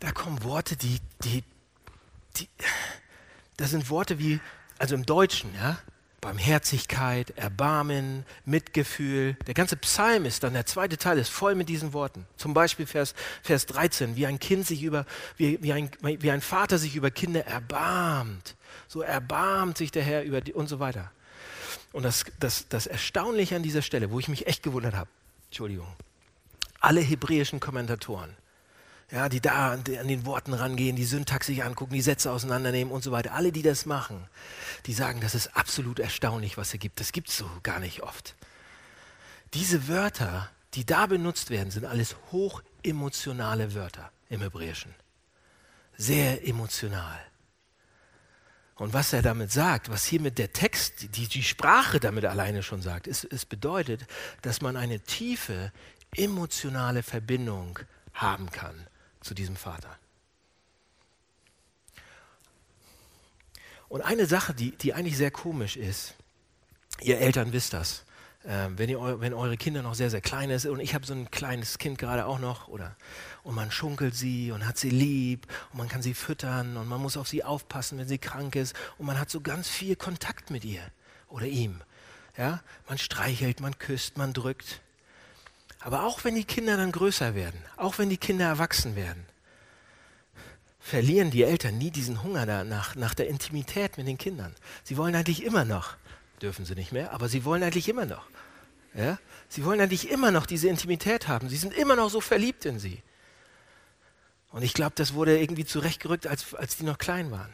da 0.00 0.10
kommen 0.10 0.42
Worte, 0.42 0.76
die, 0.76 0.98
die, 1.22 1.44
die, 2.36 2.48
das 3.58 3.70
sind 3.70 3.90
Worte 3.90 4.18
wie, 4.18 4.40
also 4.78 4.96
im 4.96 5.06
Deutschen, 5.06 5.54
ja, 5.54 5.78
Barmherzigkeit, 6.20 7.30
Erbarmen, 7.38 8.26
Mitgefühl. 8.44 9.36
Der 9.46 9.54
ganze 9.54 9.76
Psalm 9.76 10.24
ist 10.24 10.42
dann, 10.42 10.52
der 10.52 10.66
zweite 10.66 10.98
Teil 10.98 11.18
ist 11.18 11.30
voll 11.30 11.54
mit 11.54 11.68
diesen 11.68 11.92
Worten. 11.92 12.26
Zum 12.36 12.54
Beispiel 12.54 12.86
Vers, 12.86 13.14
Vers 13.42 13.66
13, 13.66 14.16
wie 14.16 14.26
ein 14.26 14.40
Kind 14.40 14.66
sich 14.66 14.82
über, 14.82 15.06
wie, 15.36 15.62
wie, 15.62 15.72
ein, 15.72 15.90
wie 16.02 16.30
ein 16.30 16.40
Vater 16.40 16.78
sich 16.78 16.96
über 16.96 17.12
Kinder 17.12 17.46
erbarmt. 17.46 18.56
So 18.90 19.02
erbarmt 19.02 19.78
sich 19.78 19.92
der 19.92 20.02
Herr 20.02 20.24
über 20.24 20.40
die 20.40 20.52
und 20.52 20.66
so 20.66 20.80
weiter. 20.80 21.12
Und 21.92 22.02
das, 22.02 22.24
das, 22.40 22.66
das 22.68 22.88
Erstaunliche 22.88 23.54
an 23.54 23.62
dieser 23.62 23.82
Stelle, 23.82 24.10
wo 24.10 24.18
ich 24.18 24.26
mich 24.26 24.48
echt 24.48 24.64
gewundert 24.64 24.96
habe, 24.96 25.08
Entschuldigung, 25.44 25.86
alle 26.80 27.00
hebräischen 27.00 27.60
Kommentatoren, 27.60 28.34
ja, 29.12 29.28
die 29.28 29.40
da 29.40 29.70
an 29.74 29.84
den 29.84 30.26
Worten 30.26 30.54
rangehen, 30.54 30.96
die 30.96 31.04
Syntax 31.04 31.46
sich 31.46 31.62
angucken, 31.62 31.94
die 31.94 32.02
Sätze 32.02 32.32
auseinandernehmen 32.32 32.92
und 32.92 33.04
so 33.04 33.12
weiter. 33.12 33.32
Alle, 33.32 33.52
die 33.52 33.62
das 33.62 33.86
machen, 33.86 34.26
die 34.86 34.92
sagen, 34.92 35.20
das 35.20 35.36
ist 35.36 35.56
absolut 35.56 36.00
erstaunlich, 36.00 36.56
was 36.56 36.72
er 36.72 36.80
gibt. 36.80 36.98
Das 36.98 37.12
gibt 37.12 37.28
es 37.28 37.36
so 37.36 37.48
gar 37.62 37.78
nicht 37.78 38.02
oft. 38.02 38.34
Diese 39.54 39.86
Wörter, 39.86 40.50
die 40.74 40.84
da 40.84 41.06
benutzt 41.06 41.50
werden, 41.50 41.70
sind 41.70 41.84
alles 41.84 42.16
hochemotionale 42.32 43.72
Wörter 43.72 44.10
im 44.30 44.40
Hebräischen. 44.40 44.92
Sehr 45.96 46.44
emotional. 46.44 47.20
Und 48.80 48.94
was 48.94 49.12
er 49.12 49.20
damit 49.20 49.52
sagt, 49.52 49.90
was 49.90 50.06
hiermit 50.06 50.38
der 50.38 50.54
Text, 50.54 51.14
die, 51.14 51.28
die 51.28 51.42
Sprache 51.42 52.00
damit 52.00 52.24
alleine 52.24 52.62
schon 52.62 52.80
sagt, 52.80 53.08
ist, 53.08 53.24
es 53.24 53.44
bedeutet, 53.44 54.06
dass 54.40 54.62
man 54.62 54.78
eine 54.78 55.00
tiefe 55.00 55.70
emotionale 56.16 57.02
Verbindung 57.02 57.78
haben 58.14 58.50
kann 58.50 58.86
zu 59.20 59.34
diesem 59.34 59.54
Vater. 59.54 59.98
Und 63.90 64.00
eine 64.00 64.24
Sache, 64.24 64.54
die, 64.54 64.70
die 64.70 64.94
eigentlich 64.94 65.18
sehr 65.18 65.30
komisch 65.30 65.76
ist, 65.76 66.14
ihr 67.02 67.18
Eltern 67.18 67.52
wisst 67.52 67.74
das, 67.74 68.06
ähm, 68.46 68.78
wenn, 68.78 68.88
ihr, 68.88 69.20
wenn 69.20 69.34
eure 69.34 69.56
Kinder 69.56 69.82
noch 69.82 69.94
sehr, 69.94 70.10
sehr 70.10 70.22
klein 70.22 70.50
ist 70.50 70.64
und 70.66 70.80
ich 70.80 70.94
habe 70.94 71.04
so 71.04 71.12
ein 71.12 71.30
kleines 71.30 71.78
Kind 71.78 71.98
gerade 71.98 72.24
auch 72.24 72.38
noch 72.38 72.68
oder 72.68 72.96
und 73.42 73.54
man 73.54 73.70
schunkelt 73.70 74.14
sie 74.14 74.50
und 74.50 74.66
hat 74.66 74.78
sie 74.78 74.90
lieb 74.90 75.46
und 75.72 75.78
man 75.78 75.88
kann 75.88 76.02
sie 76.02 76.14
füttern 76.14 76.76
und 76.76 76.88
man 76.88 77.00
muss 77.00 77.16
auf 77.16 77.28
sie 77.28 77.44
aufpassen, 77.44 77.98
wenn 77.98 78.08
sie 78.08 78.18
krank 78.18 78.56
ist 78.56 78.74
und 78.96 79.06
man 79.06 79.18
hat 79.18 79.30
so 79.30 79.40
ganz 79.40 79.68
viel 79.68 79.94
Kontakt 79.96 80.50
mit 80.50 80.64
ihr 80.64 80.82
oder 81.28 81.46
ihm. 81.46 81.82
Ja, 82.36 82.62
man 82.88 82.96
streichelt, 82.96 83.60
man 83.60 83.78
küsst, 83.78 84.16
man 84.16 84.32
drückt. 84.32 84.80
Aber 85.80 86.04
auch 86.04 86.24
wenn 86.24 86.34
die 86.34 86.44
Kinder 86.44 86.76
dann 86.76 86.92
größer 86.92 87.34
werden, 87.34 87.60
auch 87.76 87.98
wenn 87.98 88.08
die 88.08 88.18
Kinder 88.18 88.46
erwachsen 88.46 88.96
werden, 88.96 89.26
verlieren 90.78 91.30
die 91.30 91.42
Eltern 91.42 91.76
nie 91.76 91.90
diesen 91.90 92.22
Hunger 92.22 92.46
danach, 92.46 92.94
nach 92.94 93.14
der 93.14 93.28
Intimität 93.28 93.98
mit 93.98 94.06
den 94.06 94.16
Kindern. 94.16 94.54
Sie 94.82 94.96
wollen 94.96 95.14
eigentlich 95.14 95.44
immer 95.44 95.64
noch, 95.64 95.96
dürfen 96.42 96.64
sie 96.64 96.74
nicht 96.74 96.92
mehr, 96.92 97.12
aber 97.12 97.28
sie 97.28 97.44
wollen 97.44 97.62
eigentlich 97.62 97.88
immer 97.88 98.06
noch. 98.06 98.26
Ja? 98.94 99.18
Sie 99.48 99.64
wollen 99.64 99.80
eigentlich 99.80 100.10
immer 100.10 100.30
noch 100.30 100.46
diese 100.46 100.68
Intimität 100.68 101.28
haben. 101.28 101.48
Sie 101.48 101.56
sind 101.56 101.74
immer 101.74 101.96
noch 101.96 102.10
so 102.10 102.20
verliebt 102.20 102.64
in 102.64 102.78
sie. 102.78 103.02
Und 104.50 104.62
ich 104.62 104.74
glaube, 104.74 104.92
das 104.96 105.14
wurde 105.14 105.38
irgendwie 105.38 105.64
zurechtgerückt, 105.64 106.26
als, 106.26 106.54
als 106.54 106.76
die 106.76 106.84
noch 106.84 106.98
klein 106.98 107.30
waren. 107.30 107.52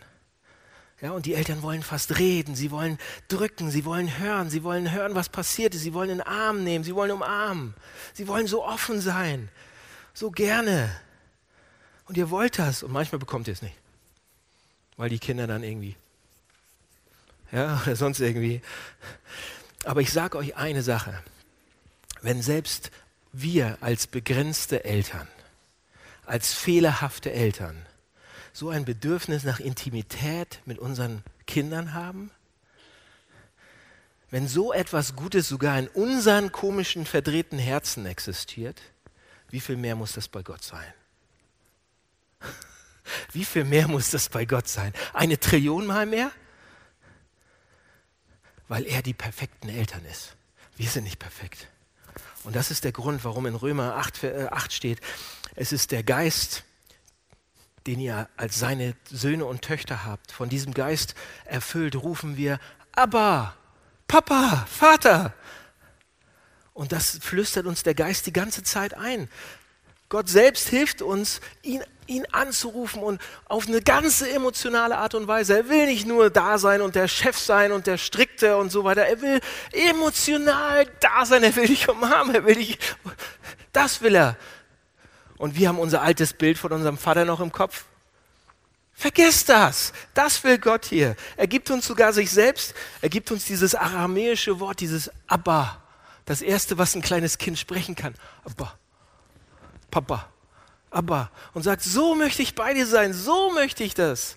Ja, 1.02 1.10
und 1.10 1.26
die 1.26 1.34
Eltern 1.34 1.60
wollen 1.60 1.82
fast 1.82 2.18
reden, 2.18 2.54
sie 2.54 2.70
wollen 2.70 2.98
drücken, 3.28 3.70
sie 3.70 3.84
wollen 3.84 4.18
hören, 4.18 4.48
sie 4.48 4.62
wollen 4.62 4.90
hören, 4.92 5.14
was 5.14 5.28
passiert 5.28 5.74
ist, 5.74 5.82
sie 5.82 5.92
wollen 5.92 6.08
in 6.08 6.18
den 6.18 6.26
Arm 6.26 6.64
nehmen, 6.64 6.84
sie 6.84 6.94
wollen 6.94 7.10
umarmen, 7.10 7.74
sie 8.14 8.26
wollen 8.26 8.46
so 8.46 8.64
offen 8.64 9.02
sein, 9.02 9.50
so 10.14 10.30
gerne. 10.30 10.90
Und 12.06 12.16
ihr 12.16 12.30
wollt 12.30 12.58
das 12.58 12.82
und 12.82 12.92
manchmal 12.92 13.18
bekommt 13.18 13.46
ihr 13.46 13.52
es 13.52 13.60
nicht, 13.60 13.76
weil 14.96 15.10
die 15.10 15.18
Kinder 15.18 15.46
dann 15.46 15.62
irgendwie, 15.62 15.96
ja, 17.52 17.80
oder 17.82 17.96
sonst 17.96 18.20
irgendwie. 18.20 18.60
Aber 19.84 20.00
ich 20.00 20.12
sage 20.12 20.38
euch 20.38 20.56
eine 20.56 20.82
Sache, 20.82 21.22
wenn 22.22 22.42
selbst 22.42 22.90
wir 23.32 23.78
als 23.80 24.06
begrenzte 24.06 24.84
Eltern, 24.84 25.28
als 26.24 26.52
fehlerhafte 26.52 27.32
Eltern, 27.32 27.86
so 28.52 28.70
ein 28.70 28.84
Bedürfnis 28.84 29.44
nach 29.44 29.60
Intimität 29.60 30.60
mit 30.64 30.78
unseren 30.78 31.22
Kindern 31.46 31.92
haben? 31.92 32.30
Wenn 34.30 34.48
so 34.48 34.72
etwas 34.72 35.14
Gutes 35.14 35.48
sogar 35.48 35.78
in 35.78 35.88
unseren 35.88 36.50
komischen, 36.50 37.06
verdrehten 37.06 37.58
Herzen 37.58 38.06
existiert, 38.06 38.80
wie 39.50 39.60
viel 39.60 39.76
mehr 39.76 39.94
muss 39.94 40.12
das 40.12 40.26
bei 40.28 40.42
Gott 40.42 40.64
sein? 40.64 40.92
Wie 43.32 43.44
viel 43.44 43.64
mehr 43.64 43.86
muss 43.86 44.10
das 44.10 44.28
bei 44.28 44.44
Gott 44.44 44.66
sein? 44.66 44.92
Eine 45.12 45.38
Trillion 45.38 45.86
Mal 45.86 46.06
mehr? 46.06 46.32
Weil 48.68 48.86
er 48.86 49.02
die 49.02 49.14
perfekten 49.14 49.68
Eltern 49.68 50.04
ist. 50.04 50.36
Wir 50.76 50.88
sind 50.88 51.04
nicht 51.04 51.18
perfekt. 51.18 51.68
Und 52.44 52.54
das 52.56 52.70
ist 52.70 52.84
der 52.84 52.92
Grund, 52.92 53.24
warum 53.24 53.46
in 53.46 53.54
Römer 53.54 53.96
8, 53.96 54.24
8 54.24 54.72
steht, 54.72 55.00
es 55.54 55.72
ist 55.72 55.90
der 55.90 56.02
Geist, 56.02 56.64
den 57.86 58.00
ihr 58.00 58.28
als 58.36 58.58
seine 58.58 58.94
Söhne 59.10 59.46
und 59.46 59.62
Töchter 59.62 60.04
habt. 60.04 60.32
Von 60.32 60.48
diesem 60.48 60.74
Geist 60.74 61.14
erfüllt 61.44 61.96
rufen 61.96 62.36
wir, 62.36 62.58
Abba, 62.92 63.56
Papa, 64.08 64.66
Vater. 64.70 65.34
Und 66.72 66.92
das 66.92 67.18
flüstert 67.22 67.66
uns 67.66 67.82
der 67.82 67.94
Geist 67.94 68.26
die 68.26 68.32
ganze 68.32 68.62
Zeit 68.62 68.94
ein. 68.94 69.28
Gott 70.08 70.28
selbst 70.28 70.68
hilft 70.68 71.02
uns, 71.02 71.40
ihn, 71.62 71.82
ihn 72.06 72.26
anzurufen 72.32 73.02
und 73.02 73.20
auf 73.46 73.66
eine 73.66 73.82
ganze 73.82 74.30
emotionale 74.30 74.98
Art 74.98 75.14
und 75.14 75.28
Weise. 75.28 75.56
Er 75.56 75.68
will 75.68 75.86
nicht 75.86 76.06
nur 76.06 76.30
da 76.30 76.58
sein 76.58 76.82
und 76.82 76.94
der 76.94 77.08
Chef 77.08 77.38
sein 77.38 77.72
und 77.72 77.86
der 77.86 77.98
Strikte 77.98 78.56
und 78.56 78.70
so 78.70 78.84
weiter. 78.84 79.06
Er 79.06 79.20
will 79.20 79.40
emotional 79.72 80.86
da 81.00 81.24
sein. 81.24 81.42
Er 81.42 81.54
will 81.56 81.66
dich 81.66 81.88
umarmen. 81.88 82.34
Er 82.34 82.44
will 82.44 82.56
dich. 82.56 82.78
Das 83.72 84.00
will 84.02 84.14
er. 84.14 84.36
Und 85.38 85.56
wir 85.56 85.68
haben 85.68 85.78
unser 85.78 86.02
altes 86.02 86.32
Bild 86.32 86.58
von 86.58 86.72
unserem 86.72 86.98
Vater 86.98 87.24
noch 87.24 87.40
im 87.40 87.52
Kopf. 87.52 87.84
Vergesst 88.92 89.50
das. 89.50 89.92
Das 90.14 90.42
will 90.44 90.58
Gott 90.58 90.86
hier. 90.86 91.16
Er 91.36 91.46
gibt 91.46 91.70
uns 91.70 91.86
sogar 91.86 92.14
sich 92.14 92.30
selbst. 92.30 92.74
Er 93.02 93.10
gibt 93.10 93.30
uns 93.30 93.44
dieses 93.44 93.74
aramäische 93.74 94.58
Wort, 94.58 94.80
dieses 94.80 95.10
Abba. 95.26 95.82
Das 96.24 96.40
erste, 96.40 96.78
was 96.78 96.94
ein 96.94 97.02
kleines 97.02 97.36
Kind 97.36 97.58
sprechen 97.58 97.94
kann. 97.94 98.14
Abba. 98.44 98.78
Papa. 99.90 100.28
Abba. 100.90 101.30
Und 101.54 101.62
sagt, 101.62 101.82
so 101.82 102.14
möchte 102.14 102.42
ich 102.42 102.54
bei 102.54 102.74
dir 102.74 102.86
sein. 102.86 103.12
So 103.12 103.50
möchte 103.52 103.84
ich 103.84 103.94
das. 103.94 104.36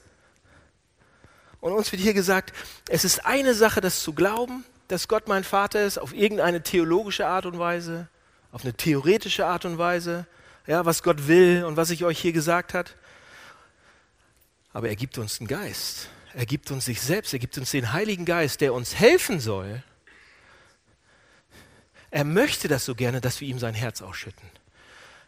Und 1.62 1.74
uns 1.74 1.92
wird 1.92 2.02
hier 2.02 2.14
gesagt, 2.14 2.54
es 2.88 3.04
ist 3.04 3.26
eine 3.26 3.54
Sache, 3.54 3.82
das 3.82 4.02
zu 4.02 4.14
glauben, 4.14 4.64
dass 4.88 5.08
Gott 5.08 5.28
mein 5.28 5.44
Vater 5.44 5.84
ist, 5.84 5.98
auf 5.98 6.14
irgendeine 6.14 6.64
theologische 6.64 7.28
Art 7.28 7.46
und 7.46 7.60
Weise, 7.60 8.08
auf 8.52 8.64
eine 8.64 8.74
theoretische 8.74 9.46
Art 9.46 9.66
und 9.66 9.78
Weise, 9.78 10.26
ja, 10.68 10.86
was 10.86 11.04
Gott 11.04 11.28
will 11.28 11.64
und 11.66 11.78
was 11.78 11.90
ich 11.90 12.06
euch 12.06 12.20
hier 12.20 12.32
gesagt 12.32 12.74
hat. 12.74 12.96
Aber 14.74 14.90
er 14.90 14.96
gibt 14.96 15.18
uns 15.18 15.40
einen 15.40 15.48
Geist. 15.48 16.10
Er 16.34 16.46
gibt 16.46 16.72
uns 16.72 16.86
sich 16.86 17.02
selbst. 17.02 17.34
Er 17.34 17.40
gibt 17.40 17.58
uns 17.58 17.72
den 17.72 17.92
Heiligen 17.92 18.26
Geist, 18.26 18.62
der 18.62 18.74
uns 18.74 18.96
helfen 18.96 19.40
soll. 19.40 19.84
Er 22.12 22.24
möchte 22.24 22.68
das 22.68 22.86
so 22.86 22.96
gerne, 22.96 23.20
dass 23.22 23.42
wir 23.42 23.48
ihm 23.48 23.60
sein 23.60 23.74
Herz 23.74 24.02
ausschütten 24.02 24.50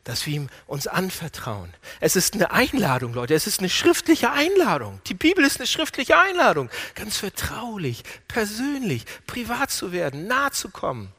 dass 0.04 0.26
wir 0.26 0.34
ihm 0.34 0.50
uns 0.68 0.88
anvertrauen. 0.88 1.74
Es 2.00 2.16
ist 2.16 2.34
eine 2.34 2.52
Einladung, 2.52 3.14
Leute. 3.14 3.34
Es 3.34 3.48
ist 3.48 3.60
eine 3.60 3.70
schriftliche 3.70 4.32
Einladung. 4.32 5.00
Die 5.08 5.14
Bibel 5.14 5.46
ist 5.46 5.58
eine 5.58 5.68
schriftliche 5.68 6.18
Einladung. 6.18 6.70
Ganz 6.96 7.18
vertraulich, 7.18 8.04
persönlich, 8.28 9.06
privat 9.28 9.72
zu 9.72 9.92
werden, 9.92 10.28
nah 10.28 10.52
zu 10.52 10.70
kommen. 10.70 11.14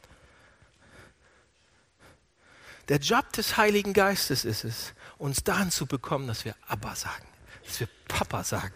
Der 2.89 2.99
Job 2.99 3.33
des 3.33 3.57
Heiligen 3.57 3.93
Geistes 3.93 4.45
ist 4.45 4.65
es, 4.65 4.93
uns 5.17 5.45
dahin 5.45 5.71
zu 5.71 5.87
bekommen, 5.87 6.27
dass 6.27 6.45
wir 6.45 6.57
Abba 6.67 6.97
sagen, 6.97 7.27
dass 7.65 7.79
wir 7.79 7.89
Papa 8.09 8.43
sagen. 8.43 8.75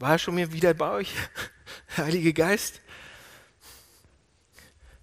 War 0.00 0.12
er 0.12 0.18
schon 0.18 0.36
wieder 0.36 0.74
bei 0.74 0.90
euch, 0.90 1.12
Heilige 1.96 2.32
Geist? 2.32 2.80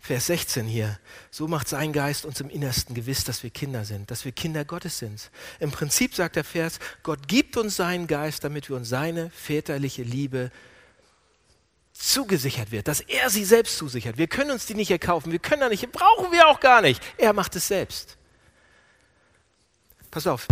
Vers 0.05 0.27
16 0.27 0.67
hier. 0.67 0.99
So 1.31 1.47
macht 1.47 1.67
sein 1.67 1.91
Geist 1.91 2.25
uns 2.25 2.39
im 2.39 2.47
Innersten 2.51 2.93
gewiss, 2.93 3.23
dass 3.23 3.41
wir 3.41 3.49
Kinder 3.49 3.85
sind, 3.85 4.11
dass 4.11 4.23
wir 4.23 4.31
Kinder 4.31 4.63
Gottes 4.63 4.99
sind. 4.99 5.31
Im 5.59 5.71
Prinzip 5.71 6.13
sagt 6.13 6.35
der 6.35 6.43
Vers, 6.43 6.77
Gott 7.01 7.27
gibt 7.27 7.57
uns 7.57 7.75
seinen 7.75 8.05
Geist, 8.05 8.43
damit 8.43 8.69
wir 8.69 8.75
uns 8.75 8.87
seine 8.87 9.31
väterliche 9.31 10.03
Liebe 10.03 10.51
zugesichert 11.91 12.69
wird, 12.69 12.87
dass 12.87 12.99
er 12.99 13.31
sie 13.31 13.43
selbst 13.43 13.79
zusichert. 13.79 14.19
Wir 14.19 14.27
können 14.27 14.51
uns 14.51 14.67
die 14.67 14.75
nicht 14.75 14.91
erkaufen, 14.91 15.31
wir 15.31 15.39
können 15.39 15.61
da 15.61 15.69
nicht, 15.69 15.91
brauchen 15.91 16.31
wir 16.31 16.49
auch 16.49 16.59
gar 16.59 16.83
nicht. 16.83 17.01
Er 17.17 17.33
macht 17.33 17.55
es 17.55 17.67
selbst. 17.67 18.15
Pass 20.11 20.27
auf, 20.27 20.45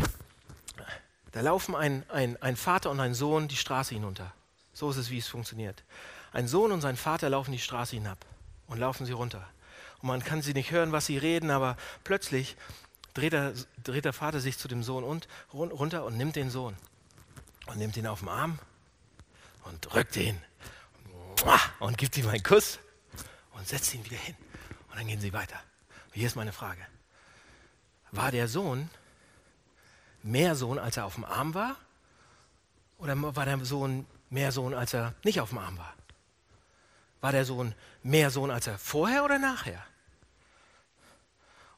da 1.32 1.41
laufen 1.41 1.76
ein, 1.76 2.10
ein, 2.10 2.41
ein 2.41 2.56
Vater 2.56 2.89
und 2.89 2.99
ein 2.99 3.14
Sohn 3.14 3.47
die 3.47 3.56
Straße 3.56 3.93
hinunter. 3.93 4.34
So 4.74 4.89
ist 4.89 4.97
es, 4.97 5.12
wie 5.12 5.20
es 5.20 5.28
funktioniert. 5.28 5.84
Ein 6.32 6.47
Sohn 6.47 6.72
und 6.72 6.82
sein 6.82 6.97
Vater 6.97 7.30
laufen 7.30 7.51
die 7.51 7.60
Straße 7.60 7.95
hinab 7.95 8.26
und 8.74 8.80
laufen 8.80 9.05
sie 9.05 9.11
runter. 9.11 9.47
Und 10.01 10.07
man 10.07 10.24
kann 10.24 10.41
sie 10.41 10.53
nicht 10.53 10.71
hören, 10.71 10.91
was 10.91 11.05
sie 11.05 11.17
reden, 11.17 11.51
aber 11.51 11.78
plötzlich 12.03 12.57
dreht 13.13 13.34
der, 13.34 13.53
dreht 13.84 14.03
der 14.03 14.13
Vater 14.13 14.39
sich 14.39 14.57
zu 14.57 14.67
dem 14.67 14.82
Sohn 14.82 15.03
und, 15.03 15.28
runter 15.53 16.03
und 16.03 16.17
nimmt 16.17 16.36
den 16.36 16.49
Sohn 16.49 16.76
und 17.67 17.78
nimmt 17.78 17.95
ihn 17.97 18.07
auf 18.07 18.19
den 18.19 18.30
Arm 18.30 18.59
und 19.65 19.93
drückt 19.93 20.17
ihn 20.17 20.41
und 21.80 21.97
gibt 21.99 22.17
ihm 22.17 22.28
einen 22.28 22.41
Kuss 22.41 22.80
und 23.51 23.67
setzt 23.67 23.93
ihn 23.93 24.03
wieder 24.05 24.17
hin. 24.17 24.36
Und 24.89 24.97
dann 24.97 25.07
gehen 25.07 25.21
sie 25.21 25.34
weiter. 25.34 25.59
Und 26.07 26.15
hier 26.15 26.26
ist 26.26 26.36
meine 26.36 26.51
Frage. 26.51 26.82
War 28.11 28.32
der 28.32 28.47
Sohn 28.47 28.89
mehr 30.24 30.55
Sohn, 30.55 30.80
als 30.80 30.97
er 30.97 31.05
auf 31.05 31.13
dem 31.13 31.26
Arm 31.26 31.53
war? 31.53 31.76
Oder 32.97 33.36
war 33.36 33.45
der 33.45 33.63
Sohn 33.65 34.07
mehr 34.32 34.51
Sohn, 34.51 34.74
als 34.74 34.93
er 34.93 35.13
nicht 35.24 35.39
auf 35.41 35.49
dem 35.49 35.59
Arm 35.59 35.78
war? 35.78 35.93
War 37.24 37.32
der 37.32 37.45
Sohn 37.45 37.74
mehr 38.01 38.30
Sohn, 38.30 38.51
als 38.51 38.67
er 38.67 38.78
vorher 38.78 39.24
oder 39.24 39.39
nachher? 39.39 39.82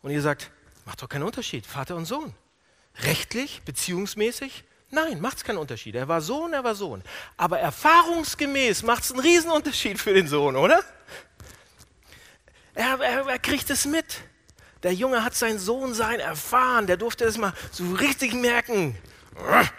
Und 0.02 0.10
ihr 0.10 0.22
sagt, 0.24 0.50
macht 0.86 1.04
doch 1.04 1.08
keinen 1.08 1.22
Unterschied, 1.22 1.68
Vater 1.68 1.96
und 1.96 2.06
Sohn. 2.06 2.34
Rechtlich, 3.04 3.62
beziehungsmäßig, 3.64 4.64
nein, 4.90 5.22
macht 5.22 5.38
es 5.38 5.44
keinen 5.44 5.60
Unterschied. 5.60 5.94
Er 5.94 6.08
war 6.08 6.22
Sohn, 6.22 6.52
er 6.54 6.64
war 6.64 6.74
Sohn. 6.74 7.04
Aber 7.38 7.60
erfahrungsgemäß 7.60 8.82
macht 8.82 9.04
es 9.04 9.12
einen 9.12 9.20
Riesenunterschied 9.20 10.02
für 10.02 10.16
den 10.16 10.28
Sohn, 10.28 10.56
oder? 10.56 10.84
Er, 12.74 13.00
er, 13.00 13.28
er 13.28 13.38
kriegt 13.38 13.70
es 13.70 13.86
mit. 13.86 14.22
Der 14.82 14.96
Junge 14.96 15.24
hat 15.24 15.36
sein 15.36 15.60
Sohnsein 15.60 16.22
erfahren, 16.22 16.88
der 16.88 16.98
durfte 16.98 17.24
es 17.24 17.38
mal 17.38 17.54
so 17.72 17.94
richtig 17.94 18.34
merken. 18.34 18.98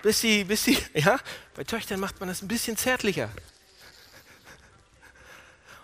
Bis 0.03 0.21
sie, 0.21 0.45
bis 0.45 0.63
sie, 0.63 0.79
ja, 0.95 1.19
bei 1.57 1.65
Töchtern 1.65 1.99
macht 1.99 2.21
man 2.21 2.29
das 2.29 2.41
ein 2.41 2.47
bisschen 2.47 2.77
zärtlicher. 2.77 3.31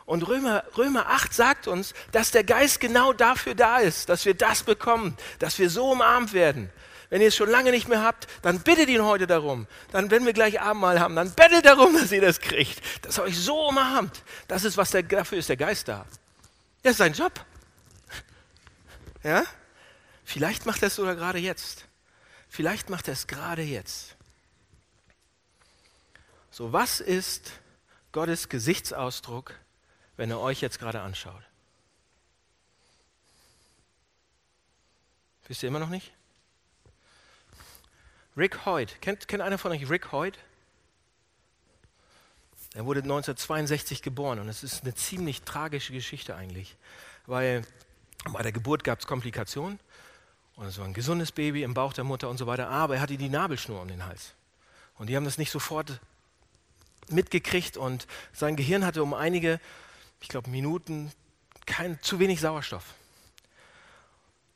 Und 0.05 0.27
Römer, 0.27 0.65
Römer 0.77 1.09
8 1.09 1.33
sagt 1.33 1.69
uns, 1.69 1.95
dass 2.11 2.31
der 2.31 2.45
Geist 2.45 2.81
genau 2.81 3.13
dafür 3.13 3.55
da 3.55 3.79
ist, 3.79 4.09
dass 4.09 4.25
wir 4.25 4.35
das 4.35 4.63
bekommen, 4.63 5.17
dass 5.39 5.59
wir 5.59 5.71
so 5.71 5.93
umarmt 5.93 6.33
werden. 6.33 6.71
Wenn 7.09 7.21
ihr 7.21 7.29
es 7.29 7.37
schon 7.37 7.51
lange 7.51 7.73
nicht 7.73 7.89
mehr 7.89 8.03
habt, 8.03 8.27
dann 8.41 8.61
bittet 8.61 8.89
ihn 8.89 9.05
heute 9.05 9.27
darum. 9.27 9.67
Dann, 9.91 10.11
wenn 10.11 10.25
wir 10.25 10.33
gleich 10.33 10.63
Abendmahl 10.63 10.99
haben, 10.99 11.15
dann 11.15 11.35
bettelt 11.35 11.67
darum, 11.67 11.95
dass 11.95 12.11
ihr 12.11 12.23
das 12.23 12.41
kriegt. 12.41 12.81
Dass 13.05 13.19
euch 13.19 13.39
so 13.39 13.69
umarmt. 13.69 14.23
Das 14.49 14.65
ist, 14.65 14.79
was 14.79 14.93
der, 14.93 15.03
dafür 15.03 15.39
ist 15.39 15.51
der 15.51 15.59
Geist 15.59 15.89
da. 15.89 16.07
Das 16.83 16.93
ist 16.93 16.99
sein 16.99 17.13
Job. 17.13 17.33
Ja? 19.23 19.45
Vielleicht 20.25 20.65
macht 20.65 20.83
er 20.83 20.87
es 20.87 20.97
sogar 20.97 21.15
gerade 21.15 21.39
jetzt. 21.39 21.85
Vielleicht 22.49 22.89
macht 22.89 23.09
er 23.09 23.13
es 23.13 23.27
gerade 23.27 23.63
jetzt. 23.63 24.17
So, 26.51 26.73
was 26.73 27.01
ist 27.01 27.53
Gottes 28.11 28.49
Gesichtsausdruck 28.49 29.55
wenn 30.23 30.31
er 30.31 30.39
euch 30.39 30.61
jetzt 30.61 30.79
gerade 30.79 31.01
anschaut? 31.01 31.43
Wisst 35.49 35.65
ihr 35.65 35.67
immer 35.67 35.81
noch 35.81 35.89
nicht? 35.89 36.13
Rick 38.37 38.65
Hoyt. 38.65 39.03
Kennt, 39.03 39.27
kennt 39.27 39.43
einer 39.43 39.59
von 39.59 39.73
euch 39.73 39.91
Rick 39.91 40.13
Hoyt? 40.13 40.39
Er 42.75 42.85
wurde 42.87 43.01
1962 43.01 44.01
geboren 44.01 44.39
und 44.39 44.49
es 44.49 44.63
ist 44.63 44.85
eine 44.85 44.95
ziemlich 44.95 45.43
tragische 45.43 45.93
Geschichte 45.93 46.37
eigentlich, 46.37 46.77
weil 47.27 47.67
bei 48.31 48.45
der 48.45 48.53
Geburt 48.53 48.85
gab 48.85 49.01
es 49.01 49.09
Komplikationen 49.09 49.81
und 50.55 50.67
es 50.67 50.79
war 50.79 50.85
ein 50.85 50.95
gesundes 50.95 51.33
Baby 51.33 51.65
im 51.65 51.75
Bauch 51.75 51.95
der 51.95 52.05
Mutter 52.05 52.31
und 52.31 52.39
so 52.39 52.47
weiter, 52.47 52.69
aber 52.69 52.95
er 52.95 53.01
hatte 53.01 53.17
die 53.17 53.29
Nabelschnur 53.29 53.83
um 53.83 53.89
den 53.89 54.07
Hals. 54.07 54.35
Und 54.95 55.09
die 55.09 55.17
haben 55.17 55.25
das 55.25 55.37
nicht 55.37 55.51
sofort 55.51 55.99
mitgekriegt 57.09 57.77
und 57.77 58.07
sein 58.33 58.55
Gehirn 58.55 58.87
hatte 58.87 59.03
um 59.03 59.15
einige 59.15 59.59
ich 60.23 60.29
glaube, 60.29 60.49
Minuten, 60.49 61.13
kein, 61.67 62.01
zu 62.01 62.19
wenig 62.19 62.41
Sauerstoff. 62.41 62.85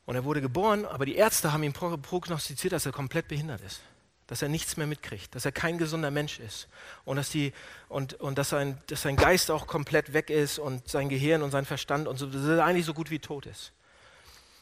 Und 0.05 0.15
er 0.15 0.23
wurde 0.23 0.41
geboren, 0.41 0.85
aber 0.85 1.05
die 1.05 1.15
Ärzte 1.15 1.51
haben 1.51 1.63
ihm 1.63 1.73
prognostiziert, 1.73 2.71
dass 2.71 2.85
er 2.85 2.93
komplett 2.93 3.27
behindert 3.27 3.61
ist. 3.61 3.81
Dass 4.27 4.41
er 4.41 4.49
nichts 4.49 4.77
mehr 4.77 4.87
mitkriegt, 4.87 5.35
dass 5.35 5.45
er 5.45 5.51
kein 5.51 5.77
gesunder 5.77 6.11
Mensch 6.11 6.39
ist. 6.39 6.67
Und 7.05 7.17
dass, 7.17 7.29
die, 7.29 7.53
und, 7.89 8.13
und 8.15 8.37
dass, 8.37 8.49
sein, 8.49 8.77
dass 8.87 9.01
sein 9.01 9.17
Geist 9.17 9.51
auch 9.51 9.67
komplett 9.67 10.13
weg 10.13 10.29
ist 10.29 10.59
und 10.59 10.87
sein 10.87 11.09
Gehirn 11.09 11.43
und 11.43 11.51
sein 11.51 11.65
Verstand 11.65 12.07
und 12.07 12.17
so, 12.17 12.25
dass 12.25 12.45
er 12.45 12.63
eigentlich 12.63 12.85
so 12.85 12.93
gut 12.93 13.09
wie 13.09 13.19
tot 13.19 13.45
ist. 13.45 13.73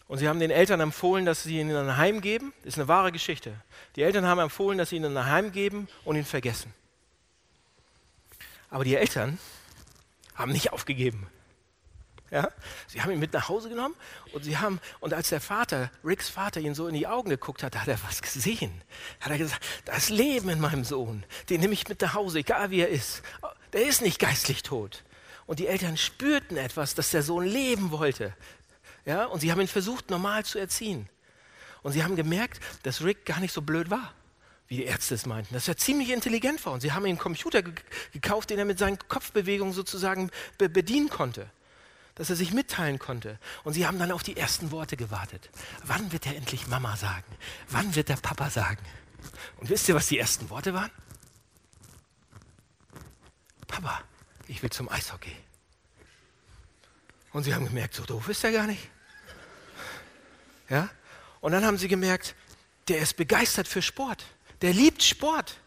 Und 0.08 0.20
sie 0.20 0.28
haben 0.28 0.39
den 0.39 0.51
Eltern 0.51 0.80
empfohlen, 0.82 1.26
dass 1.26 1.43
sie 1.43 1.60
ihn 1.60 1.70
in 1.70 1.76
ein 1.76 1.97
Heim 1.97 2.22
geben. 2.22 2.53
Das 2.64 2.74
ist 2.74 2.80
eine 2.80 2.88
wahre 2.88 3.12
Geschichte. 3.12 3.53
Die 3.95 4.03
Eltern 4.03 4.26
haben 4.26 4.39
empfohlen, 4.39 4.78
dass 4.78 4.89
sie 4.89 4.97
ihn 4.97 5.03
in 5.03 5.18
ein 5.18 5.26
Heim 5.26 5.51
geben 5.51 5.88
und 6.03 6.16
ihn 6.16 6.26
vergessen. 6.26 6.74
Aber 8.70 8.84
die 8.84 8.95
Eltern 8.95 9.39
haben 10.36 10.51
nicht 10.51 10.73
aufgegeben. 10.73 11.27
Ja? 12.31 12.49
Sie 12.88 13.01
haben 13.01 13.11
ihn 13.11 13.19
mit 13.19 13.33
nach 13.33 13.49
Hause 13.49 13.69
genommen 13.69 13.95
und 14.33 14.43
sie 14.43 14.57
haben, 14.57 14.79
und 14.99 15.13
als 15.13 15.29
der 15.29 15.41
Vater, 15.41 15.91
Ricks 16.03 16.29
Vater, 16.29 16.59
ihn 16.59 16.75
so 16.75 16.88
in 16.88 16.93
die 16.93 17.07
Augen 17.07 17.29
geguckt 17.29 17.63
hat, 17.63 17.77
hat 17.77 17.88
er 17.88 18.01
was 18.03 18.21
gesehen. 18.21 18.81
Hat 19.21 19.31
er 19.31 19.38
gesagt, 19.38 19.63
das 19.86 20.09
Leben 20.09 20.49
in 20.49 20.59
meinem 20.59 20.83
Sohn, 20.83 21.23
den 21.49 21.61
nehme 21.61 21.73
ich 21.73 21.88
mit 21.88 22.01
nach 22.01 22.13
Hause, 22.13 22.39
egal 22.39 22.71
wie 22.71 22.81
er 22.81 22.89
ist. 22.89 23.21
Der 23.73 23.88
ist 23.88 24.01
nicht 24.01 24.19
geistlich 24.19 24.63
tot. 24.63 25.03
Und 25.45 25.59
die 25.59 25.67
Eltern 25.67 25.95
spürten 25.97 26.57
etwas, 26.57 26.95
dass 26.95 27.11
der 27.11 27.21
Sohn 27.21 27.45
leben 27.45 27.91
wollte. 27.91 28.33
Ja? 29.05 29.25
Und 29.25 29.39
sie 29.39 29.51
haben 29.51 29.61
ihn 29.61 29.67
versucht, 29.67 30.09
normal 30.09 30.43
zu 30.43 30.57
erziehen. 30.57 31.07
Und 31.83 31.91
sie 31.91 32.03
haben 32.03 32.15
gemerkt, 32.15 32.59
dass 32.83 33.03
Rick 33.03 33.25
gar 33.25 33.39
nicht 33.39 33.53
so 33.53 33.61
blöd 33.61 33.91
war 33.91 34.13
wie 34.68 34.78
die 34.78 34.86
Ärzte 34.86 35.16
es 35.16 35.26
meinten, 35.26 35.53
dass 35.53 35.68
er 35.68 35.78
ziemlich 35.78 36.09
intelligent 36.09 36.66
war. 36.66 36.74
Und 36.74 36.82
sie 36.82 36.91
haben 36.91 37.05
ihm 37.05 37.09
einen 37.09 37.18
Computer 37.18 37.61
gekauft, 38.13 38.49
den 38.49 38.59
er 38.59 38.66
mit 38.66 38.80
seinen 38.80 38.97
Kopfbewegungen 39.07 39.74
sozusagen 39.74 40.32
be 40.57 40.70
bedienen 40.70 41.09
konnte, 41.09 41.49
dass 42.16 42.30
er 42.30 42.36
sich 42.36 42.51
mitteilen 42.51 42.97
konnte. 42.97 43.39
Und 43.63 43.74
sie 43.74 43.86
haben 43.86 43.99
dann 43.99 44.11
auf 44.11 44.24
die 44.24 44.38
ersten 44.38 44.72
Worte 44.72 44.97
gewartet. 44.97 45.49
Wann 45.84 46.11
wird 46.11 46.26
er 46.26 46.36
endlich 46.36 46.68
Mama 46.68 46.95
sagen? 46.97 47.26
Wann 47.70 47.93
wird 47.95 48.09
der 48.09 48.18
Papa 48.18 48.49
sagen? 48.49 48.84
Und 49.57 49.70
wisst 49.70 49.88
ihr, 49.88 49.95
was 49.95 50.07
die 50.07 50.18
ersten 50.18 50.49
Worte 50.49 50.74
waren? 50.74 50.91
Papa, 53.68 54.01
ich 54.47 54.61
will 54.63 54.70
zum 54.70 54.89
Eishockey. 54.89 55.36
Und 57.34 57.43
sie 57.43 57.53
haben 57.53 57.66
gemerkt, 57.66 57.93
so 57.93 58.03
doof 58.03 58.30
ist 58.30 58.43
er 58.43 58.51
gar 58.51 58.66
nicht. 58.66 58.89
Ja? 60.70 60.89
Und 61.41 61.51
dann 61.51 61.66
haben 61.66 61.78
sie 61.78 61.88
gemerkt, 61.88 62.34
der 62.88 62.99
ist 62.99 63.18
begeistert 63.18 63.68
für 63.68 63.82
Sport. 63.82 64.26
Der 64.66 64.74
liebt 64.74 65.03
Sport. 65.03 65.57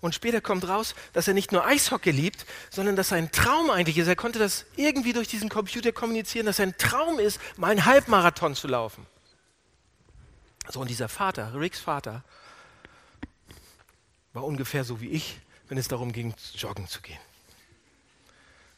Und 0.00 0.14
später 0.14 0.40
kommt 0.40 0.68
raus, 0.68 0.94
dass 1.12 1.26
er 1.26 1.34
nicht 1.34 1.50
nur 1.50 1.66
Eishockey 1.66 2.12
liebt, 2.12 2.46
sondern 2.70 2.94
dass 2.94 3.08
sein 3.08 3.32
Traum 3.32 3.68
eigentlich 3.68 3.98
ist. 3.98 4.06
Er 4.06 4.14
konnte 4.14 4.38
das 4.38 4.64
irgendwie 4.76 5.12
durch 5.12 5.26
diesen 5.26 5.48
Computer 5.48 5.90
kommunizieren, 5.90 6.46
dass 6.46 6.58
sein 6.58 6.78
Traum 6.78 7.18
ist, 7.18 7.40
mal 7.56 7.72
einen 7.72 7.86
Halbmarathon 7.86 8.54
zu 8.54 8.68
laufen. 8.68 9.04
So, 10.68 10.78
und 10.78 10.88
dieser 10.88 11.08
Vater, 11.08 11.52
Ricks 11.52 11.80
Vater, 11.80 12.22
war 14.34 14.44
ungefähr 14.44 14.84
so 14.84 15.00
wie 15.00 15.08
ich, 15.08 15.40
wenn 15.68 15.76
es 15.76 15.88
darum 15.88 16.12
ging, 16.12 16.32
joggen 16.54 16.86
zu 16.86 17.02
gehen. 17.02 17.18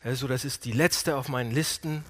Also 0.03 0.27
das 0.27 0.47
ist 0.47 0.65
die 0.65 0.73
letzte 0.73 1.17
auf 1.17 1.29
meinen 1.29 1.51
Listen, 1.51 2.03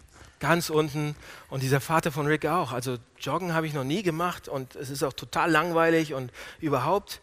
ganz 0.43 0.69
unten. 0.71 1.17
Und 1.49 1.63
dieser 1.63 1.81
Vater 1.81 2.13
von 2.13 2.27
Rick 2.27 2.45
auch. 2.45 2.73
Also 2.73 2.99
joggen 3.19 3.55
habe 3.55 3.67
ich 3.67 3.73
noch 3.73 3.85
nie 3.85 4.03
gemacht 4.03 4.49
und 4.49 4.75
es 4.75 4.91
ist 4.91 5.03
auch 5.03 5.15
total 5.15 5.51
langweilig 5.51 6.13
und 6.13 6.31
überhaupt. 6.61 7.23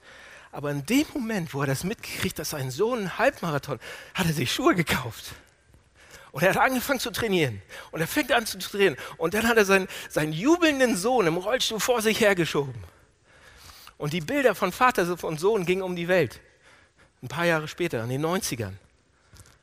Aber 0.52 0.72
in 0.72 0.86
dem 0.86 1.06
Moment, 1.14 1.54
wo 1.54 1.62
er 1.62 1.68
das 1.68 1.84
mitgekriegt, 1.84 2.40
dass 2.40 2.52
sein 2.52 2.72
Sohn 2.72 3.00
einen 3.00 3.18
Halbmarathon, 3.20 3.80
hat 4.16 4.26
er 4.26 4.34
sich 4.34 4.52
Schuhe 4.52 4.74
gekauft. 4.74 5.34
Und 6.32 6.44
er 6.44 6.52
hat 6.52 6.58
angefangen 6.58 7.00
zu 7.00 7.12
trainieren. 7.12 7.62
Und 7.92 8.02
er 8.02 8.08
fängt 8.08 8.32
an 8.32 8.46
zu 8.46 8.58
trainieren. 8.58 8.96
Und 9.18 9.34
dann 9.34 9.48
hat 9.48 9.58
er 9.58 9.66
seinen, 9.66 9.88
seinen 10.10 10.32
jubelnden 10.32 10.96
Sohn 10.96 11.28
im 11.28 11.38
Rollstuhl 11.38 11.80
vor 11.80 12.02
sich 12.02 12.22
hergeschoben. 12.22 12.74
Und 13.98 14.14
die 14.14 14.22
Bilder 14.22 14.56
von 14.56 14.72
Vater 14.72 15.06
und 15.24 15.40
Sohn 15.40 15.66
gingen 15.66 15.82
um 15.82 15.96
die 15.96 16.08
Welt. 16.08 16.40
Ein 17.22 17.28
paar 17.28 17.46
Jahre 17.46 17.68
später, 17.68 18.02
in 18.04 18.10
den 18.10 18.26
90ern. 18.26 18.74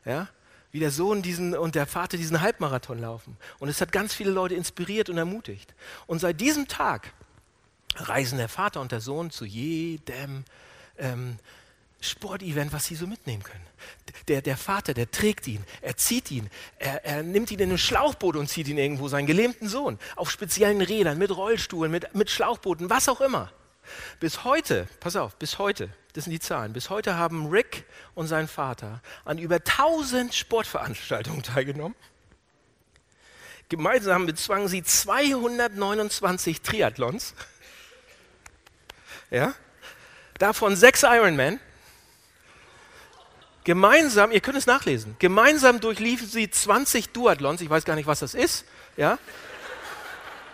Ja? 0.05 0.29
Wie 0.73 0.81
der 0.81 0.91
Sohn 0.91 1.23
diesen, 1.23 1.57
und 1.57 1.75
der 1.75 1.87
Vater 1.87 2.17
diesen 2.17 2.41
Halbmarathon 2.41 2.99
laufen. 2.99 3.37
Und 3.59 3.69
es 3.69 3.81
hat 3.81 3.93
ganz 3.93 4.15
viele 4.15 4.31
Leute 4.31 4.55
inspiriert 4.55 5.09
und 5.09 5.19
ermutigt. 5.19 5.75
Und 6.07 6.19
seit 6.19 6.41
diesem 6.41 6.69
Tag 6.69 7.13
reisen 7.95 8.39
der 8.39 8.49
Vater 8.49 8.81
und 8.81 8.93
der 8.93 9.01
Sohn 9.01 9.31
zu 9.31 9.45
jedem 9.45 10.45
ähm, 10.99 11.39
Sportevent, 12.01 12.73
was 12.73 12.85
sie 12.87 12.95
so 12.95 13.07
mitnehmen 13.07 13.43
können. 13.43 13.65
Der, 14.29 14.43
der 14.43 14.57
Vater, 14.57 14.95
der 14.95 15.11
trägt 15.11 15.47
ihn, 15.47 15.65
er 15.81 15.97
zieht 15.97 16.31
ihn, 16.31 16.51
er, 16.79 17.05
er 17.05 17.23
nimmt 17.23 17.51
ihn 17.51 17.59
in 17.59 17.71
ein 17.71 17.79
Schlauchboot 17.79 18.37
und 18.37 18.49
zieht 18.49 18.69
ihn 18.69 18.79
irgendwo, 18.79 19.09
seinen 19.09 19.27
gelähmten 19.27 19.69
Sohn, 19.69 19.99
auf 20.17 20.31
speziellen 20.31 20.81
Rädern, 20.81 21.19
mit 21.19 21.35
Rollstuhlen, 21.35 21.91
mit, 21.91 22.15
mit 22.15 22.31
Schlauchbooten, 22.31 22.91
was 22.91 23.09
auch 23.09 23.21
immer. 23.21 23.53
Bis 24.21 24.45
heute, 24.45 24.89
pass 25.01 25.17
auf, 25.17 25.37
bis 25.37 25.59
heute, 25.59 25.91
das 26.13 26.25
sind 26.25 26.33
die 26.33 26.41
Zahlen, 26.41 26.73
bis 26.73 26.91
heute 26.91 27.17
haben 27.17 27.49
Rick 27.49 27.85
und 28.15 28.27
sein 28.27 28.49
Vater 28.49 29.03
an 29.25 29.39
über 29.39 29.57
1000 29.57 30.35
Sportveranstaltungen 30.35 31.43
teilgenommen. 31.43 31.95
Gemeinsam 33.69 34.27
bezwangen 34.27 34.69
sie 34.69 34.83
229 34.83 36.63
Triathlons. 36.63 37.35
Ja? 39.31 39.55
Davon 40.39 40.77
sechs 40.77 41.03
Ironman. 41.03 41.61
Gemeinsam, 43.65 44.31
ihr 44.31 44.41
könnt 44.41 44.57
es 44.57 44.67
nachlesen, 44.67 45.17
gemeinsam 45.19 45.81
durchliefen 45.81 46.29
sie 46.29 46.49
20 46.49 47.09
Duathlons, 47.09 47.61
ich 47.61 47.69
weiß 47.69 47.85
gar 47.85 47.97
nicht, 47.97 48.07
was 48.07 48.21
das 48.21 48.35
ist, 48.35 48.65
ja? 48.97 49.19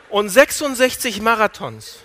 Und 0.08 0.30
66 0.30 1.20
Marathons. 1.20 1.98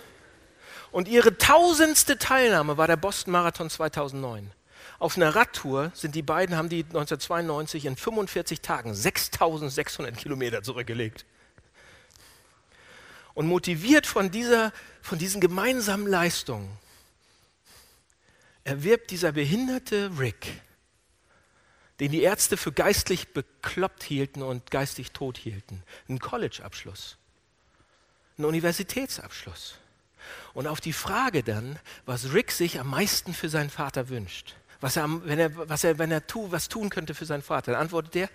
Und 0.90 1.08
ihre 1.08 1.36
tausendste 1.36 2.18
Teilnahme 2.18 2.76
war 2.76 2.86
der 2.86 2.96
Boston 2.96 3.32
Marathon 3.32 3.70
2009. 3.70 4.50
Auf 4.98 5.16
einer 5.16 5.34
Radtour 5.34 5.92
sind 5.94 6.14
die 6.14 6.22
beiden, 6.22 6.56
haben 6.56 6.68
die 6.68 6.82
1992 6.82 7.84
in 7.84 7.96
45 7.96 8.60
Tagen 8.62 8.94
6600 8.94 10.16
Kilometer 10.16 10.62
zurückgelegt. 10.62 11.24
Und 13.34 13.46
motiviert 13.46 14.06
von, 14.06 14.32
dieser, 14.32 14.72
von 15.00 15.18
diesen 15.18 15.40
gemeinsamen 15.40 16.08
Leistungen 16.08 16.68
erwirbt 18.64 19.12
dieser 19.12 19.30
behinderte 19.30 20.10
Rick, 20.18 20.60
den 22.00 22.10
die 22.10 22.22
Ärzte 22.22 22.56
für 22.56 22.72
geistlich 22.72 23.32
bekloppt 23.32 24.02
hielten 24.02 24.42
und 24.42 24.72
geistig 24.72 25.12
tot 25.12 25.38
hielten, 25.38 25.84
einen 26.08 26.18
College-Abschluss, 26.18 27.16
einen 28.36 28.46
Universitätsabschluss. 28.46 29.78
Und 30.54 30.66
auf 30.66 30.80
die 30.80 30.92
Frage 30.92 31.42
dann, 31.42 31.78
was 32.06 32.32
Rick 32.32 32.52
sich 32.52 32.80
am 32.80 32.88
meisten 32.88 33.34
für 33.34 33.48
seinen 33.48 33.70
Vater 33.70 34.08
wünscht, 34.08 34.56
was 34.80 34.96
er, 34.96 35.08
wenn 35.24 35.38
er, 35.38 35.68
was 35.68 35.84
er, 35.84 35.98
wenn 35.98 36.10
er 36.10 36.26
tu, 36.26 36.50
was 36.50 36.68
tun 36.68 36.90
könnte 36.90 37.14
für 37.14 37.26
seinen 37.26 37.42
Vater, 37.42 37.72
dann 37.72 37.80
antwortet 37.80 38.16
er, 38.16 38.30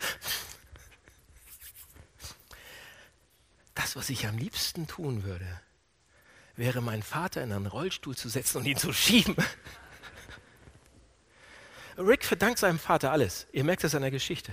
das, 3.76 3.96
was 3.96 4.10
ich 4.10 4.28
am 4.28 4.38
liebsten 4.38 4.88
tun 4.88 5.24
würde, 5.24 5.48
wäre 6.56 6.82
meinen 6.82 7.04
Vater 7.04 7.44
in 7.44 7.52
einen 7.52 7.66
Rollstuhl 7.66 8.16
zu 8.16 8.30
setzen 8.30 8.60
und 8.60 8.66
ihn 8.66 8.78
zu 8.78 8.94
schieben. 8.94 9.36
Rick 11.98 12.26
verdankt 12.26 12.60
seinem 12.60 12.80
Vater 12.80 13.12
alles. 13.12 13.48
Ihr 13.52 13.64
merkt 13.64 13.84
das 13.84 13.96
an 13.96 14.02
der 14.02 14.12
Geschichte. 14.12 14.52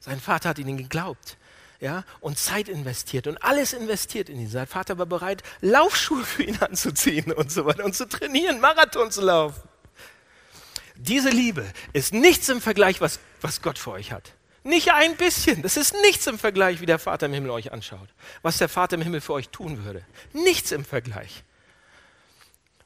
Sein 0.00 0.20
Vater 0.20 0.50
hat 0.50 0.58
ihnen 0.58 0.76
geglaubt 0.78 1.36
ja, 1.80 2.04
und 2.20 2.38
Zeit 2.38 2.68
investiert 2.68 3.26
und 3.26 3.42
alles 3.42 3.72
investiert 3.72 4.28
in 4.28 4.38
ihn. 4.38 4.48
Sein 4.48 4.66
Vater 4.66 4.98
war 4.98 5.06
bereit, 5.06 5.42
Laufschuhe 5.60 6.24
für 6.24 6.44
ihn 6.44 6.58
anzuziehen 6.58 7.32
und 7.32 7.50
so 7.50 7.64
weiter 7.64 7.84
und 7.84 7.94
zu 7.94 8.06
trainieren, 8.06 8.60
Marathon 8.60 9.10
zu 9.10 9.22
laufen. 9.22 9.62
Diese 10.96 11.30
Liebe 11.30 11.64
ist 11.94 12.12
nichts 12.12 12.50
im 12.50 12.60
Vergleich, 12.60 13.00
was, 13.00 13.18
was 13.40 13.62
Gott 13.62 13.78
für 13.78 13.92
euch 13.92 14.12
hat. 14.12 14.34
Nicht 14.62 14.92
ein 14.92 15.16
bisschen. 15.16 15.62
Das 15.62 15.78
ist 15.78 15.94
nichts 16.02 16.26
im 16.26 16.38
Vergleich, 16.38 16.82
wie 16.82 16.86
der 16.86 16.98
Vater 16.98 17.26
im 17.26 17.32
Himmel 17.32 17.50
euch 17.50 17.72
anschaut. 17.72 18.08
Was 18.42 18.58
der 18.58 18.68
Vater 18.68 18.96
im 18.96 19.02
Himmel 19.02 19.22
für 19.22 19.32
euch 19.32 19.48
tun 19.48 19.84
würde. 19.84 20.04
Nichts 20.34 20.72
im 20.72 20.84
Vergleich. 20.84 21.42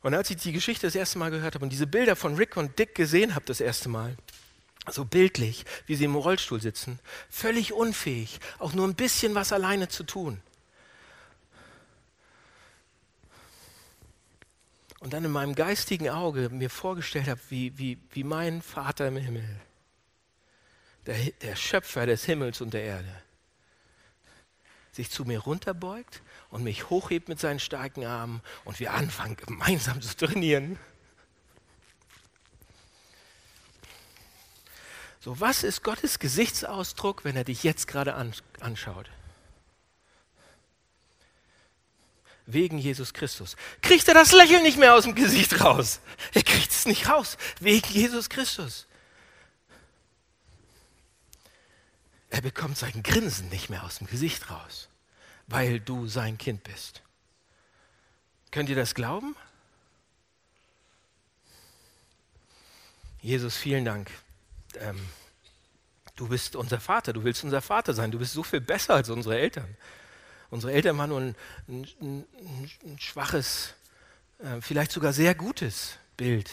Und 0.02 0.14
als 0.14 0.30
ich 0.30 0.36
die 0.36 0.52
Geschichte 0.52 0.86
das 0.86 0.94
erste 0.94 1.18
Mal 1.18 1.32
gehört 1.32 1.56
habe 1.56 1.64
und 1.64 1.70
diese 1.70 1.88
Bilder 1.88 2.14
von 2.14 2.36
Rick 2.36 2.56
und 2.56 2.78
Dick 2.78 2.94
gesehen 2.94 3.34
habe 3.34 3.46
das 3.46 3.60
erste 3.60 3.88
Mal, 3.88 4.14
so 4.90 5.04
bildlich, 5.04 5.64
wie 5.86 5.94
sie 5.94 6.04
im 6.04 6.14
Rollstuhl 6.14 6.60
sitzen, 6.60 6.98
völlig 7.30 7.72
unfähig, 7.72 8.40
auch 8.58 8.72
nur 8.72 8.86
ein 8.86 8.94
bisschen 8.94 9.34
was 9.34 9.52
alleine 9.52 9.88
zu 9.88 10.04
tun. 10.04 10.40
Und 15.00 15.12
dann 15.12 15.24
in 15.24 15.32
meinem 15.32 15.54
geistigen 15.54 16.08
Auge 16.08 16.48
mir 16.48 16.70
vorgestellt 16.70 17.28
habe, 17.28 17.40
wie, 17.50 17.76
wie, 17.76 17.98
wie 18.12 18.24
mein 18.24 18.62
Vater 18.62 19.08
im 19.08 19.16
Himmel, 19.16 19.44
der, 21.06 21.16
der 21.42 21.56
Schöpfer 21.56 22.06
des 22.06 22.24
Himmels 22.24 22.60
und 22.62 22.72
der 22.72 22.84
Erde, 22.84 23.22
sich 24.92 25.10
zu 25.10 25.24
mir 25.24 25.40
runterbeugt 25.40 26.22
und 26.50 26.64
mich 26.64 26.88
hochhebt 26.88 27.28
mit 27.28 27.38
seinen 27.38 27.60
starken 27.60 28.06
Armen 28.06 28.40
und 28.64 28.80
wir 28.80 28.94
anfangen 28.94 29.36
gemeinsam 29.36 30.00
zu 30.00 30.16
trainieren. 30.16 30.78
So, 35.24 35.40
was 35.40 35.62
ist 35.62 35.82
Gottes 35.82 36.18
Gesichtsausdruck, 36.18 37.24
wenn 37.24 37.34
er 37.34 37.44
dich 37.44 37.62
jetzt 37.62 37.86
gerade 37.86 38.14
anschaut? 38.60 39.08
Wegen 42.44 42.76
Jesus 42.76 43.14
Christus. 43.14 43.56
Kriegt 43.80 44.06
er 44.06 44.12
das 44.12 44.32
Lächeln 44.32 44.62
nicht 44.62 44.76
mehr 44.76 44.92
aus 44.92 45.04
dem 45.04 45.14
Gesicht 45.14 45.64
raus? 45.64 46.00
Er 46.34 46.42
kriegt 46.42 46.70
es 46.70 46.84
nicht 46.84 47.08
raus. 47.08 47.38
Wegen 47.58 47.90
Jesus 47.90 48.28
Christus. 48.28 48.86
Er 52.28 52.42
bekommt 52.42 52.76
sein 52.76 53.02
Grinsen 53.02 53.48
nicht 53.48 53.70
mehr 53.70 53.82
aus 53.82 53.96
dem 53.96 54.06
Gesicht 54.08 54.50
raus, 54.50 54.90
weil 55.46 55.80
du 55.80 56.06
sein 56.06 56.36
Kind 56.36 56.64
bist. 56.64 57.00
Könnt 58.50 58.68
ihr 58.68 58.76
das 58.76 58.94
glauben? 58.94 59.34
Jesus, 63.22 63.56
vielen 63.56 63.86
Dank 63.86 64.10
ähm, 64.80 65.00
du 66.16 66.28
bist 66.28 66.56
unser 66.56 66.80
Vater, 66.80 67.12
du 67.12 67.24
willst 67.24 67.44
unser 67.44 67.62
Vater 67.62 67.94
sein, 67.94 68.10
du 68.10 68.18
bist 68.18 68.32
so 68.32 68.42
viel 68.42 68.60
besser 68.60 68.94
als 68.94 69.10
unsere 69.10 69.38
Eltern. 69.38 69.76
Unsere 70.50 70.72
Eltern 70.72 70.96
waren 70.98 71.10
nur 71.10 71.20
ein, 71.20 71.36
ein, 71.68 72.24
ein, 72.84 72.98
schwaches, 72.98 73.74
äh, 74.38 74.60
vielleicht 74.60 74.92
sogar 74.92 75.12
sehr 75.12 75.34
gutes 75.34 75.98
Bild 76.16 76.50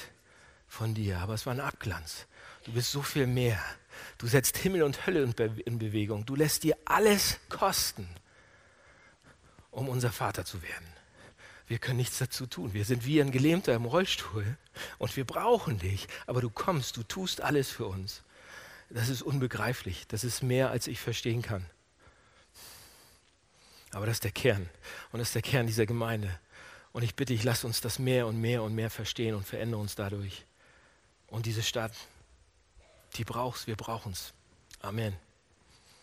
von 0.67 0.93
dir, 0.93 1.19
aber 1.19 1.35
es 1.35 1.45
war 1.45 1.53
ein 1.53 1.59
Abglanz. 1.59 2.25
Du 2.63 2.71
bist 2.71 2.91
so 2.91 3.01
viel 3.01 3.27
mehr. 3.27 3.59
Du 4.17 4.27
setzt 4.27 4.57
Himmel 4.57 4.83
und 4.83 5.05
Hölle 5.05 5.21
in 5.21 5.79
Bewegung. 5.79 6.25
Du 6.25 6.35
lässt 6.35 6.63
dir 6.63 6.77
alles 6.85 7.39
kosten, 7.49 8.07
um 9.69 9.89
unser 9.89 10.11
Vater 10.11 10.45
zu 10.45 10.61
werden. 10.61 10.87
Wir 11.71 11.79
können 11.79 11.99
nichts 11.99 12.17
dazu 12.17 12.47
tun. 12.47 12.73
Wir 12.73 12.83
sind 12.83 13.05
wie 13.05 13.21
ein 13.21 13.31
Gelähmter 13.31 13.73
im 13.73 13.85
Rollstuhl 13.85 14.57
und 14.97 15.15
wir 15.15 15.23
brauchen 15.23 15.79
dich. 15.79 16.05
Aber 16.27 16.41
du 16.41 16.49
kommst, 16.49 16.97
du 16.97 17.03
tust 17.03 17.39
alles 17.39 17.69
für 17.69 17.85
uns. 17.85 18.23
Das 18.89 19.07
ist 19.07 19.21
unbegreiflich. 19.21 20.05
Das 20.09 20.25
ist 20.25 20.43
mehr, 20.43 20.69
als 20.69 20.87
ich 20.87 20.99
verstehen 20.99 21.41
kann. 21.41 21.65
Aber 23.91 24.05
das 24.05 24.17
ist 24.17 24.25
der 24.25 24.31
Kern. 24.31 24.69
Und 25.13 25.19
das 25.19 25.29
ist 25.29 25.35
der 25.35 25.43
Kern 25.43 25.65
dieser 25.65 25.85
Gemeinde. 25.85 26.37
Und 26.91 27.03
ich 27.03 27.15
bitte 27.15 27.31
dich, 27.31 27.45
lass 27.45 27.63
uns 27.63 27.79
das 27.79 27.99
mehr 27.99 28.27
und 28.27 28.41
mehr 28.41 28.63
und 28.63 28.75
mehr 28.75 28.89
verstehen 28.89 29.33
und 29.33 29.47
verändere 29.47 29.79
uns 29.79 29.95
dadurch. 29.95 30.43
Und 31.27 31.45
diese 31.45 31.63
Stadt, 31.63 31.93
die 33.15 33.23
brauchst, 33.23 33.67
wir 33.67 33.77
brauchen 33.77 34.11
es. 34.11 34.33
Amen. 34.81 35.15